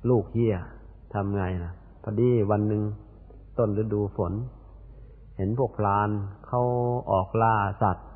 [0.10, 0.56] ลูกเฮีย
[1.14, 1.74] ทำไงนะ
[2.04, 2.82] พอดีวันหนึ่ง
[3.58, 4.34] ต้นฤดูฝน
[5.38, 6.10] เห็นพวกพลาน
[6.48, 6.62] เขา
[7.12, 8.08] ออกล่าสัตว์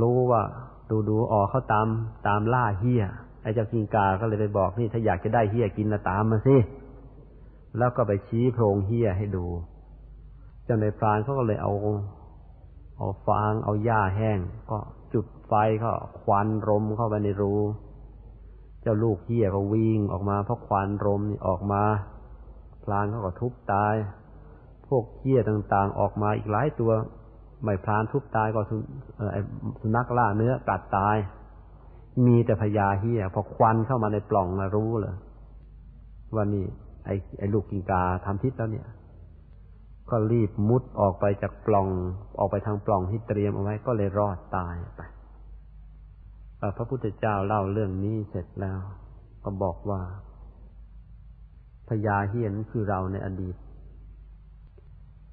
[0.00, 0.42] รู้ว่า
[0.90, 1.88] ดูดูออกเขาตาม
[2.28, 3.02] ตามล่าเฮีย
[3.42, 6.56] ไอ้เจ้ากิงกาก็เลยไปบอกนี่ถ้าอยากจะได้เฮียกินละตามมาสิ
[7.78, 9.46] แล้วก็ไปชี้โพรงเฮียให้ดู
[10.64, 11.72] เจ้าในพรานเขาก็เลยเอา
[12.98, 14.38] เอาฟางเอาหญ้าแห้ง
[14.70, 14.78] ก็
[15.14, 15.52] จุดไฟ
[15.84, 15.92] ก็
[16.22, 17.54] ควันรมเข้าไปในรู
[18.84, 21.82] เจ้าลูกเฮียก็วิ่งออกมาเพราะควันรมนี่ออกมา
[22.84, 23.94] พลานเขาก็ทุบตาย
[24.88, 26.92] พวกเหี้ยต่างๆ ออกมาอีกหลายตัว
[27.62, 31.16] ไม่พรานทุบตายก็สุนัขล่าเนื้อกัดตาย
[32.26, 35.14] มีแต่พญาเหี้ยพอควันเข้ามาในปล่องมารู้เลย
[36.34, 36.64] ว่านี่
[37.04, 38.86] ไอ้ไอ้ลูกกิงกาทำพิษแล้วเนี่ย
[40.10, 41.88] ก็รีบมุดออกไปจากปล่อง
[42.38, 45.02] ออกไปทางปล่องที่เตรียมเอาไว้ก็เลยรอดตายไป
[46.76, 48.80] พระพุทธเจ้าเล่าเรื่องนี้เสร็จแล้ว
[49.44, 50.02] ก็บอกว่า
[51.88, 53.56] พญาเฮียนคือเราในอดีต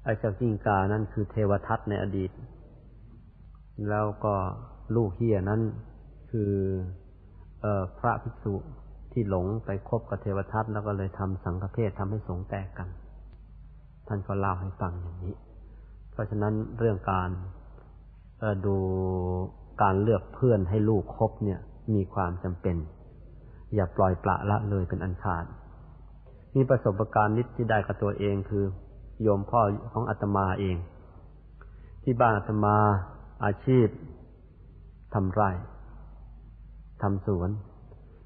[0.04, 2.30] ไอ้เจ้ากิ้งกานั่นคือเทวทัตในอดีต
[3.88, 4.34] แล้วก็
[4.94, 5.60] ลูกเฮียนั้น
[6.30, 6.52] คือ
[7.60, 7.66] เอ
[7.98, 8.54] พระภิกษุ
[9.12, 12.88] ที่หลงไปคบกับเทวทัตแล้วก็เลยทำสังฆเพศทำให้สงแตกกัน
[14.08, 15.34] ท่านก็เล่าให้ฟังอย่างนี้
[16.10, 17.30] เพราะฉะนั้นเรื่องการ
[18.66, 18.76] ดู
[19.82, 21.60] การเลือกเพื่อนให้ลูกคบเนี่ย
[21.94, 22.76] มีความจำเป็น
[23.74, 25.44] อย่าปล่อยปละละเลยเป็นอันขาด
[26.54, 28.64] มีประสบการณ์นิดที่ได้กับตัวเองคือ
[29.22, 29.60] โยมพ่อ
[29.92, 30.76] ของอาตมาเอง
[32.02, 32.76] ที่บ้านอาตมา
[33.44, 33.86] อาชีพ
[35.14, 35.50] ทำไร่
[37.02, 37.50] ทำสวน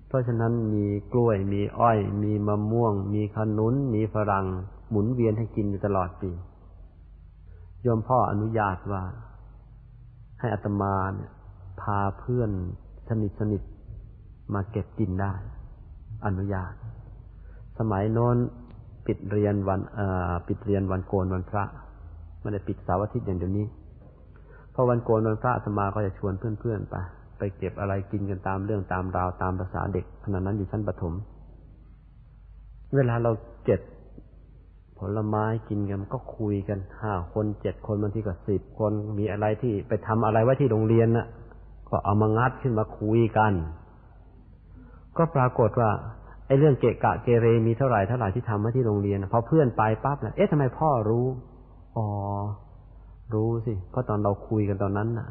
[0.07, 4.47] เพราะฉะนั้นมีกล้วยมีอ้อย มีมะม่วง มีขนุน มีฝรั่ง
[4.91, 6.31] หมุนเวียนให้กินอยู่ตลอดปี
[7.83, 9.03] โยมพ่ออนุญาตว่า
[10.41, 11.31] ให้อัตมาเนี่ย
[11.81, 12.51] พาเพื่อน
[13.09, 13.63] สนิทสนิท
[14.55, 15.33] มาเก็บกินได้
[16.27, 16.73] อนุญาต
[17.79, 18.37] สมัยโน้น
[19.07, 19.81] ปิดเรียนวัน
[20.49, 21.65] ปิดเรียนวันโกนวันพระ
[22.41, 23.67] ไม่ได้ปิดเสาร์อาทิตย์อย่างเดี๋ยวนี้
[24.75, 26.95] พอวันโกนวันพระสมาก็จะชวนเพื่อนๆไป
[27.39, 31.15] ไปเก็บอะไรกินกันตามเรื่องตามราวตามภาษาเด็กขณะนั้นอยู่ชั้นประถม
[32.97, 33.31] เวลาเรา
[33.65, 33.81] เก็บ
[34.99, 41.27] ผลไม้กินกันก็คุยกันห้าคนเจ็ดคนบางทีก็สิบคนมีอะไรที่ไปทำอะไรไว้ที่โรงเรียนน่ะ
[41.89, 43.53] ก็เอามางัดขึ้นมาคุยกัน
[45.17, 45.91] ก็ปรากฏว่า
[46.47, 51.27] ไอ้เรื่องเกะกะเกเรมีเท่าไหร่เท่าไหร่ที่ทำมาที่โรงเรียนพอเพื่อนไปปั๊บนี่ยเอ๊ะทำไมพ่อรู้
[51.97, 52.07] อ๋อ
[53.35, 55.29] รู้สิเพราะตอนเราคุยกันตอนนั้นน่ะ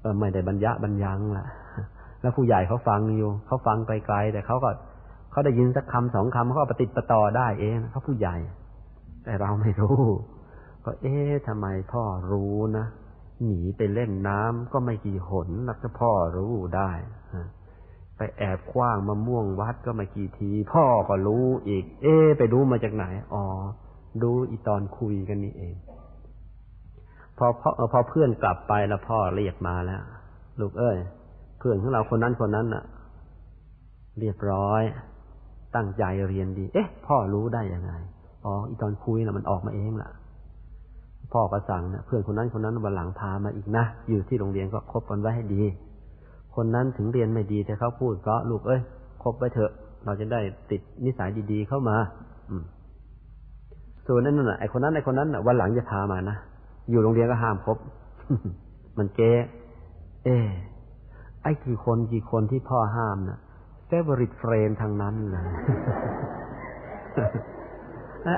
[0.00, 1.46] เออไม่ได้บรรยะบรรยังแหละ
[2.20, 4.70] แล้วผู้ใหญ่เขาฟังอยู่เขาฟังไกลๆแต่เขาก็
[5.30, 8.36] เขาได้ยินสักคำสองคำเขาก็ปฏิติประต่อได้เองเขาผู้ใหญ่
[9.24, 10.00] แต่เราไม่รู้
[10.84, 12.86] ก็เอ๊ะทำไมพ่อรู้นะ
[13.46, 16.90] หนีไปเล่นน้ำก็ไม่กี่หนแล้วก็พ่อรู้ได้
[18.16, 23.04] ไปแอบคว้างมะม่วงวัดก็มากี่ที พ่อก็รู้อีก เอ๊ไปรู้มาจากไหน
[23.34, 23.44] อ๋อ
[24.22, 25.74] รู้อีตอนคุยกันนี่เอง
[27.38, 30.02] พอพอพอเพื่อนกลับไปแล้วพ่อเรียกมาแล้ว
[30.60, 30.96] ลูกเอ้ย
[31.58, 32.84] เพื่อนของเราคนนั้นคนนั้นน่ะ
[34.18, 34.82] เรียบร้อย
[35.74, 37.92] ตั้งใจเรียนดี เอ๊ะ พ่อรู้ได้ยังไง
[38.44, 40.10] อ๋อ อีตอนคุยน่ะมันออกมาเองล่ะ
[41.32, 45.62] พ่อก็สั่งนะเพื่อนคนนั้นคนนั้นวันหลังพามาอีกนะอยู่ที่โรงเรียนก็คบกันไว้ให้ดี
[46.56, 48.80] คนนั้นถึงเรียนไม่ดีแต่เขาพูดเพราะลูกเอ้ย
[49.22, 49.72] คบไปเถอะ
[50.04, 50.40] เราจะได้
[50.70, 51.96] ติดนิสัยดีๆเข้ามา
[52.50, 52.64] อืม
[54.06, 56.36] ส่วนนั้นน่ะไอ้คนนั้นไอ้คนนั้นน่ะวันหลังจะพามานะ
[56.90, 57.78] อยู่โรงเรียนก็ห้ามคบ
[58.98, 59.32] มันเก๊
[60.24, 60.28] เออ
[61.42, 63.38] ไอ้กี่คนกี่คนที่พ่อห้ามนะ
[63.86, 65.44] favorite friend ทั้งนั้นเลย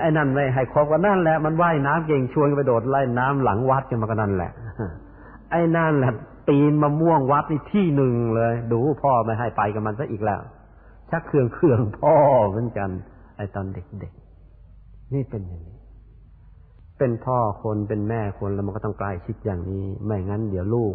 [0.00, 4.50] ไอ้นั่นไม่ให้คบก็นั่นแหละมันว่ายน้ำเก่งชวนไปโดดเล่นน้ำหลังวัดกันมาก็นั่นแหละ
[5.50, 6.12] ไอ้นั่นแหละ
[6.48, 10.40] ปีนมะม่วงวัดนี่ที่หนึ่งเลย ดูพ่อไม่ให้ไปกับมันซะอีกแล้ว
[11.10, 12.14] ชักเครื่องเครื่องพ่อ
[12.48, 12.90] เหมือนกัน
[13.36, 15.78] ไอ้ตอนเด็กๆนี่เป็นอย่างนี้
[16.98, 20.94] เป็นพ่อคนเป็นแม่คนแล้วมันก็ต้องใกล้ชิดอย่างนี้ ไม่งั้นเดี๋ยวลูก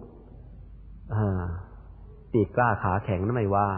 [2.31, 3.69] ปีกกล้าขาแข็งนั่นไม่ว่า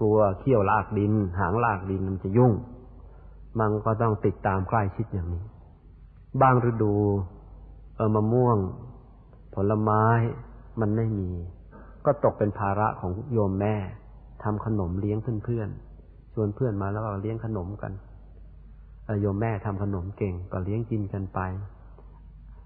[0.00, 2.52] กลัวเขี้ยวลากดิน หางลากดินมันจะยุ่ง
[3.60, 5.44] มันก็ต้องติดตามใกล้ชิดอย่างนี้
[6.42, 6.94] บางฤดู
[7.96, 8.58] เออมะม่วง
[9.54, 10.04] ผลไม้
[10.80, 11.30] มันไม่มี
[12.06, 13.74] ก็ตกเป็นภาระของโยมแม่
[14.42, 17.92] ทำขนมเลี้ยงเพื่อนๆชวนเพื่อนมาแล้วก็เลี้ยงขนมกัน
[19.20, 21.40] โยมแม่ทำขนมเก่งก็เลี้ยงกินกันไป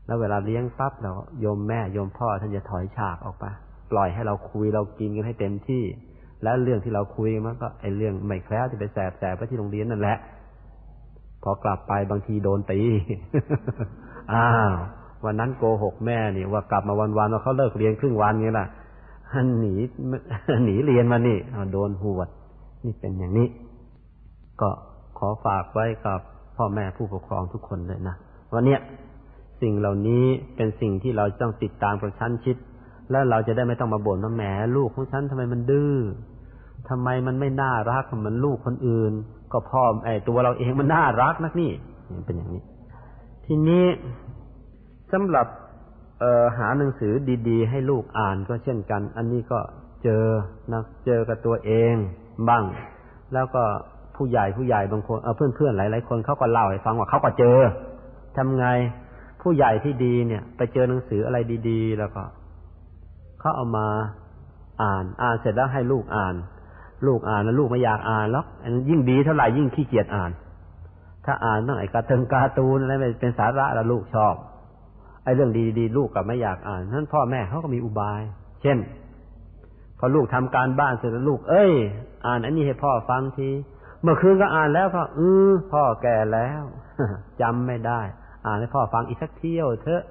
[0.06, 3.44] แล้วเวลาเลี้ยงปั๊บเราโยมแม่โยมพ่อท่านจะถอยฉากออกไป
[3.90, 5.82] ปล่อยให้เราคุยเรากินกันให้เต็มที่
[6.42, 10.16] แล้วเรื่องที่เราคุยมันก็ไอเรื่องไม่แคล้วจะไปแสบแสบไปที่โรงเรียนนั่นแหละ
[11.42, 12.80] พอกลับไปบางทีโดนตี
[14.32, 14.72] อ้าว
[15.24, 18.68] วันนั้นโกหกแม่นี่ว่ากลับมาวันวันว่าเขาเลิกเรียนครึ่งวันนี่แหละ
[19.60, 19.74] หนี
[20.64, 21.38] หนีเรียนมานี่
[21.72, 22.28] โดนหวด
[22.84, 23.48] นี่เป็นอย่างนี้
[24.60, 24.70] ก็
[25.18, 26.20] ขอฝากไว้กับ
[26.56, 28.16] พ่อแม่ผู้ปกครองทุกคนเลยนะ
[28.54, 28.80] วันเนี้ย
[29.62, 30.24] สิ่งเหล่านี้
[30.56, 32.56] เป็นสิ่งที่เราต้องติดตามกระชั้นชิด
[33.10, 34.42] แล้วเราจะได้ไม่ต้องมาบ่นว่าแหม
[34.76, 35.94] ลูกของฉันทำไมมันดื้อ
[36.88, 39.12] ทำไมมันไม่น่ารักเหมือนลูกคนอื่น
[39.52, 41.70] ก็พ่อไอ้ตัวเราเองมันน่ารักนักนี่
[42.24, 42.62] เป็นอย่างนี้
[43.46, 43.86] ทีนี้
[45.12, 45.46] สำหรับ
[46.58, 47.12] หาหนังสือ
[47.48, 49.58] ดีๆ ให้ลูกอ่านก็เช่นกัน อันนี้ก็
[50.02, 50.24] เจอ
[50.72, 51.94] นะเจอกับตัวเอง
[52.48, 52.64] บ้าง
[53.34, 53.62] แล้วก็
[54.16, 57.58] ผู้ใหญ่ผู้ใหญ่บางคนเพื่อนเพื่อนหลายๆคนเขาก็เล่าให้ฟังว่าเขาก็เจอ
[58.36, 58.66] ทำไง
[59.42, 61.38] ผู้ใหญ่ที่ดีเนี่ย ไปเจอหนังสืออะไร
[61.68, 62.22] ดี ๆ แล้วก็
[63.40, 63.88] เขาเอามา
[64.82, 66.34] อ่าน อ่านเสร็จแล้วให้ลูกอ่าน
[67.06, 68.44] ลูกอ่านแล้วลูกไม่อยากอ่านแล้ว
[68.90, 70.30] ยิ่งดีเท่าไหร่ยิ่งขี้เกียจอ่าน
[71.24, 74.34] ถ้าอ่านต้องไอ้การ์ตูนการ์ตูนอะไรเป็นสาระแล้วลูกชอบ
[75.24, 78.22] ไอ้เรื่องดีๆลูกกับไม่อยากอ่านนั้นพ่อแม่เขาก็มีอุบาย
[78.62, 78.78] เช่น
[79.98, 81.72] พอลูกทำการบ้านเสร็จแล้วลูก เอ้ย
[82.26, 83.50] อ่านอันนี้ให้พ่อฟังที
[84.02, 86.62] เมื่อคืนก็อ่านแล้วพ่อเออพ่อแก่แล้ว
[87.40, 88.00] จำไม่ได้
[88.46, 90.02] อ่านให้พ่อฟังอีกสักเที่ยวเถอะ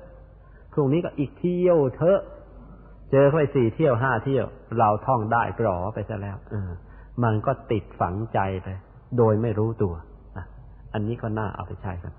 [0.74, 2.20] พรุ่งนี้ก็อีกเที่ยวเถอะ
[3.12, 4.46] เจอค่อยสี่เที่ยวห้าเที่ยว
[4.78, 6.72] เราท่องได้กรอไปซะแล้วเออ
[7.24, 8.68] มันก็ติดฝังใจไป
[9.18, 9.94] โดยไม่รู้ตัว
[10.94, 12.14] อันนี้ก็น่าเอาไปใช้ครับ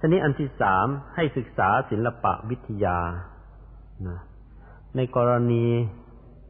[0.00, 2.98] ทีนี้อันที่สามให้ศึกษาศิลปะวิทยา
[4.08, 4.20] นะ
[4.96, 5.66] ในกรณี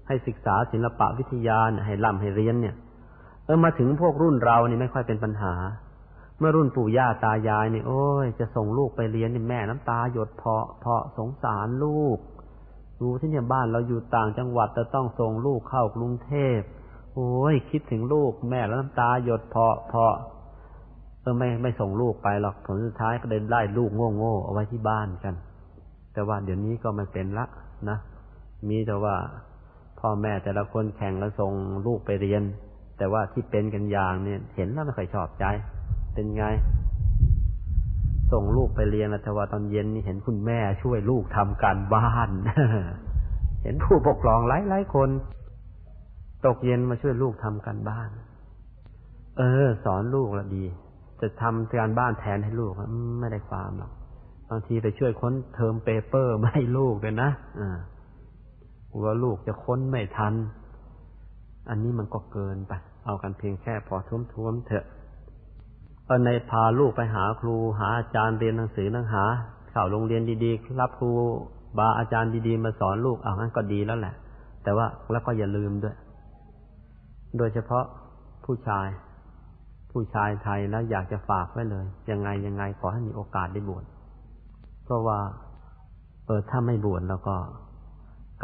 [0.09, 2.77] ให้ศึกษาศิลปะวิทยาให้ล่ำให้เรียนเนี่ย
[3.45, 5.55] เออมาถึงพวกรุ่นเรานี่ไม่ค่อยเป็นปัญหา
[6.39, 12.19] เมื่อรุ่นปู่ย่าตายายนี่โอ้ยจะส่งลูกไปเรียนนี่แม่น้ำตาหยดเพาะเพาะสงสารลูก
[13.01, 16.59] ดูที่เนี่ยบ้านเราอยู่ต่างจังหวัดจะต้องส่งลูกเข้ากรุงเทพ
[17.15, 20.15] โอ้ยคิดถึงลูกแม่แล้วน้ำตาหยดเพาะเพาะ
[21.21, 25.35] เออไม่ไม่ส่งลูกไปหรอกผลสุดท้ายก็เดินไล่ลูกโง่โง่เอาไว้ที่บ้านกัน
[26.13, 27.47] แต่ว่าเดี๋ยวนี้ก็ไม่เป็นละ
[27.89, 27.99] นะ
[28.69, 29.15] มีแต่ว่า
[30.01, 31.53] พ่อแม่แต่ละคนแข่งกันส่ง
[31.87, 32.43] ลูกไปเรียน
[32.99, 35.45] แต่ว่าที่เป็นกันอย่างเนี่ย เห็นแล้วไม่ค่อยชอบใจ
[36.15, 36.45] เป็นไง
[38.33, 42.31] ส่งลูกไปเรียนแต่ว่าตอนเย็นนี่เห็นคุณแม่ช่วยลูกทำการบ้าน
[43.63, 45.11] เห็นผู้ปกครองหลายหลายคน
[46.47, 48.11] ตกเย็นมาช่วยลูกทำการบ้าน
[49.39, 50.65] เออ สอนลูกละดี
[51.21, 52.73] จะทำการบ้านแทนให้ลูก
[53.21, 53.93] ไม่ได้ความหรอก
[54.51, 57.31] บางทีไปช่วยค้น term paper มาให้ลูกเลยนะ
[57.61, 57.79] อ่า
[59.05, 60.35] ว่าลูกจะค้นไม่ทัน
[61.71, 62.73] อันนี้มันก็เกินไป
[63.05, 63.97] เอากันเพียงแค่พอ
[64.33, 64.85] ท้วมๆเถอะ
[66.09, 69.25] เออในพาลูกไปหาครูหาอาจารย์เรียนหนังสือนังหา
[69.71, 71.11] เข้าโรงเรียนดีๆรับครู
[71.79, 74.15] บาอาจารย์ดีๆมาสอนลูกเอางั้นก็ดีแล้วแหละ
[74.63, 75.97] แต่ว่าแล้วก็อย่าลืมด้วย
[77.39, 77.85] โดยเฉพาะ
[78.45, 78.89] ผู้ชาย
[79.93, 83.85] ผู้ชายไทยแล้วอยากจะฝากไว้เลย ยังไงยังไงขอให้มีโอกาสได้บวช
[84.85, 85.19] เพราะว่า
[86.27, 87.35] เออถ้าไม่บวชแล้วก็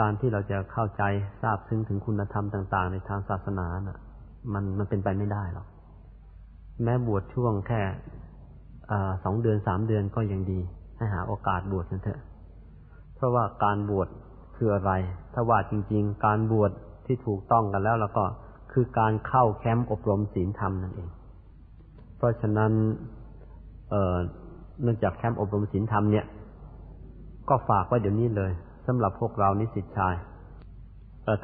[0.01, 1.03] การที่เราจะเข้าใจ
[1.43, 3.99] ทราบซึ้งถึงคุณธรรมต่าง ๆ ในทางศาสนาน่ะ
[4.53, 5.67] มันมันเป็นไปไม่ได้หรอก
[6.83, 7.83] แม้บวชช่วงแค่
[9.25, 10.61] สองเดือนสามเดือนก็ยังดี
[10.97, 12.21] ให้หาโอกาสบวชกันเถอะ
[13.15, 14.09] เพราะว่าการบวช
[14.57, 14.93] คืออะไร
[15.35, 16.71] ถ้าว่าจริง ๆ การบวช
[17.07, 18.25] ที่ถูกต้องกันแล้วแล้วก็
[18.73, 21.09] คือการเข้าแคมป์อบรมศีลธรรมนั่นเอง
[22.17, 22.73] เพราะฉะนั้น
[23.91, 24.17] เออ
[24.83, 26.27] เนื่องจากแคมป์อบรมศีลธรรมเนี่ย
[27.49, 28.53] ก็ฝากไว้เดี๋ยวนี้เลย
[28.87, 30.15] สำหรับพวกเรานิสิตชาย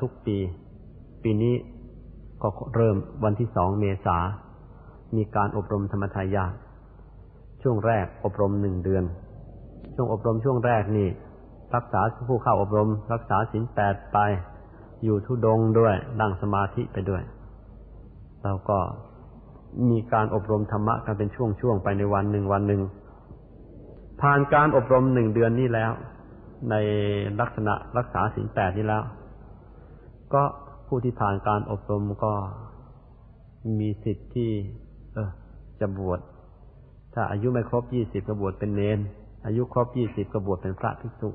[0.01, 0.37] ทุกปี
[1.23, 1.55] ปีนี้
[2.43, 4.19] ก็เริ่มวันที่สองเมษา
[5.17, 6.53] มีการอบรมธรรมทายาท
[7.63, 9.05] ช่วงแรกอบรมหนึ่งเดือน
[9.95, 11.09] ช่วงอบรมช่วงแรกนี่
[11.75, 14.19] รักษาผู้เข้าอบรม รักษาศีลแปดไป
[15.05, 17.23] อยู่ทุดงด้วยนั่งสมาธิไปด้วย
[18.43, 18.79] เราก็
[19.91, 22.83] มีการอบรมธรรมะกันเป็นช่วงๆไปในวันหนึ่งวันหนึ่ง
[24.21, 25.93] ผ่านการอบรมหนึ่งเดือนนี้แล้ว
[26.71, 26.75] ใน
[27.41, 29.03] ลักษณะรักษาศีลแปดนี้แล้ว
[30.35, 30.43] ก็
[30.87, 32.33] ผู้ที่ผ่านการอบรมก็
[33.81, 34.51] มีสิทธิ์ที่
[35.81, 36.21] จะบวช
[37.15, 38.99] ถ้าอายุไม่ครบยี่สิบก็บวชเป็นเนน
[39.47, 41.31] อายุครบยี่สิบก็บวชเป็นพระภิกษุ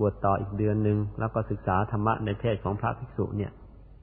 [0.00, 3.52] บวชต่ออีกเดือนหนึ่งแล้วก็ศึกษาธรรมะในเพศของพระภิกษุเนี่ย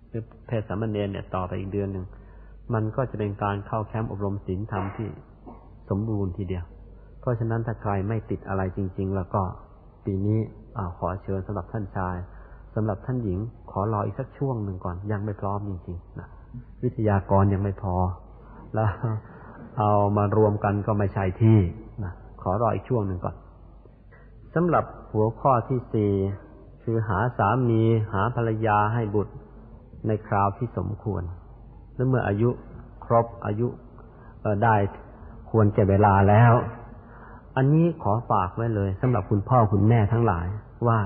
[0.09, 2.05] หรือเพศสามเณรเนี่ยต่อไปอีกเดือนหนึ่ง
[2.73, 5.09] มันก็จะเป็นการเข้าแคมป์อบรมศีลธรรมที่
[5.89, 6.65] สมบูรณ์ทีเดียว
[7.19, 9.41] เพราะฉะนั้นถ้าใครไม่ติดอะไรจริง ๆ แล้วก็
[10.05, 10.39] ปีนี้
[10.77, 12.15] อขอเชิญสำหรับท่านชาย
[12.75, 13.39] สำหรับท่านหญิง
[13.71, 16.27] ขอรออีกสักช่วงหนึ่งก่อน ยังไม่พร้อมจริงๆนะ
[16.83, 17.95] วิทยากรยังไม่พอ
[18.73, 18.89] แล้ว
[19.77, 21.59] เอามารวมกันก็ไม่ใช่ที่
[22.03, 23.35] นะขอรออีกช่วงหนึ่งก่อน
[24.55, 26.11] สำหรับหัวข้อที่สี่
[26.83, 27.81] คือหาสามี
[28.13, 29.33] หาภรรยาให้บุตร
[30.07, 31.23] ในคราวที่สมควร
[31.95, 32.49] และเมื่ออายุ
[33.05, 33.67] ครบอายุ
[34.63, 34.75] ได้
[35.49, 36.53] ควรแก่เวลาแล้ว
[37.57, 40.47] อันนี้ขอฝากไว้เลยสำหรับคุณพ่อคุณแม่ทั้งหลาย
[40.87, 40.99] ว่า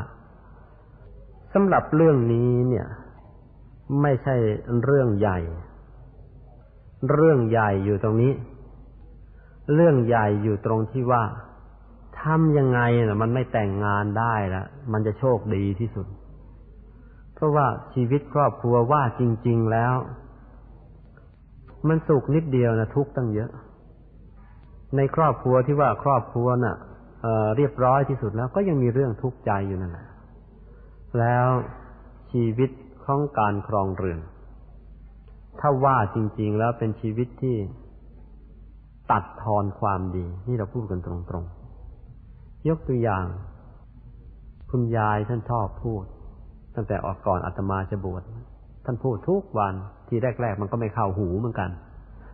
[1.54, 2.88] สำหรับเรื่องนี้เนี่ย
[4.02, 4.36] ไม่ใช่
[4.84, 5.40] เรื่องใหญ่
[7.12, 8.32] เรื่องใหญ่อยู่ตรงนี้
[9.74, 11.24] เรื่องใหญ่อยู่ตรงที่ว่า
[12.22, 16.08] ทำยังไงนะมันไม่แต่งงานได้ละมันจะโชคดีที่สุด
[17.34, 19.94] เพราะว่าชีวิตครอบครัวว่าจริง ๆแล้ว
[21.88, 23.52] มันสุขนิดเดียวนะทุกตั้งเยอะ
[24.96, 26.76] ในครอบครัวที่ว่าครอบครัวน่ะ
[27.22, 30.08] เเรียบร้อยที่สุดแล้วก็ยังมีเรื่องทุกข์ใจอยู่นั่นแหละ
[31.20, 31.48] แล้ว
[32.32, 32.70] ชีวิต
[33.06, 34.20] ของการครองเรือน
[35.60, 37.56] ถ้าว่าจริง ๆ แล้วเป็นชีวิตที่
[39.12, 43.26] ตัดทอนความดี นี่เราพูดกันตรงๆ ยกตัวอย่าง
[44.70, 46.04] คุณยายท่านชอบพูด
[46.76, 48.24] ตั้งแต่ออกก่อนอาตมาจะบวช
[48.86, 49.74] ท่านพูดทุกวัน
[50.08, 51.70] ทีแรก ๆ มันก็ไม่เข้าหูเหมือนกัน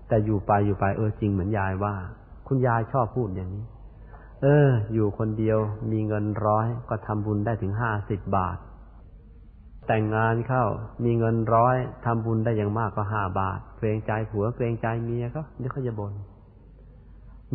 [0.07, 1.93] แต่อยู่ไปอยู่ไปเออจริงเหมือนยายว่า
[2.47, 3.65] คุณยายชอบพูดอย่างนี้
[4.41, 5.59] เออ อยู่คนเดียว
[5.91, 8.57] มีเงินร้อยก็ทำบุญได้ถึงห้าสิบบาท
[9.87, 10.65] แต่งงานเข้า
[11.03, 16.13] มีเงินร้อยทำบุญได้อย่างมากก็ห้าบาท เกรงใจผัวเกรงใจเมียก็เดี๋ยวเขาจะบน่น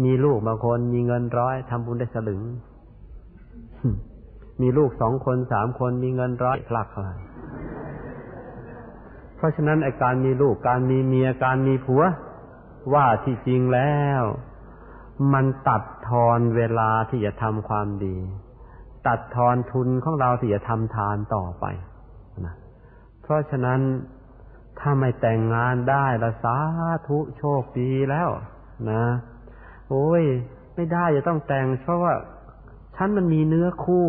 [0.05, 2.43] มีลูกบางคนมีเงินร้อยทำบุญได้สลึง
[4.63, 7.11] มีลูกสองคนสามคนมีเงินร้อยพลักเข้าไป
[9.37, 12.03] เพราะฉะนั้นไอการมีลูกการมีเมียการมีผัว
[12.95, 14.23] ว่าที่จริงแล้ว
[15.33, 18.17] มันตัดทอนเวลาที่จะทำความดี
[19.07, 21.65] ตัดทอนทุนของเราที่จะทำทานต่อไป
[22.47, 22.55] นะ
[23.23, 23.81] เพราะฉะนั้น
[24.81, 26.57] ถ้าไม่แต่งงานได้ละสา
[27.09, 28.29] ธุโชคดีแล้ว
[28.91, 29.05] นะ
[29.91, 30.23] โอ้ย
[30.75, 32.15] ไม่ได้จะต้องแต่ง เพราะว่า
[32.97, 34.07] ฉันมันมีเนื้อคู่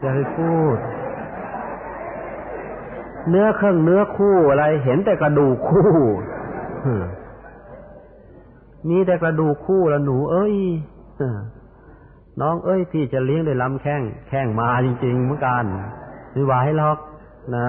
[0.00, 0.76] อย่าไปพูด
[3.30, 5.90] เนื้อเครื่องเนื้อคู่อะไร เห็นแต่กระดูกคู่
[8.88, 10.56] มีแต่กระดูกคู่แล้วหนู เอ้ย
[12.40, 15.64] น้องเอ้ย พี่จะเลี้ยงได้ลำแข้งแข้งมาจริงๆเหมือนกัน
[16.32, 16.98] ไม่ไหวหรอก
[17.56, 17.68] นะ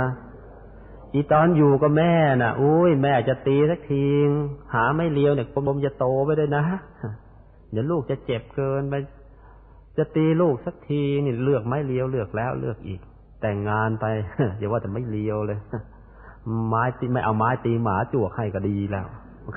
[1.13, 4.05] อีตอนอยู่กับแม่น่ะ อุ้ยแม่จะตีสักที
[4.73, 6.63] หาไม่เลี้ยวเนี่ยผมจะโตไปเลยนะ
[7.71, 8.95] เดี๋ยวลูกจะเจ็บเกินไป
[9.97, 12.99] จะตีลูกสักทีนี่เลือกไม้เลี้ยวเลือกแล้วเลือกอีก
[13.41, 14.05] แต่งงานไป
[14.57, 15.59] อย่าว่าแต่ไม่เลี้ยวเลย
[16.69, 19.05] ไม้ตีไม่เอาไม้ตีหมาจวกให้ก็ดีแล้ว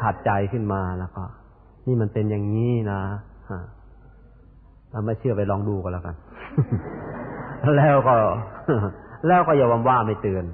[0.02, 1.24] ขาดใจขึ้นมาแล้วก็
[1.86, 3.00] นี่มันเป็นอย่างนี้นะ
[3.50, 3.60] ฮะ
[5.04, 6.14] ไม่เชื่อไปลองดูก็แล้วกัน
[7.76, 8.14] แล้วก็
[9.26, 10.44] แล้วก็อย่าว่าไม่เตือน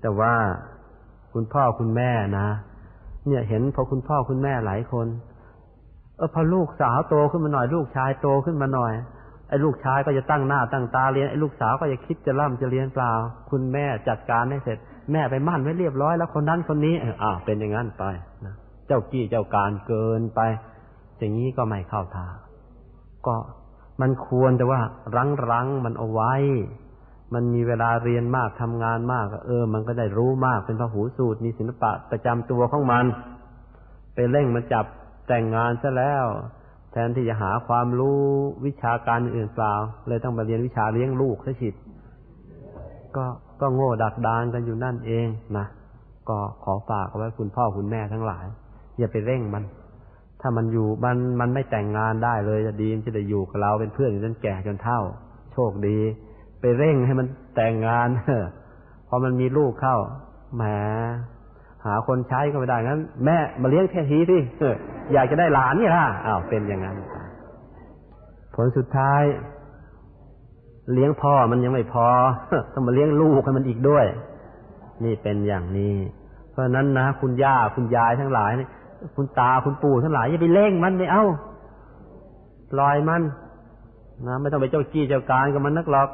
[0.00, 0.34] แต่ว่า
[1.32, 2.48] คุณพ่อคุณแม่นะ
[3.26, 5.06] เนี่ยเห็นพอคุณพ่อคุณแม่หลายคน
[6.24, 8.92] อพอลูกสาวโตขึ้นมาหน่อย ลูกชายโตขึ้นมาหน่อย
[9.48, 13.12] ไอ้ลูกชายก็จะตั้งหน้าตั้งตาเรียนไอ้ลูกสาวก็จะคิดจะร่ำจะเรียนเปล่า
[13.50, 14.78] คุณแม่จัดการให้เสร็จ
[15.12, 18.04] แม่ไปมั่นไว้เรียบร้อยแล้วคนนั้นคนนี้อ่าเป็นอย่างนั้นไป
[18.44, 18.54] นะ
[18.86, 20.40] เจ้ากี้เจ้าการเกินไป
[21.18, 22.34] อย่างนี้ก็ไม่เข้าทาง
[23.26, 23.36] ก็
[24.00, 24.80] มันควรแต่ว่า
[25.16, 26.34] รั้งรั้งมันเอาไว้
[27.34, 33.04] มันมีเวลาเรียนมากทำงานมากเออ มันก็ได้รู้มากเป็นพระหูสูตรมีศิลปะประจำตัวของมัน
[34.14, 34.86] ไปเร่งมาจับ
[35.28, 36.26] แต่งงานซะแล้ว
[36.92, 38.20] แทนที่จะหาความรู้
[38.66, 39.74] วิชาการอื่นเปล่า
[40.08, 41.74] เลยต้องมาเรียนวิชาเลี้ยงลูกซะฉิด
[43.16, 43.24] ก็
[43.60, 45.26] ก็โง่ดักดานกันอยู่นั่นเอง
[45.58, 45.66] นะ
[46.28, 48.46] ก็ขอฝากไว้คุณพ่อคุณแม่ทั้งหลาย
[48.98, 49.64] อย่าไปเร่งมัน
[50.40, 55.00] ถ้ามันอยู่มันมันไม่แต่งงานได้เลยจะดีมันจะได้อยู่กับเราเป็นเพื่อนจนแก่จนเท่า
[55.52, 55.98] โชคดี
[56.60, 57.26] ไปเร่งให้มัน
[57.56, 58.08] แต่งงาน
[59.08, 59.96] พอมันมีลูกเข้า
[60.56, 60.62] แหม
[61.86, 64.38] หาคนใช้ก็ไม่ได้งั้น แม่มาเลี้ยงแค่ทีสิ
[65.12, 66.96] อยากจะได้หลานนี่ล่ะอ้าวเป็นอย่างนั้น
[68.54, 69.22] ผลสุดท้าย
[70.92, 72.06] เลี้ยงพ่อมันยังไม่พอ
[72.72, 74.06] ต้องมาเลี้ยงลูกให้มันอีกด้วย
[75.04, 75.94] นี่เป็นอย่างนี้
[76.50, 78.50] เพราะนั้นนะคุณย่าคุณยายทั้งหลาย
[79.16, 81.24] คุณตาคุณปู่ทั้งหลายอย่าไปเล่งมันไม่เอา
[82.72, 83.22] ปล่อยมัน
[84.26, 86.08] นะไม่ต้องไปเจ้ากี้เจ้าการกับมันนักหรอก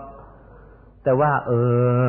[1.05, 1.53] แต่ว่า เอ
[2.07, 2.09] อ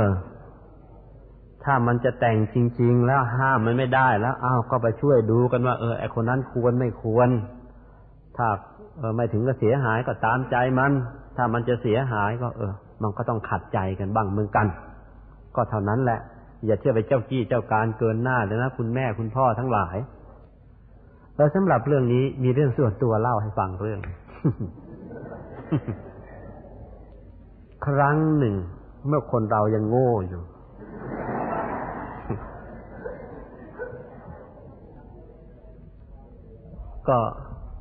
[1.65, 7.29] ถ้ามันจะแต่งจริง ๆ แล้วห้ามมันไม่ได้แล้วอ้าวก็ไปช่วยดูกันว่า เออไอคนนั้นควรไม่ควร
[8.38, 8.47] ถ้า
[8.97, 10.91] เออไม่ถึงก็เสียหายก็ตามใจมัน
[11.38, 12.73] ถ้ามันจะเสียหายก็ เออ
[13.03, 14.67] มันก็ต้องขัดใจกันบ้างเหมือนกัน
[15.55, 16.19] ก็เท่านั้นแหละ
[16.65, 19.97] อย่าเชื่อไปเจ้ากี้เจ้าการเกินหน้าเลยนะคุณแม่คุณพ่อทั้งหลาย
[21.35, 23.99] เออสำหรับเรื่องนี้มีเรื่องส่วนตัวเล่าให้ฟังเรื่อง
[27.85, 28.55] ครั้งหนึ่ง
[29.07, 30.41] เมื่อคนเรายังโง่อยู่
[37.11, 37.19] ก็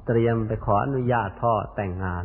[0.06, 2.24] เตรียมไปขออนุญาตพ่อแต่งงาน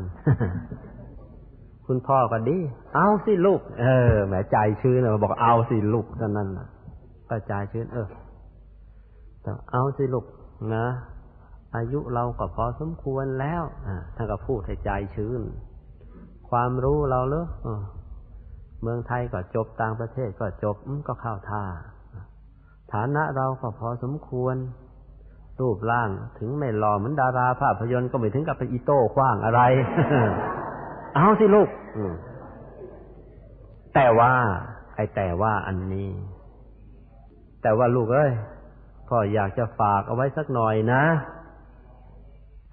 [1.88, 2.58] คุณพ่อก็ดี
[2.96, 6.68] เอาสิลูก เออแหมใจชื้นเลยบอกเอาสิลูกเท่านั้นนะ
[7.30, 8.08] ก็ใจชื้น เออ
[9.42, 10.26] แต่เอาสิลูก
[10.76, 10.86] นะ
[11.76, 13.64] อายุเราก็พอสมควรแล้ว
[14.16, 15.42] ท่านก็พูดให้ใจชื้น
[16.50, 17.46] ความรู้เราเลอ
[18.82, 20.76] เมืองไทยก็จบต่างประเทศก็จบ
[21.08, 21.64] ก็เข้าท่า
[22.92, 24.56] ฐานะเราก็พอสมควร
[25.62, 29.62] รูปร่างถึงไม่หล่อเหมือนดาราภาพยนตร์ก็ไม่ถึงกับเป็นอีโต้ขว้างอะไร
[31.16, 31.70] เอาสิลูก
[33.96, 34.34] แต่ว่า
[34.96, 36.10] ไอ้แต่ว่าอันนี้
[37.62, 38.32] แต่ว่าลูกเอ้ย
[39.08, 41.04] พ่ออยากจะฝากเอาไว้สักหน่อยนะ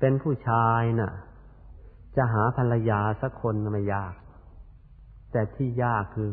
[0.01, 1.13] เป็นผู้ชายน่ะ
[2.17, 4.15] จะหาภรรยาสักคนไม่ยาก
[5.33, 6.31] แต่ที่ยากคือ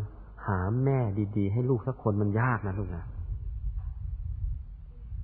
[0.48, 1.00] หาแม่
[1.38, 3.06] ดี ๆ ให้ลูกสักคนมันยากนะลูกนะ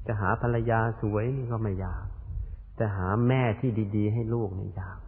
[0.08, 2.06] จะหาภรรยาสวยนี่ก็ไม่ยาก
[2.76, 5.00] แต่หาแม่ที่ดี ๆ ให้ลูกนี่ยาก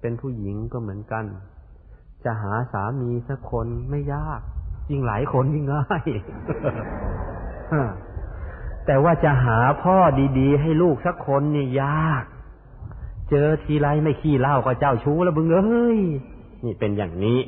[0.00, 1.24] เป็นผู้หญิงก็เหมือนกัน
[2.24, 4.40] จะหาสามีสักคนไม่ยาก
[4.90, 6.04] ยิ่งหลายคนยิ่งง่าย
[8.86, 9.96] แต่ว่าจะหาพ่อ
[10.38, 12.24] ดีๆ ให้ลูกสักคนนี่ยาก
[13.30, 16.00] เจอทีไรไม่ขี้เล่าก็เจ้าชู้แล้วบึงเอ้ย
[16.64, 17.38] นี่เป็นอย่างนี้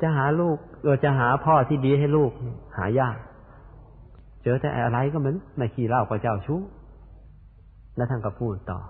[0.00, 2.30] จะหาลูกเออจะหาพ่อที่ดีให้ลูก
[2.76, 3.16] หายาก
[4.48, 6.60] จอแต่อะไรก็เหมือนไม่ขี้เล่าก็เจ้าชู้
[7.96, 8.80] แล้วท่านก็พูดต่อ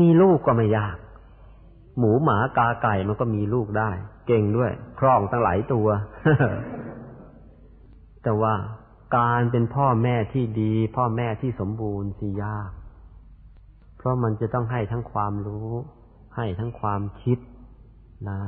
[0.00, 0.96] มีลูกก็ไม่ยาก
[1.98, 3.90] หมูหมากาไก่มันก็มีลูกได้
[4.26, 5.86] เก่งด้วย คล่องตั้งหลายตัว
[8.22, 8.54] แต่ว่า
[9.16, 12.70] การเป็นพ่อแม่ที่ดี พ่อแม่ที่สมบูรณ์สิยาก
[13.96, 15.70] เพราะมันจะต้องให้ทั้งความรู้
[16.36, 17.38] ให้ทั้งความคิด
[18.28, 18.40] นะ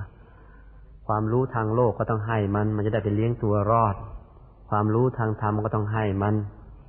[1.06, 3.96] ความรู้ทางโลกก็ต้องให้มัน มันจะได้ไปเลี้ยงตัวรอด
[4.74, 6.34] ความรู้ทางธรรมก็ต้องให้มัน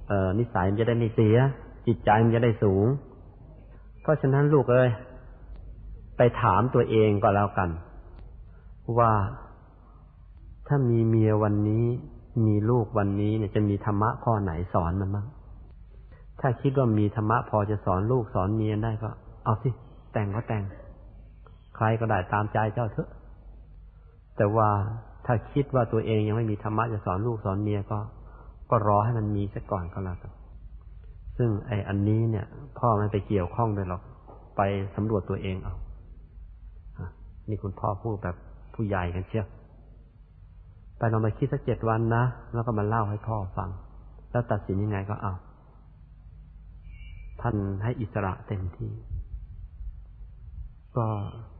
[0.07, 1.37] เออนิสัยมันจะได้ไม่เสีย
[1.87, 2.85] จิตใจมันจะได้สูง
[4.01, 4.89] เพราะฉะนั้นลูกเอ้ย
[6.17, 7.69] ไปถามตัวเองก็แล้วกัน
[8.99, 9.11] ว่า
[10.67, 11.85] ถ้ามีเมียวันนี้
[12.45, 15.27] มีลูกวันนี้เนี่ยจะมีธรรมะข้อไหนสอนมันบ้าง
[16.39, 19.09] ถ้าคิดว่ามีธรรมะพอจะสอนลูกสอนเมียได้ก็
[19.45, 19.69] เอาสิ
[20.13, 20.63] แต่งก็แต่ง
[21.75, 23.09] ใครก็ได้ตามใจเจ้าเถอะ
[24.37, 24.69] แต่ว่า
[25.25, 27.99] ถ้าคิดว่าตัวเองยังไม่มีธรรมะจะสอนลูกสอนเมียก็
[28.69, 30.31] ก็รอให้มันมีซะก่อนก็แล้วกัน
[31.37, 32.45] ซึ่งไอ้อันนี้เนี่ย
[32.79, 34.01] พ่อไม่ไปเกี่ยวข้องเลยหรอก
[34.57, 34.61] ไป
[34.95, 35.75] สำรวจตัวเองเอา
[37.49, 38.35] นี่คุณพ่อพูดแบบ
[38.75, 39.47] ผู้ใหญ่กันเชียว
[40.97, 42.23] ไปลองไปคิดสักเจ็ดวันนะ
[42.53, 43.69] แล้วก็มาเล่าให้พ่อฟัง
[44.31, 45.33] แล้วตัดสินยังไงก็เอา
[47.41, 48.91] ท่านให้อิสระเต็มที่
[50.97, 51.05] ก็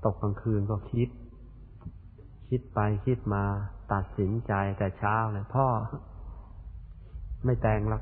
[0.06, 1.10] ตกกลางคืนก็คิด
[2.56, 3.44] คิดไปคิดมา
[3.94, 5.68] ตัดสินใจแต่เช้าเลยพ่อ
[7.46, 8.02] ไม่แต่งหรอก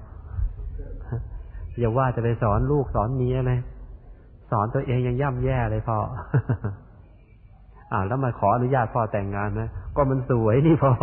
[1.79, 3.59] อย่าว่าจะไปสอนลูกสอนเมียเลย
[4.51, 5.99] สอนตัวเองยังย่ำแย่เลยพ่อ
[7.91, 10.93] อ่าแล้วมาขออนุญาตพ่อแต่งงานนะก็มันสวยนี่พ่อ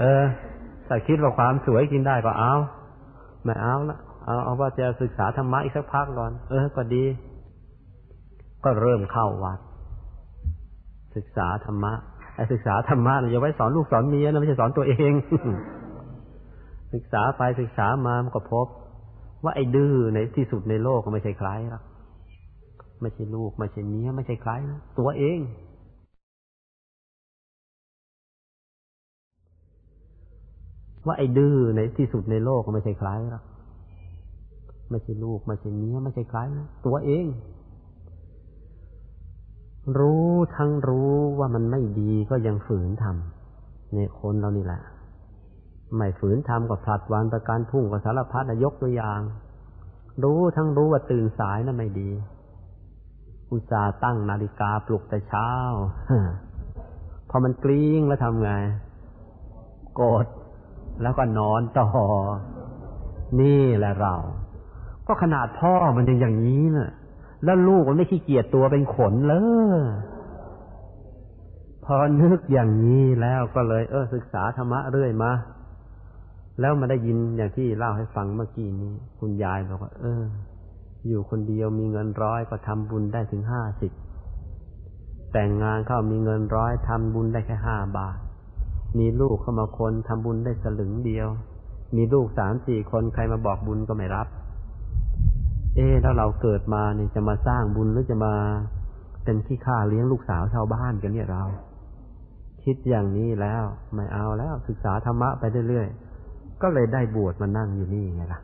[0.00, 0.24] เออ
[0.86, 2.54] แต่คิดว่าความสวยกินได้ก็เอา
[3.44, 7.04] ไม่เอาละเอาเอาว่าจะศึกษาธรรมะอีกสักพักก่อน เออ ก็ดี
[8.64, 9.58] ก็เริ่มเข้าวัด
[11.18, 11.92] ศึกษาธรรมะ
[12.36, 15.12] ไอ้ศึกษาธรรมะเนี่ยอย่าไว้สอนลูกสอนเมียนะไม่ใช่สอนตัวเอง
[16.94, 18.66] ศึกษาไปศึกษามามันก็พบ
[19.44, 21.82] ว่าไอ้ดื้อในที่สุดในโลกก็ไม่ใช่ใครหรอก
[23.02, 25.38] ไม่ใช่ลูกไม่ใช่เมียไม่ใช่ใครนะตัวเอง
[31.06, 33.44] ว่าไอ้ดื้อในที่สุดในโลกก็ไม่ใช่ใครหรอก
[34.90, 37.26] ไม่ใช่ลูกไม่ใช่เมียไม่ใช่ใครนะตัวเอง
[39.98, 44.82] รู้ทั้งรู้ว่ามันไม่ดีก็ยังฝืนทำเนี่ยคนเรานี่แหละ
[45.96, 49.20] ไม่ฝืนทำก็ผลัดวันประการพุ่งกับสารพัดยกตัวอย่าง
[50.24, 52.10] รู้ทั้งรู้ว่าตื่นสายนั่นไม่ดี
[53.50, 55.50] อุตส่าห์ตั้งนาฬิกาปลุกแต่เช้า
[57.30, 58.50] พอมันกลิ้งแล้วทำไง
[60.00, 60.26] กด
[61.02, 61.88] แล้วก็นอนต่อ
[63.40, 64.14] นี่แหละเรา
[65.06, 66.90] ก็ขนาดพ่อมันยังอย่างนี้นะ่ะ
[67.44, 69.40] แล้วลูกมันไม่ขี้เกียจตัวเป็นขนเลย
[71.84, 75.32] พอนึกอย่างนี้แล้วก็เลย เออ ศึกษาธรรมะเรื่อยมา
[76.60, 80.22] แล้วมาได้ยินอย่างที่เล่าให้ฟังเมื่อกี้นี้ คุณยายบอกว่า เออ
[81.06, 83.92] อยู่คนเดียวมีเงินร้อยก็ทำบุญได้ถึงห้าสิบ
[85.32, 88.18] แต่งงานเข้ามีเงินร้อยทำบุญได้แค่ห้าบาท
[88.98, 91.28] มีลูกเข้ามาคนทำบุญได้สลึงเดียว
[91.96, 94.26] มีลูกสามสี่คนใครมาบอกบุญก็ไม่รับ
[95.74, 98.34] เอ๊แล้วเราเกิดมาเนี่ยจะมาสร้างบุญหรือจะมา
[99.24, 101.42] เป็นขี้ข้าเลี้ยงลูกสาวชาวบ้านกันเนี่ยเรา
[102.64, 103.62] คิดอย่างนี้แล้ว
[103.94, 108.40] ไม่เอาแล้วศึกษาธรรมะไปเรื่อยๆก็เลยได้บวชมานั่งอยู่นี่ไงล่ะ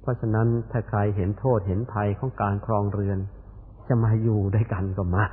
[0.00, 3.18] เพราะฉะนั้นถ้าใครเห็นโทษเห็นภัยของการครองเรือน
[3.88, 5.24] จะมาอยู่ด้วยกันก็มา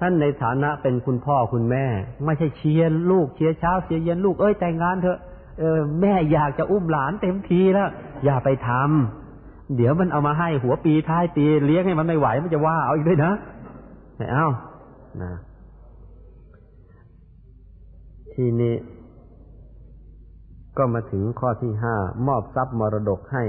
[0.00, 1.84] ท่านในฐานะเป็นคุณพ่อคุณแม่
[2.24, 5.18] ไม่ใช่เชียร์ลูกเชียร์เช้าเชียร์เย็นลูกเอ้ยแต่งงานเถอะ
[5.58, 7.88] เออแม่อยากจะอุ้มหลานเต็มทีแล้ว
[8.24, 13.32] อย่าไปทำเดี๋ยวมันเอามาให้หัวปีท้ายปีเลี้ยงให้มันไม่ไหวมันจะว่าเอาอีกด้วยนะ
[14.16, 14.46] ไม่เอา
[15.22, 15.32] นะ
[18.34, 18.74] ทีนี้
[20.78, 21.94] ก็มาถึงข้อที่ห้า
[22.26, 23.44] มอบทรัพย์มรดกให้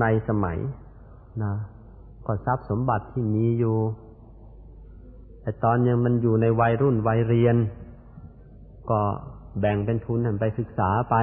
[0.00, 0.58] ในสมัย
[1.42, 1.52] นะ
[2.26, 3.76] ก็ทรัพย์สมบัติที่มีอยู่
[5.42, 7.56] แต่ตอนยังมันอยู่ในวัยรุ่นวัยเรียน
[8.90, 9.00] ก็
[9.60, 11.16] แบ่งเป็นทุนไปศึกษาไป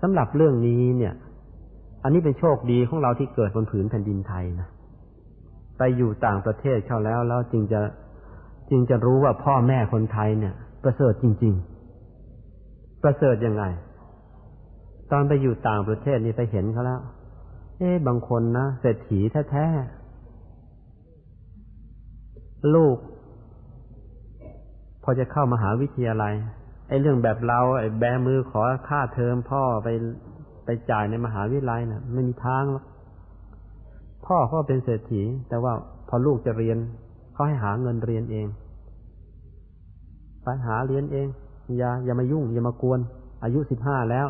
[0.00, 1.14] สำหรับเรื่องนี้เนี่ย
[2.02, 4.68] อันนี้เป็นโชคดีของเราที่เกิดบนผืนแผ่นดินไทยนะ
[5.78, 7.80] ไปอยู่ต่างประเทศเข้าแล้วแล้วจึงจะ
[8.70, 11.54] จึงจะรู้ว่าพ่อแม่คนไทยเนี่ย ประเสริฐจริง
[12.28, 13.64] ๆ ประเสริฐยังไง
[15.10, 17.00] ตอนไปอยู่ต่างประเทศนี่ไปเห็นเขาแล้ว
[17.78, 19.20] เอ๊บางคนนะเศรษฐี
[19.50, 22.96] แท้ๆลูก
[25.08, 26.34] อจะเข้ามาหาวิทยาลัย
[26.88, 29.88] ไอ้เรื่องแบบเราไอ้แบมือขอค่าเทอมพ่อไป
[30.64, 32.84] ไปจ่ายในมหาวิทยาลัยนะ่ะ ไม่มีทางหรอก
[34.26, 35.72] พ่อเขาเป็นเศรษฐี แต่ว่า
[36.08, 36.78] พอลูกจะเรียน
[37.32, 38.46] เขาให้หาเงินเรียนเอง
[40.42, 41.26] ไปหาเรียนเอง
[41.78, 43.00] อย่าอย่ามายุ่ง อย่ามากวน
[43.42, 44.26] อายุสิบห้าแล้ว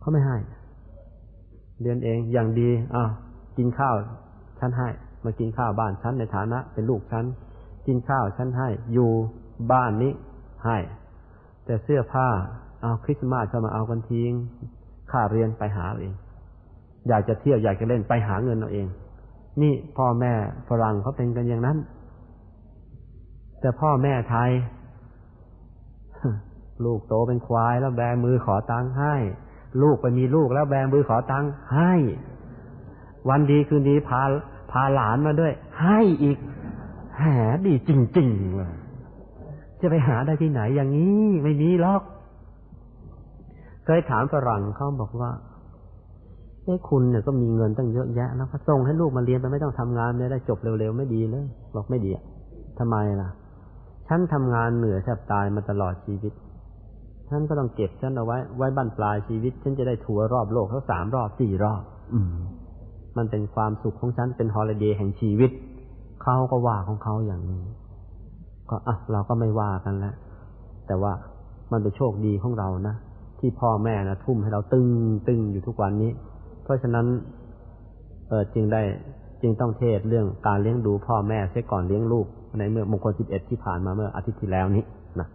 [0.00, 0.36] เขาไม่ให้
[1.80, 3.02] เรียนเองอย่างดีอ่า
[3.56, 3.94] กินข้าว
[4.58, 4.88] ฉันให้
[5.24, 7.24] มากินข้าวบ้านฉันในฐานะ เป็นลูกฉัน
[7.86, 9.10] กินข้าวฉันให้ อยู่
[9.72, 10.12] บ้านนี้
[10.64, 10.78] ให้
[11.64, 12.28] แต่เสื้อผ้า
[12.82, 14.32] เอาคริสต์มาสจะมาเอากันทิ้ง
[15.10, 16.14] ค่าเรียนไปหาเอง
[17.08, 18.86] อยากจะเที่ยวอยากจะเล่นไปหาเงินเอาเอง
[19.62, 20.32] นี่พ่อแม่
[20.68, 21.78] ฝรั่งเขาเป็นกันอย่างนั้น
[23.60, 24.50] แต่พ่อแม่ไทย
[26.84, 29.14] ลูกโตเป็นควายแล้วแบมือขอตังค์ให้
[29.82, 31.92] ลูกไปมีลูกแล้วแบมือขอตังค์ให้
[33.28, 35.52] วันดีคืนดีพาาหลานมาด้วย
[35.82, 36.38] ให้อีก
[37.18, 37.26] แหม
[37.66, 38.72] ดีจริงๆเลย
[39.80, 42.02] จะไปหาได้ที่ไหนอย่างนี้ไม่มีหรอก
[43.84, 45.30] เคยถามฝรั่งเขาบอกว่า
[46.64, 52.10] เอ้คุณเนี่ยก็มีเงินตั้งเยอะแยะแล้วก็ส่งให้ลูกมาเรียนไปไม่ต้องทำงานเลยได้จบเร็วๆไม่ดีเลยบอกไม่ดี
[52.78, 53.30] ทำไมล่ะ
[54.08, 56.32] ฉันทำงานเหนื่อยแทบตายมาตลอดชีวิต
[57.30, 61.82] ฉันก็ต้องเก็บฉันเอาไว้ ไว้บั้นปลายชีวิต ฉันจะได้ทัวร์รอบโลกทั้งสามรอบสี่รอบ
[62.12, 62.34] อืม
[63.16, 65.50] มันเป็นความสุขของฉันเป็นฮอลิเดย์แห่งชีวิต
[66.22, 67.62] เขาก็ว่าของเขาอย่างนี้
[68.70, 70.14] ก็อะเราก็ไม่ว่ากันแล้ว
[70.86, 71.12] แต่ว่า
[71.72, 72.94] มันเป็นโชคดีของเรานะ
[73.38, 74.86] ที่พ่อแม่นะทุ่มให้เราตึง
[75.28, 76.10] ตึงอยู่ทุกวันนี้
[76.62, 77.06] เพราะฉะนั้น
[78.28, 78.82] เออจึงได้
[79.42, 82.26] จึงต้องเทศเรื่องการเลี้ยงดูพ่อแม่เสียก่อนเลี้ยงลูก
[82.58, 84.84] ในเมื่อมงคลสิบเอ็ดที่ผ่านมาเมื่ออาทิตย์ที่แล้วนี้
[85.20, 85.28] นะ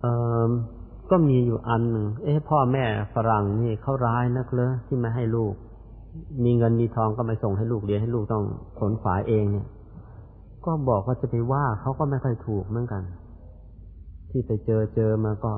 [0.00, 0.06] เอ
[0.46, 0.50] อ
[1.10, 5.54] ก็มีอยู่อันหนึ่ง เอ๊ะพ่อแม่ฝรั่งนี่เขาร้ายนักเลยที่ไม่ให้ลูก
[6.44, 8.44] มีเงินมีทองก็ไม่ส่งให้ลูกเรียนให้ลูกต้อง
[8.78, 9.66] ขนขวายเองเนี่ย
[10.64, 13.02] ก็บอกว่าจะไปว่าเขาก็ไม่ค่อยถูกเหมือนกัน
[14.30, 15.52] ที่ไปเจอเจอมาก็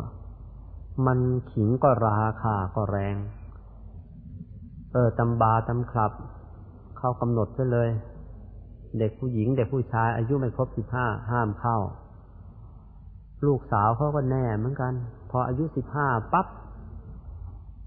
[1.07, 1.19] มัน
[1.53, 3.17] ขิงก็ราคาก็แรง
[4.93, 6.13] เออตำบาตำคลับ
[6.99, 7.89] เขากำหนดไว้เลย
[8.99, 11.79] เด็กผู้หญิง เด็กผู้ชายอายุไม่ครบสิบห้าห้ามเข้า
[13.47, 14.93] ลูกสาวเขาก็แน่เหมือนกัน
[15.37, 16.47] ออายุสิบห้าปั๊บ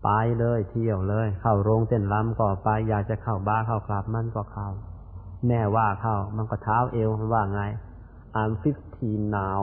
[0.03, 0.09] ไป
[0.39, 4.69] เลยเที่ยวเลย เข้าโรงเต้นรำก็ไปอยากจะเข้าบ้าเข้าคลับมันก็เข้า
[5.47, 7.63] แม่ว่าเข้า มันก็เท้าเอวมันว่าไง
[8.39, 9.59] I'm fifteen now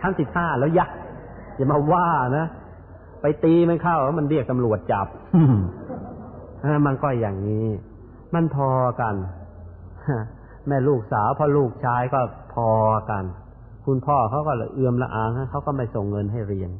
[0.00, 0.90] ทั้งสิบห้าแล้วยัก
[1.56, 2.08] อย่ามาว่า
[2.38, 2.46] นะ
[3.20, 5.06] ไปตีมันเข้าแล้วมันเรียกตำรวจจับ
[6.86, 7.66] มันก็อย่างนี้
[8.34, 8.70] มันพอ
[9.00, 9.14] กัน
[10.66, 12.20] แม่ลูกสาวพ่อลูกชายก็
[12.54, 12.68] พอ
[13.10, 13.24] กัน
[13.88, 16.70] คุณพ่อเขาก็เอื้อมละอางเขาก็ไม่ส่งเงินให้เรียน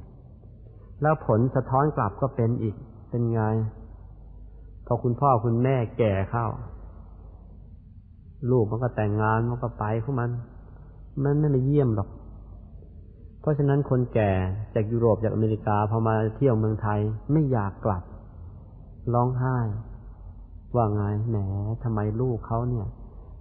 [1.03, 2.75] แล้วผลสะท้อนกลับก็เป็นอีก
[3.11, 3.41] เป็นไง
[4.87, 6.47] พอคุณพ่อคุณแม่แก่เข้า
[8.51, 10.31] ลูกมันก็แต่งงานมันก็ไปของมัน
[11.25, 12.09] มันไม่ได้เยี่ยมหรอก
[13.41, 14.33] เพราะฉะนั้นคนแก่
[14.75, 17.01] จากยุโรปจากอเมริกาพอมาเที่ยวเมืองไทย
[17.33, 18.03] ไม่อยากกลับ
[19.15, 19.59] ร้องไห้
[20.75, 21.37] ว่าไงแหม
[21.83, 22.87] ทำไมลูกเขาเนี่ย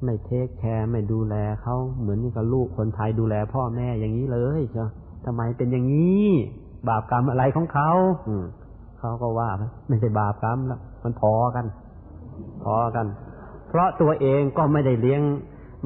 [0.03, 4.87] ไม่เทคแคร์ไม่ดูแลเขาเหมือนกับลูกคนไทยดูแลพ่อแม่อย่างนี้เลยเจ้า
[5.25, 6.27] ทำไมเป็นอย่างนี้
[6.87, 7.89] บาปกรรมอะไรของเขา
[8.27, 8.45] อืม
[8.99, 9.49] เขาก็ว่า
[9.87, 11.65] ไม่ใช่บาปกรรมแล้วมันพอกัน
[12.63, 13.05] พอกัน
[13.69, 15.21] เพราะตัวเองก็ไม่ได้เลี้ยง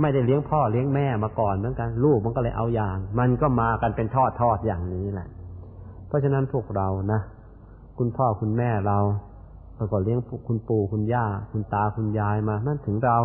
[0.01, 5.27] ไม่ได้เลี้ยงพ่อเลี้ยงแม่มาก่อนเหมือนกัน ลูกมันก็เลยเอาอย่าง มันก็มากันเป็นทอดทอดอย่างนี้แหละ
[6.07, 7.21] เพราะฉะนั้นพวกเรานะ
[7.97, 8.97] คุณพ่อคุณแม่เรา
[9.75, 13.17] เราก็เลี้ยงคุณปู่คุณย่า คุณตาคุณยายมานั่นถึงเรา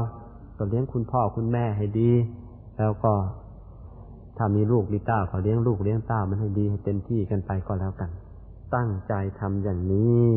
[0.59, 2.11] ก็เลี้ยงคุณพ่อคุณแม่ให้ดี
[2.79, 3.13] แล้วก็
[4.37, 8.11] ถ้ามีลูกลีต้าขอเลี้ยงลูกเลี้ยงต้ามันให้ดีให้เต็มที่กันไปก็แล้วกัน
[8.75, 10.31] ตั้งใจทำอย่างนี้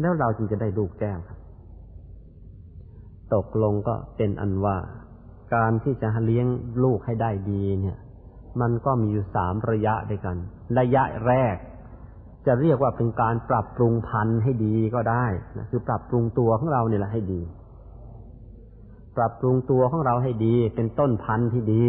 [0.00, 1.38] แล้วเราจึงจะได้ลูกแก้วครับ
[3.34, 4.76] ตกลงก็เป็นอันว่า
[5.54, 6.46] การที่จะเลี้ยง
[6.84, 7.98] ลูกให้ได้ดีเนี่ย
[8.60, 10.36] มันก็มีอยู่สามระยะด้วยกัน
[10.78, 11.56] ระยะแรก
[12.46, 15.26] จะเรียกว่าเป็นการปรับปรุงพันธุ์ให้ดีก็ได้
[15.58, 17.40] นะคือปรับปรุงตัวของเราเนี่ยแหละให้ดี
[19.16, 21.86] ปรับปรุงตัวของเราให้ดี เป็นต้นพันธุ์ที่ดี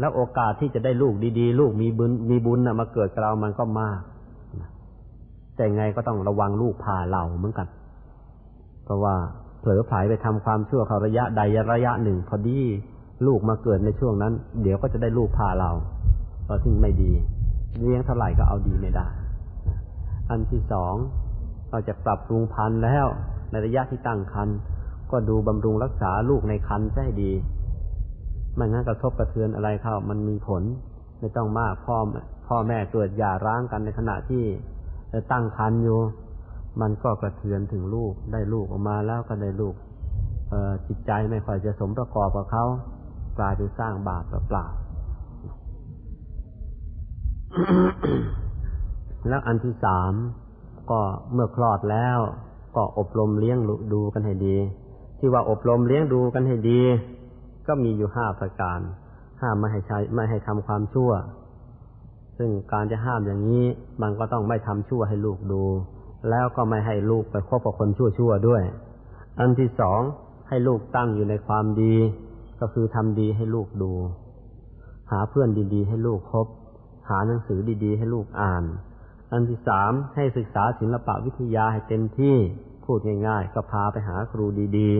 [0.00, 4.00] แล้วโอกาสที่จะได้ลูกดีๆ ลูกมีบุญมีบุญนะมาเกิดกับเรามันก็มาก
[5.56, 7.68] แต่ไงก็ต้องระวังลูกพาเราเหมือนกัน
[8.84, 9.14] เพราะว่า
[9.60, 11.42] เผลอผายไปทำความชั่วเขาระยะใด
[11.72, 12.58] ระยะหนึ่งพอดี
[13.26, 15.70] ลูกมาเกิดในช่วงนั้น เดี๋ยวก็จะได้ลูกพาเรา
[16.48, 17.12] ก็ถึงไม่ดี
[17.78, 19.06] เลี้ยงเท่าไหร่ก็เอาดีไม่ได้
[20.30, 20.94] อันที่สอง
[21.70, 23.06] เราจะปรับปรุงพันธุ์แล้ว
[23.50, 24.58] ในระยะที่ตั้งครรภ์
[25.10, 27.32] ก็ดูบำรุงรักษาลูกในครรภ์ให้ดี
[28.54, 30.62] ไม่งั้นกระทบกระเทือนอะไรเข้ามันมีผล
[31.18, 31.96] ไม่ต้องมากพ่อ
[32.48, 34.44] พ่อแม่เกิดหย่าร้างกันในขณะที่
[35.32, 35.98] ตั้งครรภ์อยู่
[36.80, 39.74] มันก็กระเทือนถึงลูกได้ลูกออกมาแล้วก็ได้ลูก
[40.86, 42.64] จิตใจไม่ค่อยจะสมประกอบกับเขา
[43.38, 44.66] กลายเป็นสร้างบาปเปล่า
[49.28, 50.12] แล้วอันที่สาม
[50.90, 51.00] ก็
[51.32, 52.18] เมื่อคลอดแล้ว
[52.76, 53.58] ก็อบรมเลี้ยง
[53.92, 54.56] ดูกันให้ดี
[55.20, 56.80] ที่ว่าอบรมเลี้ยงดูกันให้ดี
[57.66, 58.80] ก็มีอยู่ห้าประการ
[59.40, 61.12] ห้ามไม่ให้ใช้ไม่ให้ทำความชั่ว
[62.38, 63.64] ซึ่งการจะห้ามอย่างนี้
[64.02, 65.64] มันก็ต้องไม่ทำชั่วให้ลูกดู
[66.30, 68.62] แล้วก็ไม่ให้ลูกไปคบกับคนชั่วๆด้วย
[69.38, 70.00] อันที่สอง
[70.48, 71.94] ให้ลูกตั้งอยู่ในความดี
[72.60, 73.92] ก็คือทำดีให้ลูกดู
[75.10, 76.46] หาเพื่อนดีๆ ให้ลูกคบ
[77.08, 78.64] หาหนังสือดีๆ ให้ลูกอ่าน
[79.32, 82.36] อันที่สามให้ศึกษาศิลปะวิทยาให้เต็มที่
[82.92, 84.44] พูดง่ายๆ ก็พาไปหาครู
[84.78, 84.90] ดี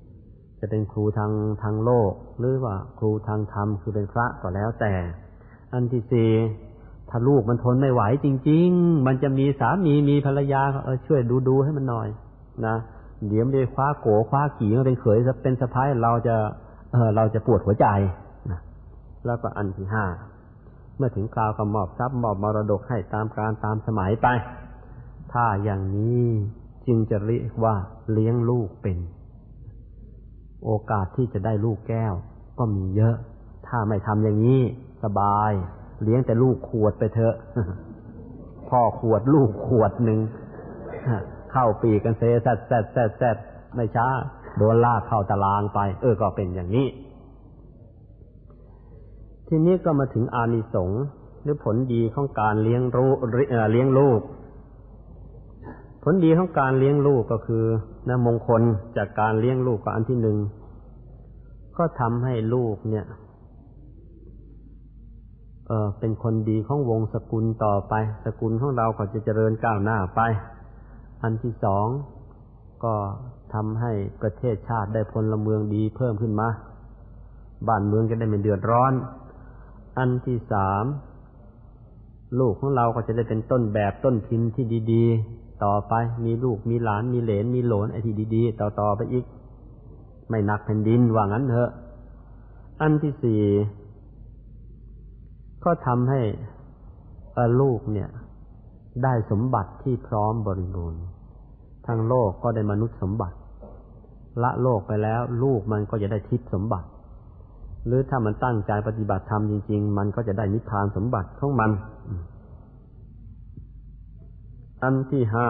[0.00, 1.32] ๆ จะเป็นครูทาง
[1.62, 4.94] ทางโลก หรือว่าครูทางธรรมคือเป็นพระก็แล้วแต่
[5.72, 6.30] อันที่สี่
[7.10, 12.08] ถ้าลูกมันทนไม่ไหวจริง ๆ มันจะมีสามีมีภรรยาเออช่วยดูดูให้มันหน่อย
[12.66, 12.76] นะ
[13.28, 16.36] เดี๋ยวไม่คว้าโกคว้าขี่มาเป็นเขยเป็นสะพ้ายเราจะ
[16.92, 17.86] เออเราจะปวดหัวใจ
[18.50, 18.60] นะ
[19.26, 20.04] แล้วก็อันที่ห้า
[20.96, 24.26] เมื่อถึงคราวก็มอบทรัพย์มอบมรดกให้ตามการตามสมัยไป
[25.32, 26.24] ถ้าอย่างนี้
[26.88, 27.74] จึงจะเรียกว่า
[28.12, 28.98] เลี้ยงลูกเป็น
[30.64, 32.14] โอกาสที่จะได้ลูกแก้ว
[32.58, 33.16] ก็มีเยอะ
[33.68, 34.62] ถ้าไม่ทำอย่างนี้
[35.04, 35.52] สบาย
[36.02, 37.34] เลี้ยงแต่ลูกขวดไปเถอะ
[38.68, 40.20] พ่อขวดลูกขวดหนึ่ง
[41.52, 43.36] เข้าปีกันเซแซดแซดแซดแซด
[43.74, 44.06] ไม่ช้า
[44.56, 46.86] โดนลากเข้าตารางไป เออก็เป็นอย่างนี้
[49.48, 51.04] ทีนี้ก็มาถึงอานิสงส์
[51.42, 53.10] หรือผลดีของการเลี้ยงรู้
[53.72, 54.20] เลี้ยงลูก
[56.12, 57.64] ลดีของการเลี้ยงลูกก็คือ
[58.08, 58.62] นะมงคล
[58.96, 60.38] จากการเลี้ยงลูกก็อันที่หนึ่ง
[61.76, 63.06] ก็ทำให้ลูกเนี่ย
[65.66, 67.94] เออเป็นคนดีของวงสกุลต่อไป
[68.24, 70.20] สกุลของเราก็จะเจริญก้าวหน้าไป
[71.22, 71.86] อันที่สอง
[72.84, 72.94] ก็
[73.54, 76.48] ทำให้ประเทศชาติได้พลเมืองดีเพิ่มขึ้นมา
[77.68, 78.92] บ้านเมืองจะได้ไม่เดือดร้อน
[79.98, 80.84] อันที่สาม
[82.38, 85.94] ลูกของเราก็จะได้เป็นต้นแบบต้นพินที่ดี ๆ ต่อไป
[86.24, 89.24] มีลูกมีหลานมีเหลนมีหลนไอ้ที่ดีๆ ต่อๆไปอีก
[90.28, 91.70] ไม่หนักแผ่นดินว่างั้นเถอะ
[92.80, 93.42] อันที่สี่
[95.64, 96.20] ก็ทำให้
[97.60, 98.08] ลูกเนี่ย
[99.04, 101.02] ได้สมบัติที่พร้อมบริบูรณ์
[101.86, 103.36] ทางโลกก็ได้มนุษย์สมบัติ
[104.42, 106.88] ละโลกไปแล้ว ลูกมันก็จะได้ทิพย์สมบัติ
[107.86, 111.70] หรือถ้ามันตั้งใจปฏิบัติธรรมจริง ๆ มันก็จะได้นิพพานสมบัติของมัน
[114.82, 115.48] อันที่ห้า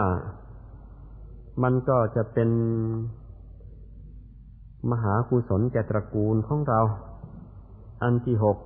[1.63, 2.51] มันก็จะเป็น
[4.91, 6.81] มหากุศลแก่ตระกูลของเรา
[8.03, 8.57] อันที่หก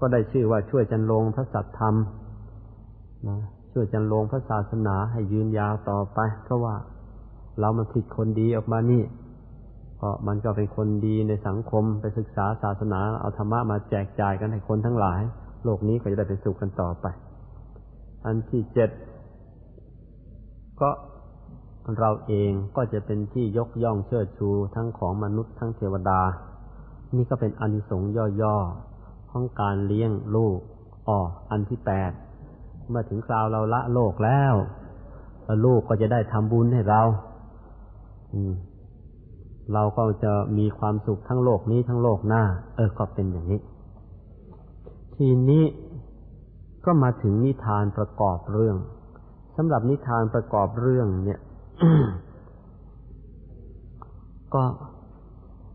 [0.00, 1.94] ก็ได้ชื่อว่าช่วยจันลงพระสัตธรรม
[3.28, 3.36] นะ
[3.72, 6.74] ช่วยจันลงพระศาสนาให้ยืนยาวต่อไป เพราะว่า
[7.60, 9.02] เรามันผิดคนดีออกมานี่
[9.96, 15.20] เพราะมันก็เป็นคนดีในสังคมไปศึกษาศาสนา เอาธรรมะมาแจกจ่ายกันให้คนทั้งหลาย
[15.64, 17.06] โลกนี้ก็จะได้เป็นสุขกันต่อไป
[18.24, 18.90] อันที่เจ็ด
[20.80, 20.90] ก็
[21.98, 26.20] เราเองก็จะเป็นที่ยกย่องเชิดชูทั้งของมนุษย์ทั้งเทวดา
[27.16, 28.10] นี่ก็เป็นอนิสงส์
[28.42, 30.58] ย่อๆของการเลี้ยงลูก
[31.08, 31.18] อ๋อ
[31.50, 32.10] อันที่แปด
[32.88, 34.54] เมื่อถึงคราวเราละโลกแล้ว
[35.64, 37.02] ลูกก็จะได้ทำบุญให้เรา
[38.32, 38.52] อืม
[39.72, 42.42] เราก็จะมีความสุขทั้งโลกนี้ทั้งโลกหน้า
[42.76, 43.60] เออก็เป็นอย่างนี้
[45.14, 45.64] ทีนี้
[46.84, 48.76] ก็มาถึงนิทานประกอบเรื่อง
[49.56, 51.40] สำหรับนิทานประกอบเรื่องเนี่ย
[54.54, 54.62] ก็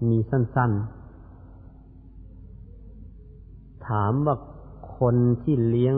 [0.09, 0.97] มีสั้น ๆ
[3.87, 4.35] ถามว่า
[4.99, 5.95] คนที่เลี้ยง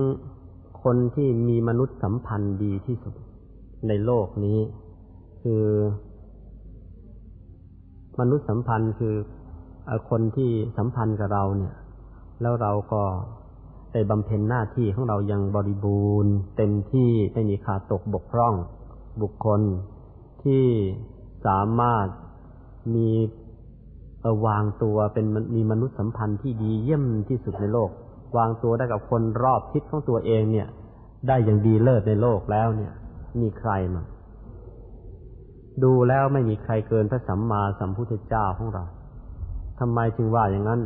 [0.84, 3.14] คนที่มีมนุษย์สัมพันธ์ดีที่สุด
[3.88, 4.60] ในโลกนี้
[5.42, 5.64] คือ
[8.20, 9.16] มนุษย์สัมพันธ์คือ
[10.10, 11.74] คนที่สัมพันธ์กับเราเนี่ย
[12.42, 13.04] แล้วเราก็
[13.92, 18.54] ได้บำเพ็ญหน้าที่ของเรายังบริบูรณ์ เต็มที่ไม่มีขาดตกบกพร่อง
[19.22, 19.62] บุคคล
[20.44, 20.66] ที่
[21.46, 22.08] สามารถ
[22.96, 23.10] มี
[24.46, 25.26] วางตัวเป็น
[25.56, 27.90] มีมนุษยสัมพันธ์ที่ดีเยี่ยมที่สุดในโลก
[28.38, 30.68] วางตัวได้กับคนรอบทิศของตัวเองเนี่ย
[31.28, 32.92] ได้อย่างดีเลิศในโลกแล้วเนี่ย
[33.42, 34.06] มีใครมั้ง
[35.84, 38.84] ดูแล้วไม่มีใครเกินพระสัมมาสัมพุทธเจ้าของเรา
[39.80, 40.82] ทำไมจึงว่าอย่างนั้น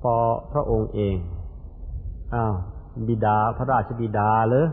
[0.00, 0.14] พอ
[0.52, 1.16] พระองค์เอง
[2.34, 2.54] อ้าว
[3.08, 4.66] บิดาพระราชบิดาเลย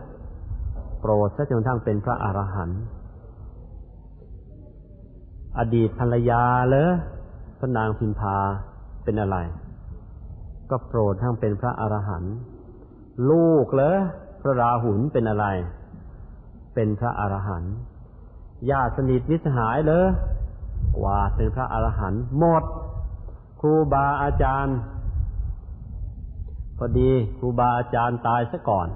[1.00, 2.82] โปรดซะจนทั้งเป็นพระอรหันต์
[5.58, 6.90] อดีตภรรยาเลย
[7.60, 8.38] พระนางพิมพา
[9.04, 9.38] เป็นอะไร
[10.70, 12.34] ก็โปรดทั้งเป็นพระอรหันต์
[13.30, 13.98] ลูกเลย
[14.42, 15.46] พระราหุลเป็นอะไร
[16.74, 17.74] เป็นพระอรหันต์
[18.70, 20.06] ญาติสนิทมิสหายเลย
[20.98, 22.64] กว่าเป็นพระอรหันต์หมด
[23.60, 24.78] ครูบาอาจารย์
[26.78, 28.88] พอดีครูบาอาจารย์ตายซะก่อน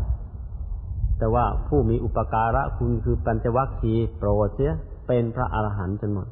[1.18, 4.74] แต่ว่าผู้มีอุปการะคุณคือปัญจวัคคีย์โปรดเสีย
[5.08, 6.28] เป็นพระอรหันต์จนหมด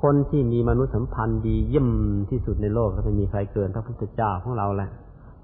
[0.00, 1.88] คนที่มีมนุษยสัมพันธ์ดีเยี่ยม
[2.30, 4.90] ที่สุดในโลกก็ไม่มีใครเกินพระพุทธเจ้าของเราแหละ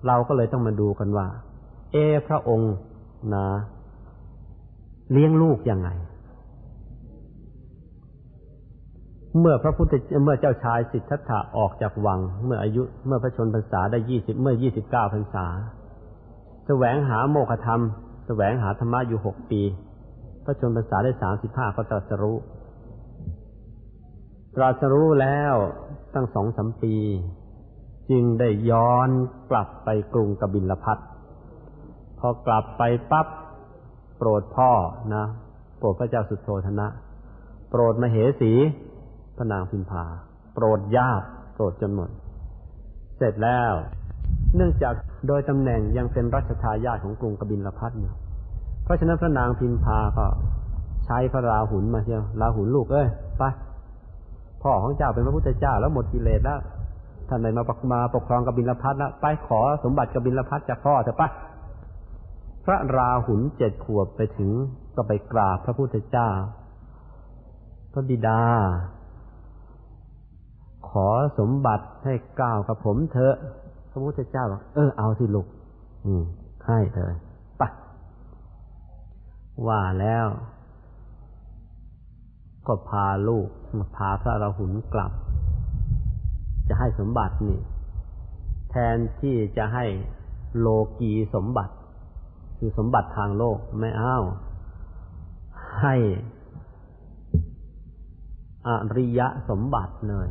[0.07, 1.27] เราก็เลยต้องมาดูกันว่า
[1.93, 1.97] เอ
[2.27, 2.75] พระองค์
[3.35, 3.47] นะ
[5.13, 5.89] เลี้ยงลูกยังไง
[9.41, 9.93] เมื่อพระพุทธ
[10.25, 15.47] เมื่อเจ้าชายสิทธัตถะออกจากวัง เมื่ออายุเมื่อพระชนพรรษาได้ยี่สิบเมื่อยี่สิบเก้าพรรษา
[16.67, 17.81] แสวงหาโมฆะธรรม
[18.27, 19.63] แสวงหาธรรมะอยู่หกปี
[20.45, 22.39] พระชนพรรษาได้สามสิบห้าก็ตรัสรู้
[24.57, 25.55] ตรัสรู้แล้ว
[26.15, 26.95] ตั้งสองสามปี
[28.11, 29.09] จึงได้ย้อน
[29.51, 30.99] กลับไปกรุงกบิลพัท
[32.19, 33.27] พอกลับไปปั๊บ
[34.19, 34.71] โปรดพ่อ
[35.15, 35.25] นะ
[35.79, 36.89] โปรดพระเจ้าสุโธธนะ
[37.71, 38.53] โปรดมเหสี
[39.37, 40.05] พระนางพิมพา
[40.55, 42.11] โปรดญาติโปรดจนหมด
[43.17, 43.73] เสร็จแล้ว
[44.57, 44.95] เนื่องจาก
[45.29, 48.13] โดยตำแหน่งยังเป็นรัชทายาทของกรุงกบิลพัทอยู่
[48.85, 50.27] เพราะฉะนั้นพระนางพิมพาก็
[51.05, 53.09] ใช้พระราหุลมาเชียวราหุลลูกเอ้ย
[53.39, 53.43] ไป
[54.63, 56.61] พ่อของเจ้าเป็นพระพุทธเจ้าแล้วหมดกิเลสแล้ว
[57.29, 61.29] ท่านไหนมาปกมาปกครองกบิลพัทแล้วไปขอสมบัติกบิลพัทจากพ่อเถอะปะ
[62.65, 64.51] พระราหุลเจ็ดขวบไปถึง
[64.97, 66.29] ก็ไปกราบพระพุทธเจ้า
[67.93, 68.41] พระบิดา
[71.05, 71.09] อ
[71.39, 73.37] สมบัติให้กล่าวกับผมเถอะ
[73.91, 75.47] พระพุทธเจ้าบอกเออเอาสิลูก
[76.07, 76.23] อืม
[76.67, 77.19] ให้เถอะ
[77.61, 77.69] ปะ
[79.67, 80.27] ว่าแล้ว
[82.67, 85.13] ก็พาลูกมาพาพระราหุลกลับ
[86.69, 87.59] จะให้สมบัตินี่
[88.71, 89.85] แทนที่จะให้
[90.59, 90.69] โล
[90.99, 91.75] กีสมบัติ
[92.59, 94.19] คือสมบัติทางโลกไม่เอา
[95.81, 95.95] ให้
[98.67, 100.29] อริยะสมบัติเลย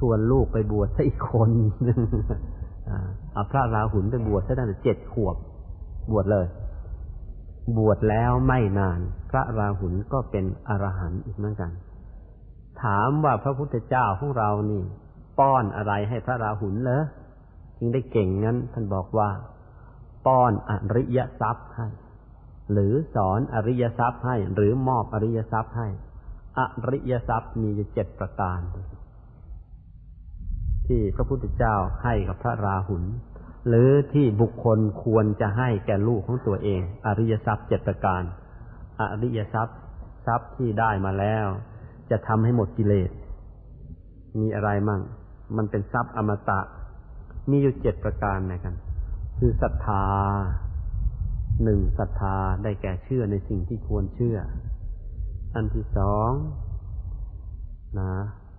[0.00, 1.50] ชวนลูกไปบวชซะอีกคน
[3.32, 5.36] เอาพระราหุลไปบวชซะตั้งแต่เจ็ดขวบ
[6.10, 6.46] บวชเลย
[7.78, 9.00] บวชแล้วไม่นาน
[9.30, 11.70] พระราหุลก็เป็นอรหันต์อีกเหมือนกัน
[12.82, 14.82] ถามว่าพระพุทธเจ้าของเรานี่
[15.38, 17.04] ป้อนอะไรให้พระราหุลเหรอ
[17.78, 19.30] จึงได้เก่งงั้น ท่านบอกว่า
[20.26, 21.88] ป้อนอริยทรัพย์ให้
[22.72, 25.88] หรือสอนอริยทรัพย์ให้ หรือมอบอริยทรัพย์ให้
[26.58, 26.60] อ
[26.90, 28.60] ริยทรัพย์มีอยู่เจ็ดประการ
[30.90, 33.04] ที่พระพุทธเจ้าให้กับพระราหุล
[33.68, 38.22] หรือที่บุคคลควรจะให้แก่ลูกของตัวเอง อริยทรัพย์เจ็ดประการ
[39.00, 39.78] อริยทรัพย์
[40.26, 41.46] ทรัพย์ที่ได้มาแล้ว
[42.10, 43.10] จะทำให้หมดกิเลส
[44.38, 45.00] มีอะไรมั่ง
[45.56, 46.60] มันเป็นทรัพย์อมตะ
[47.50, 48.74] มีอยู่เจ็ดประการนะกัน
[49.38, 50.04] คือศรัทธา
[51.64, 54.38] หนึ่งศรัทธาได้แก่เชื่อในสิ่งที่ควรเชื่อ
[55.54, 56.30] อันที่สอง
[58.00, 58.12] นะ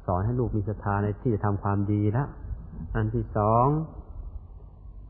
[0.05, 2.27] สอนให้ลูกมีศรัทธาในที่จะทำความดีแล้ว
[2.95, 3.67] อันที่สอง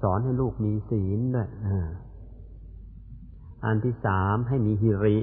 [0.02, 1.50] สอนให้ลูกมีศีลด้วย
[3.66, 5.18] อันที่สามให้มีฮิริ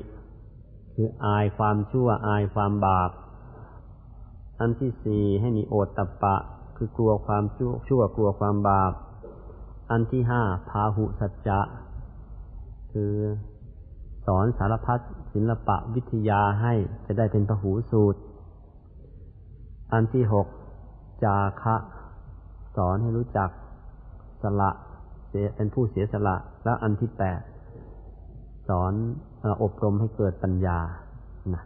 [0.95, 3.11] คืออายความชั่วอายความบาป
[4.61, 6.37] อันที่สี่ให้มีโอตตะปะ
[6.77, 8.93] คือกลัวความชั่วชั่วกลัวความบาป
[9.91, 11.61] อันที่ห้าพาหุสัจจะ
[12.93, 13.13] คือ
[14.27, 15.01] สอนสารพัด
[15.33, 16.73] ศิลปะวิทยาให้
[17.07, 18.21] จะได้เป็นพหูสูตร
[19.93, 20.47] อันที่หก
[21.25, 21.77] จาคะ
[22.77, 23.51] สอนให้รู้จัก
[24.43, 24.71] สละ
[25.57, 27.41] เป็นผู้เสียสละ แล้วอันที่แปด
[28.69, 28.93] สอน
[29.63, 30.79] อบรมให้เกิดปัญญา
[31.55, 31.63] นะ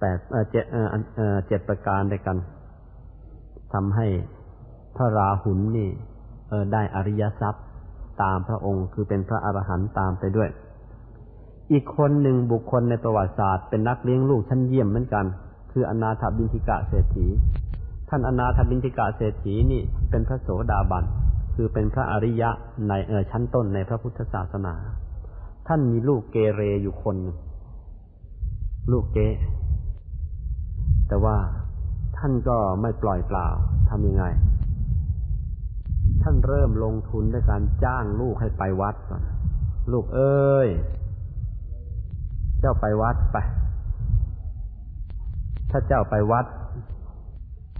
[0.00, 0.18] แปด
[0.50, 0.64] เจ็ด
[1.48, 2.36] เจ็ดประการด้วยกัน
[3.72, 4.06] ทำให้
[4.96, 5.90] พระราหุลนี่
[6.72, 7.64] ได้อริยทรัพย์
[8.22, 10.48] ตามพระองค์ คือเป็นพระอรหันต์ตามไปด้วย
[11.72, 15.24] อีกคนหนึ่งบุคคลในประวัติศาสตร์เป็นนักเลี้ยงลูกชั้นเยี่ยมเหมือนกัน
[15.78, 17.26] คืออนาถบินทิกะเศรษฐี
[18.08, 21.04] ท่านอนาถบินทิกะเศรษฐีนี่เป็นพระโสดาบัน
[21.54, 22.50] คือเป็นพระอริยะ
[22.88, 24.74] ในเออชั้นต้นในพระพุทธศาสนา
[25.66, 27.16] ท่านมีลูกเกเรอยู่คน
[28.92, 29.18] ลูกเก
[31.08, 31.36] แต่ว่า
[32.18, 33.48] ท่านก็ไม่ปล่อยเปล่า
[33.90, 34.24] ทำยังไง
[36.22, 39.22] ท่านเริ่มลงทุนด้วยการจ้างลูกให้ไปวัดก่อน
[39.92, 40.68] ลูกเอ้ย
[42.60, 43.38] เจ้าไปวัดไป
[45.70, 46.44] ถ้าเจ้าไปวัด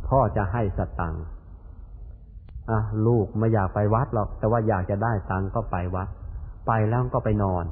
[0.08, 1.24] พ่อจะให้สตังค์
[2.70, 6.08] อะลูกไม่อยากไปวัดหรอก แต่ว่าอยากจะได้ตังก็ไปวัด
[6.66, 7.64] ไปแล้วก็ไปนอน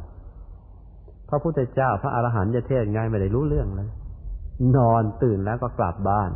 [1.29, 3.89] พระพุทธเจ้าพระอรหันต์จะเทศไงไม่ได้รู้เรื่องเลย
[4.77, 6.31] นอนตื่นแล้วก็กลับบ้าน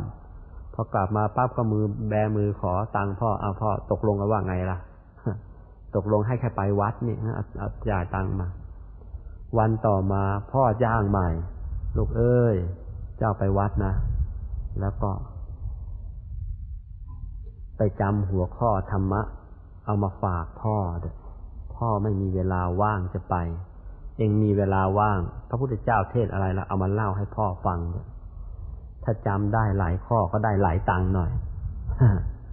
[0.73, 4.77] พอกลับมาปั๊บก็มือแบมือขอตังพ่อเอาพ่อตกลงกันว่าไงล่ะ
[5.95, 7.15] ตกลงให้แค่ไปวัดนี่
[7.59, 8.47] เอาจ่ายตังมา
[9.57, 11.29] วันต่อมาพ่อจ้างใหม่
[11.97, 12.55] ลูกเอ้ย
[13.19, 13.93] เจ้าไปวัดนะ
[14.81, 15.11] แล้วก็
[17.77, 19.21] ไปจำหัวข้อธรรมะ
[19.85, 20.77] เอามาฝากพ่อ
[21.75, 23.35] พ่อไม่มีเวลาว่างจะไป
[24.17, 25.19] เองมีเวลาว่าง
[25.49, 27.79] พระพุทธเจ้าเทศอะไรละเอามาเล่าให้พ่อฟัง
[29.03, 31.31] ถ้าจำได้หลายข้อก็ได้หลายตังค์หน่อย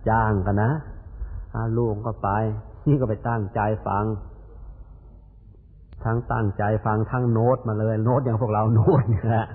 [0.09, 0.71] จ้างกันนะ
[1.77, 2.29] ลูกก็ไป
[2.89, 4.05] นี่ก็ไปตั้งใจฟัง
[6.05, 9.47] ทั้งตั้งใจฟังทั้งโน้ตมาเลย โน้ตอย่างพวกเราโน้ตนี่แหละ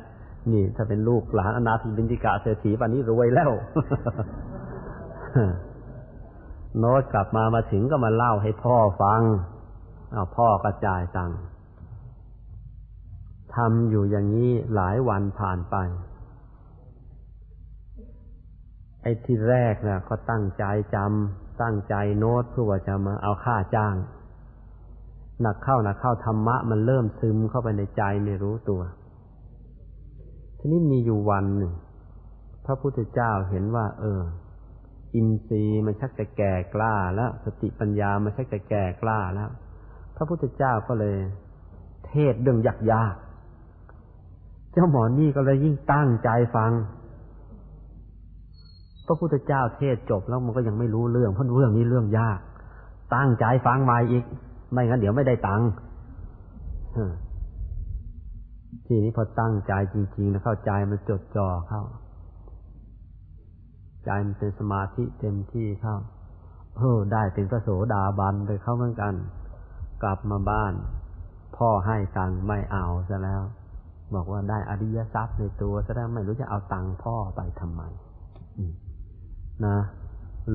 [0.51, 3.51] นี่ถ้าเป็นลูกหลานอนาถบินติกาเศรษฐีปันนี้รวยแล้ว
[6.77, 9.21] โน้ตกลับมามาถึงก็มาเล่าให้พ่อฟัง
[10.13, 11.31] เอาพ่อกระจายตัง
[13.55, 15.75] ทำอยู่อย่างนี้หลายวันผ่านไป
[19.01, 20.63] ไอ้ที่แรกนะก็ตั้งใจ
[20.95, 23.95] จำตั้งใจโน้ตเพื่อว่าจะมาเอาค่าจ้าง
[25.41, 28.81] หนักเข้าหนักเข้าธรรมะมันเริ่มซึมเข้าไปในใจไม่รู้ตัว
[30.63, 31.73] ทีนี้มีอยู่วันหนึ่ง
[32.65, 34.21] พระพุทธเจ้าเห็นว่า เออ
[35.15, 39.49] อินทรีย์มันชักจะแก่กล้าแล้ว สติปัญญามันชักจะแก่กล้าแล้ว
[40.15, 41.15] พระพุทธเจ้าก็เลย
[42.07, 43.15] เทศเรื่องยากยาก
[44.71, 46.71] เจ้าหมอนี่ก็เลยยิ่งตั้งใจฟัง
[49.05, 52.39] พระพุทธเจ้าเทศจบแล้วมันก็ยังไม่รู้เรื่องเพราะเรื่องนี้เรื่องยาก
[53.15, 54.23] ตั้งใจฟังมาอีก
[54.71, 55.69] ไม่งั้นเดี๋ยวไม่ได้ตังค์
[58.85, 61.83] ทีนี้พอตั้งใจจริงๆแล้วเข้าใจมันจดจ่อเข้า
[64.05, 65.95] ใจมันเป็นสมาธิเต็มที่เข้า
[66.77, 69.13] เออได้เป็นพระโสดาบันไปเข้าเหมือนกัน
[70.03, 70.73] กลับมาบ้าน
[71.57, 73.41] พ่อให้ตังไม่เอาซะแล้ว
[74.15, 77.81] บอกว่าได้อริยทรัพย์ในตัวซะแล้วไม่รู้จะเอาตังพ่อไปทำไม
[79.65, 79.77] นะ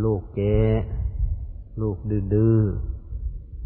[0.04, 0.40] ลูกเก
[1.80, 1.96] ลูก
[2.34, 2.60] ดื้อ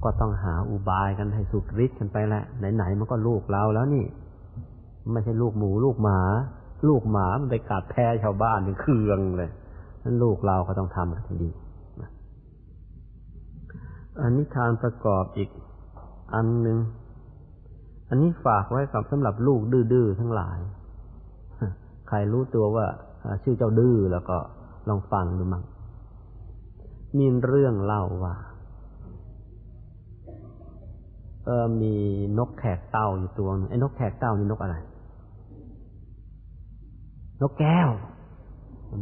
[0.04, 2.44] ก็ต้องหาอุบายกันให้สุดฤทธิ์กันไปแหละ
[2.74, 4.04] ไหนๆมันก็ลูกเราแล้วนี่
[5.12, 6.20] ไม่ใช่ลูกหมูลูกหมา
[6.88, 9.50] ลูกหมามันไปกัดแพ้ชาวบ้านถึงเคืองเลย
[10.02, 11.50] นั้นลูกเราก็ต้องทำให้ดี
[14.20, 15.50] อันนี้ทานประกอบอีก
[16.34, 16.78] อันหนึ่ง
[18.08, 19.60] อันนี้ฝากไว้กับสำหรับลูก
[19.92, 20.58] ดื้อๆทั้งหลาย
[22.08, 22.86] ใครรู้ตัวว่า
[23.42, 24.36] ชื่อเจ้าดื้อแล้วก็
[24.88, 25.64] ลองฟังดูมั่ง
[27.18, 28.34] มีเรื่องเล่าว่า
[31.44, 31.94] เออมี
[32.38, 34.76] นกแขกเต่าอยู่ตัวนึงไอ้นกแขกเต่านี่นกอะไร
[37.40, 37.88] นกแก้ว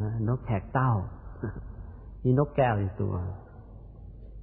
[0.02, 0.92] นะนกแขกเต้า
[2.24, 3.14] มีนกแก้วอีกตัว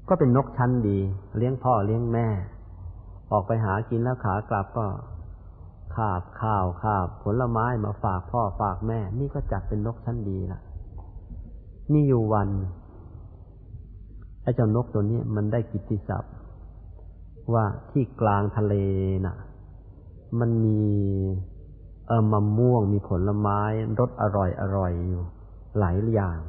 [0.09, 0.97] ก็เป็นนกชั้นดี
[1.37, 2.27] เลี้ยงพ่อเลี้ยงแม่
[3.31, 4.87] ออกไปหากินแล้วขากลับก็
[5.95, 10.61] ขาบข้าวขาบผลไม้มาฝากพ่อฝากแม่ นี่ก็จัดเป็นนกชั้นดีละ
[11.91, 12.49] มีอยู่วัน
[14.41, 16.33] ไอ้เจ้านกตัวนี้มันได้กิตติศัพท์
[17.53, 18.73] ว่าที่กลางทะเล
[19.25, 19.35] น่ะ
[20.39, 20.81] มันมี
[22.07, 23.59] เออมะม่วงมีผลไม้
[23.99, 25.23] รสอร่อยอร่อยอยู่
[25.79, 26.39] หลายอย่าง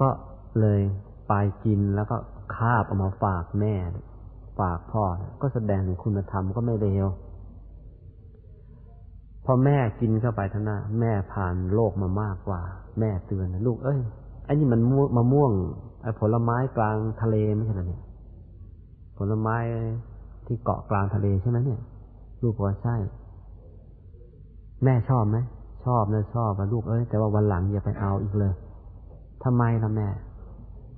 [0.00, 0.08] ก็
[0.60, 0.80] เลย
[1.28, 1.32] ไป
[1.64, 2.16] กินแล้วก็
[2.54, 3.74] คาบเอามาฝากแม่
[4.58, 5.02] ฝากพ่อ
[5.42, 7.06] ก็แสดงถึงคุณธรรมก็ไม่เลว
[9.44, 12.60] พอแม่กินเข้าไปท่าน้าแม่ผ่านโลกมามากกว่า
[13.00, 14.00] แม่เตือนนะลูกเอ้ย
[14.44, 14.80] ไอ้นี่มัน
[15.16, 15.52] มะม่วง
[16.02, 18.02] ไอ้ผลไม้กลางทะเลไม่ใช่หรอเนี่ย
[19.18, 19.56] ผลไม้
[20.46, 21.80] ที่เกาะกลางทะเลใช่ไหมเนี่ย
[22.42, 22.96] ลูกบอกว่าใช่
[24.84, 25.36] แม่ชอบไหม
[25.84, 28.54] ชอบนะชอบลูกเอ้ยแต่ว่าวันหลังอย่าไปเอาอีกเลย
[29.44, 30.08] ทำไมล่ะแม่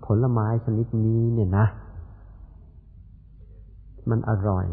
[0.07, 1.67] ผลไม้ชนิดนี้เนี่ยนะ
[4.11, 4.67] มันอร่อย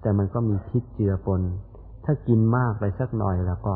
[0.00, 1.40] แต่มันก็มีพิษเจือปน
[2.04, 3.74] ถ้ากินมากไปสักหน่อยแล้วก็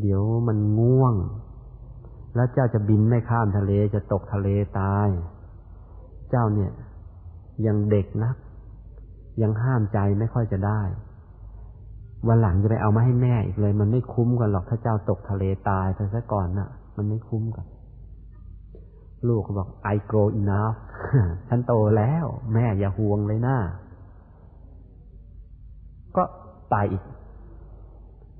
[0.00, 1.14] เดี๋ยวมันง่วง
[2.34, 4.48] แล้วเจ้าจะบินไม่ข้ามทะเลจะตกทะเล
[4.80, 5.08] ตาย
[6.30, 6.70] เจ้าเนี่ย
[7.66, 8.32] ยังเด็กนะ
[9.42, 10.80] ยังห้ามใจไม่ค่อยจะได้
[12.28, 17.66] วันหลังจะไปเอามาให้แม่อีกเลย มันไม่คุ้มกันหรอกถ้าเจ้าตกทะเลตายไปซะก่อนนะ่ะ มันไม่คุ้มกัน
[19.28, 20.78] ลูกก็บอก I grow enough
[21.48, 22.24] ฉันโตแล้ว
[22.54, 23.56] แม่อย่าห่วงเลยนะ
[26.16, 26.22] ก็
[26.72, 27.02] ตายอีก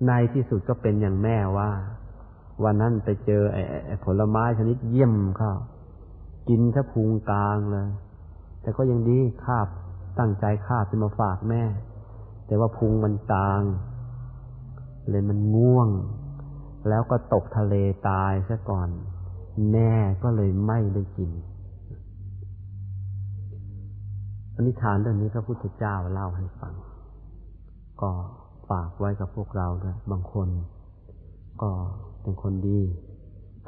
[0.06, 1.70] ในที่สุดก็เป็นอย่างแม่ว่า
[2.64, 5.52] วันนั้นไปเจอไอ้ผลไม้ชนิดเยี่ยมเขา
[6.48, 7.88] กินถ้าพุงกลางเลย
[8.62, 9.68] แต่ก็ยังดีคาบ
[10.18, 11.62] ตั้งใจคาบจะมาฝากแม่
[12.46, 13.62] แต่ว่าพุงมันกลาง
[15.08, 15.88] เลยมันง่วง
[16.88, 17.74] แล้วก็ตกทะเล
[18.08, 18.88] ตายซะก่อน
[19.72, 19.92] แม่
[20.22, 21.30] ก็เลยไม่ได้กิน
[24.54, 26.74] อนิทานเรื่องนี้พระพุทธเจ้าเล่าให้ฟัง
[28.00, 28.10] ก็
[28.68, 30.48] ฝากไว้กับพวกเราด้วยบางคน
[31.62, 31.70] ก็
[32.22, 32.80] เป็นคนดี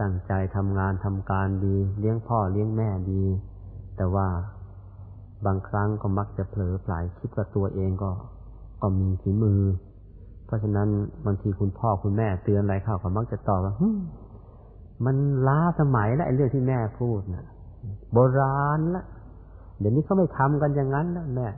[0.00, 3.24] ตั้งใจทำงานทำการดี เลี้ยงพ่อเลี้ยงแม่ดี
[3.96, 4.28] แต่ว่า
[5.46, 8.10] บางครั้งก็มักจะเผลอปลายคิดว่าตัวเองก็
[8.86, 9.60] ก็มีฝีมือ
[10.46, 10.88] เพราะฉะนั้น
[11.26, 13.74] บางทีคุณพ่อคุณแม่เตือนอะไรเข้าก็มักจะตอบว่า
[15.04, 15.16] มัน
[15.48, 17.46] ล้าสมัยแล้วไอ้เรื่องที่แม่พูดนะ่ะ
[18.12, 19.04] โบราณละ
[19.78, 21.48] เดี๋ยวนี้เขาไม่ทำกันอย่างนั้นแล้วแม่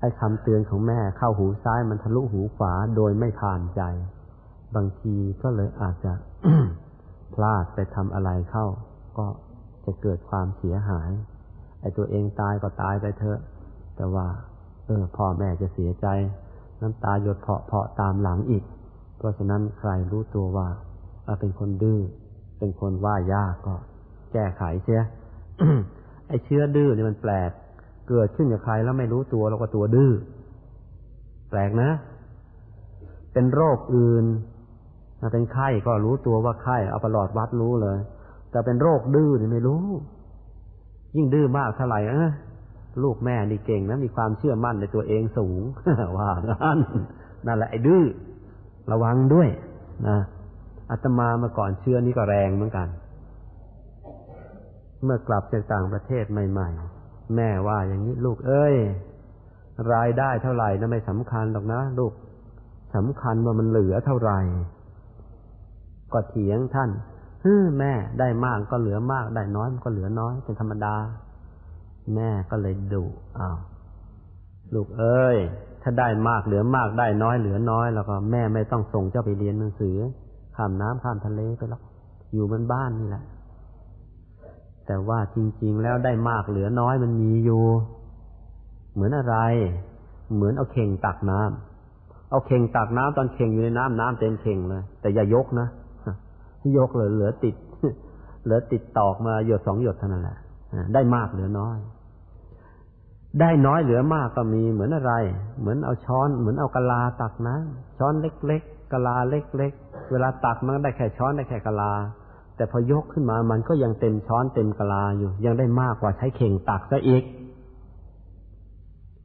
[0.00, 3.82] ไอ้คำเตือนของแม่เข้าหูซ้ายมันทะลุหูขวาโดยไม่ผ่านใจ
[4.76, 6.12] บางทีก็เลยอาจจะ
[7.34, 8.66] พลาดไปทำอะไรเข้า
[9.18, 9.26] ก็
[9.84, 11.10] จะเกิดความเสียหาย
[11.80, 13.38] ไอ้ตัวเองตายก็ตายไปเถอะ
[13.96, 14.26] แต่ว่า
[14.88, 16.06] เออพ่อแม่จะเสียใจ
[16.80, 18.64] น้ำตาหยดเพาะเพาะตามหลังอีก
[19.18, 20.68] เพราะฉะนั้นใครรู้ตัวว่า
[21.40, 22.00] เป็นคนดื้อ
[22.58, 23.74] เป็นคนว่ายากก็
[24.32, 25.02] แก้ไขเสีย
[26.28, 27.50] ไอ้เชื้อดื้อนี่มันแปลก
[28.08, 30.12] เกิดขึ้นกับใครแล้วไม่รู้ตัวแล้วก็ตัวดื้อ
[31.50, 31.90] แปลกนะ
[33.32, 34.24] เป็นโรคอื่น
[35.32, 37.98] เป็นไข้ก็รู้ตัวว่าไข้เอาประหลอดวัดรู้เลย
[38.50, 39.84] แต่เป็นโรคดื้อนี่ไม่รู้
[41.16, 42.30] ยิ่งดื้อมากเท่าไหร่เออ
[43.02, 45.62] ลูกแม่นี่เก่งนะมีความเชื่อมั่นในตัวเองสูง
[46.18, 46.78] ว่านั่น
[47.46, 48.04] นั่นแหละไอ้ดื้อ
[48.92, 49.48] ระวังด้วย
[50.08, 50.18] นะ
[50.90, 52.88] อาตมาเมื่อก่อนเชื้อนี้ก็แรงเหมือนกัน
[55.04, 56.68] เมื่อกลับจากต่างประเทศใหม่
[57.00, 58.76] ๆ แม่ว่าอย่างนี้ลูกเอ้ย
[59.92, 62.12] รายได้เท่าไหร่นะไม่สำคัญหรอกนะลูก
[62.96, 64.40] สำคัญว่ามันเหลือเท่าไหร่
[66.12, 66.90] ก็เถียงท่าน
[67.44, 70.94] ฮึแม่ได้มากก็เหลือมากได้น้อยมันก็เหลือน้อยเป็นธรรมดา
[72.14, 73.04] แม่ก็เลยดุ
[73.38, 73.58] อ้าว
[74.74, 75.38] ลูกเอ้ย
[75.82, 79.96] ถ้าได้มากเหลือมากได้น้อยเหลือน้อย แล้วก็แม่ไม่ต้องส่งเจ้าไปเรียนหนังสือ
[80.56, 81.82] ข้ามน้ำข้ามทะเลไปแล้ว
[82.34, 83.24] อยู่บนบ้านนี่แหละ
[84.86, 87.64] แต่ว่าจริง ๆ แล้วได้มากเหลือน้อยมันมีอยู่
[88.92, 89.36] เหมือนอะไร
[90.34, 95.68] เหมือนเอาเข่งตักน้ำเอาเข่งตักน้ำตอนเข่งอยู่ในน้ำน้ำเต็มเข่งเลย แต่อย่ายกนะ
[96.78, 97.54] ยกเลยเหลือติด
[98.44, 100.38] เหลือติดตอกมาหยดสองหยดเท่านั้นแหละ
[100.94, 101.78] ได้มากเหลือน้อย
[103.40, 105.12] ได้น้อยเหลือมากก็มีเหมือนอะไร
[105.60, 111.92] เหมือนเอาช้อน เหมือนเอากะลาตักน้ำช้อนเล็กๆกะลาเล็ก ๆ เวลาตักมันได้แค่ช้อนได้แค่กะลา
[112.56, 117.24] แต่พอยกขึ้นมามันก็ยังเต็มช้อนเต็มกะลาอยู่ ยังได้มากกว่าใช้เข่งตักซะอีก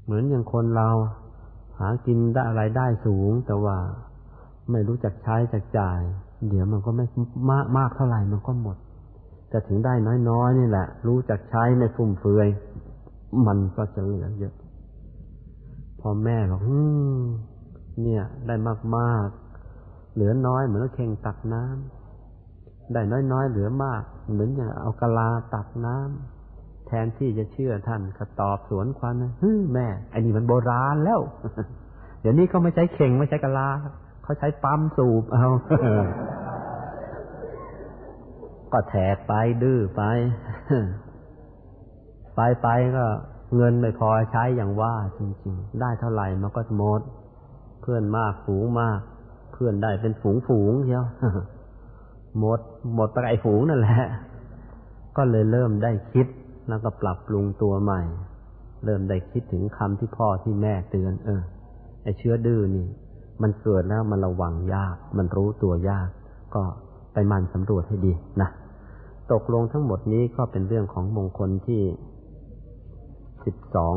[0.04, 0.90] เหมือนอย่างคนเรา
[1.80, 3.78] หากินได้อะไรได้สูง แต่ว่า
[4.72, 6.00] ไม่รู้จักใช้จักจ่าย
[6.50, 7.06] เดี๋ยวมันก็ไม่
[7.52, 8.78] มากมากเท่าไหร่มันก็หมด
[9.50, 9.94] แต่ถึงได้
[10.30, 12.48] น้อยๆนี่แหละ รู้จักใช้ไม่ฟุ่มเฟือย
[13.48, 14.56] มันก็จะเหลือเยอะ
[16.00, 16.62] พอแม่บอก
[18.02, 18.56] เนี่ย ได้
[18.98, 23.02] มากๆ เหลือน้อยเหมือนเข่งตักน้ำได้
[23.32, 24.02] น้อยๆเหลือมาก
[24.32, 29.32] เหมือนอย่างเอากะลาตักน้ำแทนที่จะเชื่อท่านก็ตอบสวนควันนะ
[29.74, 31.20] แม่ไอ้นี่มันโบราณแล้ว
[32.22, 33.70] เดี๋ยวนี้เขาไม่ใช้เข่งไม่ใช้กะลา
[34.24, 35.48] เขาใช้ปั๊มสูบเอา
[38.74, 39.34] ก็แถกไป
[39.64, 40.02] ดื้อไป
[42.36, 43.06] ไปไปก็
[43.56, 47.02] เงินไม่พอใช้อย่างว่าจริง ๆ ได้เท่าไหร่มันก็หมด
[47.82, 49.00] เพื่อนมากฝูงมาก
[49.54, 51.06] เพื่อนได้เป็นฝูงฝูงเชียว
[52.40, 52.60] หมด
[52.96, 54.00] หมดไปไอฝูงนั่นแหละ
[55.18, 56.28] ก็เลยเริ่มได้คิด
[56.70, 58.02] แล้วก็ปรับปรุงตัวใหม่
[58.86, 61.42] เริ่มได้คิดถึงคำที่พ่อที่แม่เตือน เออ
[62.04, 62.88] ไอเชื้อดื้อนี่
[63.42, 66.10] มันเกิดแล้วมันระวังยาก มันรู้ตัวยาก
[66.56, 66.64] ก็
[67.14, 68.50] ไปมันสำรวจให้ดีนะ
[69.32, 71.82] ตกลงทั้งหมดนี้ก็เป็นเรื่องของมงคลที่
[73.46, 73.94] สิบสอง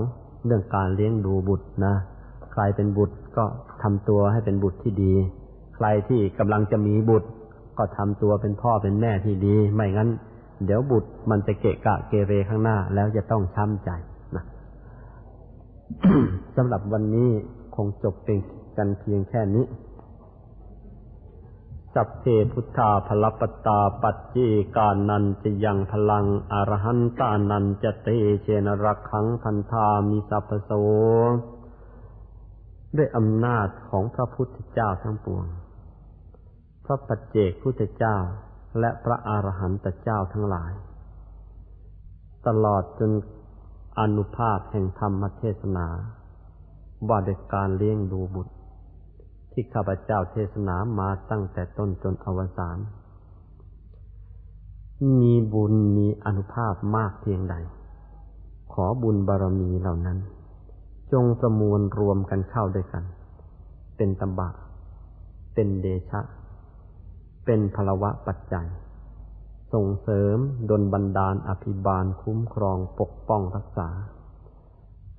[0.46, 1.94] เรื่องการเลี้ยงดูบุตรนะ
[2.52, 3.44] ใครเป็นบุตรก็
[3.82, 5.14] ทำตัวให้เป็นบุตรที่ดี
[5.76, 7.28] ใครที่กำลังจะมีบุตร
[7.78, 10.08] ก็ทำตัวเป็นพ่อเป็นแม่ที่ดี ไม่งั้น
[10.64, 13.90] เดี๋ยวบุตรมันจะเกะกะเกเรข้างหน้าแล้วจะต้องช้ำใจ
[14.36, 14.44] นะ
[16.56, 17.28] สำหรับวันนี้
[17.76, 18.38] คงจบเป็น
[18.76, 19.64] กันเพียงแค่นี้
[21.98, 24.36] สัพเพพุทธาพลปตาปัจเจ
[24.76, 28.08] กานันจะยังพลังอรหันตานันจะเต
[28.42, 30.70] เชนรักขังพันธามีสัพโส
[32.96, 35.46] ด้วยอำนาจของพระพุทธเจ้าทั้งปวง
[36.84, 38.16] พระปัจเจกพุทธเจ้า
[38.80, 40.72] และพระอรหันตเจ้าทั้งหลาย
[42.46, 43.10] ตลอดจน
[44.00, 45.86] อนุภาพแห่งธรรมเทศนา
[47.08, 48.55] ว่าด้วยการเลี้ยงดูบุตร
[49.58, 52.78] ที่ข้าพเจ้าเทศนามาตั้งแต่ต้นจนอวสาน
[55.20, 57.54] มีบุญมีอนุภาพมากเพียงใด
[58.72, 60.18] ขอบุญบารมีเหล่านั้น
[61.12, 63.04] จงประมวลรวมกันเข้าด้วยกัน
[63.96, 64.48] เป็นตบะ
[65.54, 66.20] เป็นเดชะ
[67.44, 68.68] เป็นพลวะปัจจัย
[69.72, 70.36] ส่งเสริม
[70.70, 73.88] ดลบันดาลอภิบาลคุ้มครองปกป้องรักษา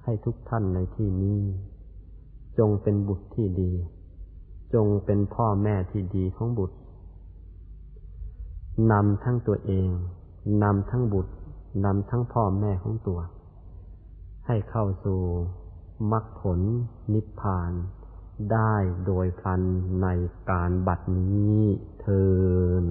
[0.04, 1.42] ให้ทุกท่านในที่นี้
[2.58, 3.74] จงเป็นบุตรที่ดี
[4.74, 6.78] จงเป็นพ่อแม่ที่ดีของบุตร
[8.92, 9.90] นำทั้งตัวเอง
[10.64, 11.34] นำทั้งบุตร
[11.86, 13.20] นำทั้งพ่อแม่ของตัว
[14.48, 15.20] ให้เข้าสู่
[16.12, 16.60] มรรคผล
[17.14, 17.72] นิพพาน
[18.52, 18.76] ได้
[19.06, 19.62] โดยพลัน
[20.02, 20.08] ใน
[20.52, 21.60] การบัดนี้
[22.00, 22.26] เทิ
[22.84, 22.86] น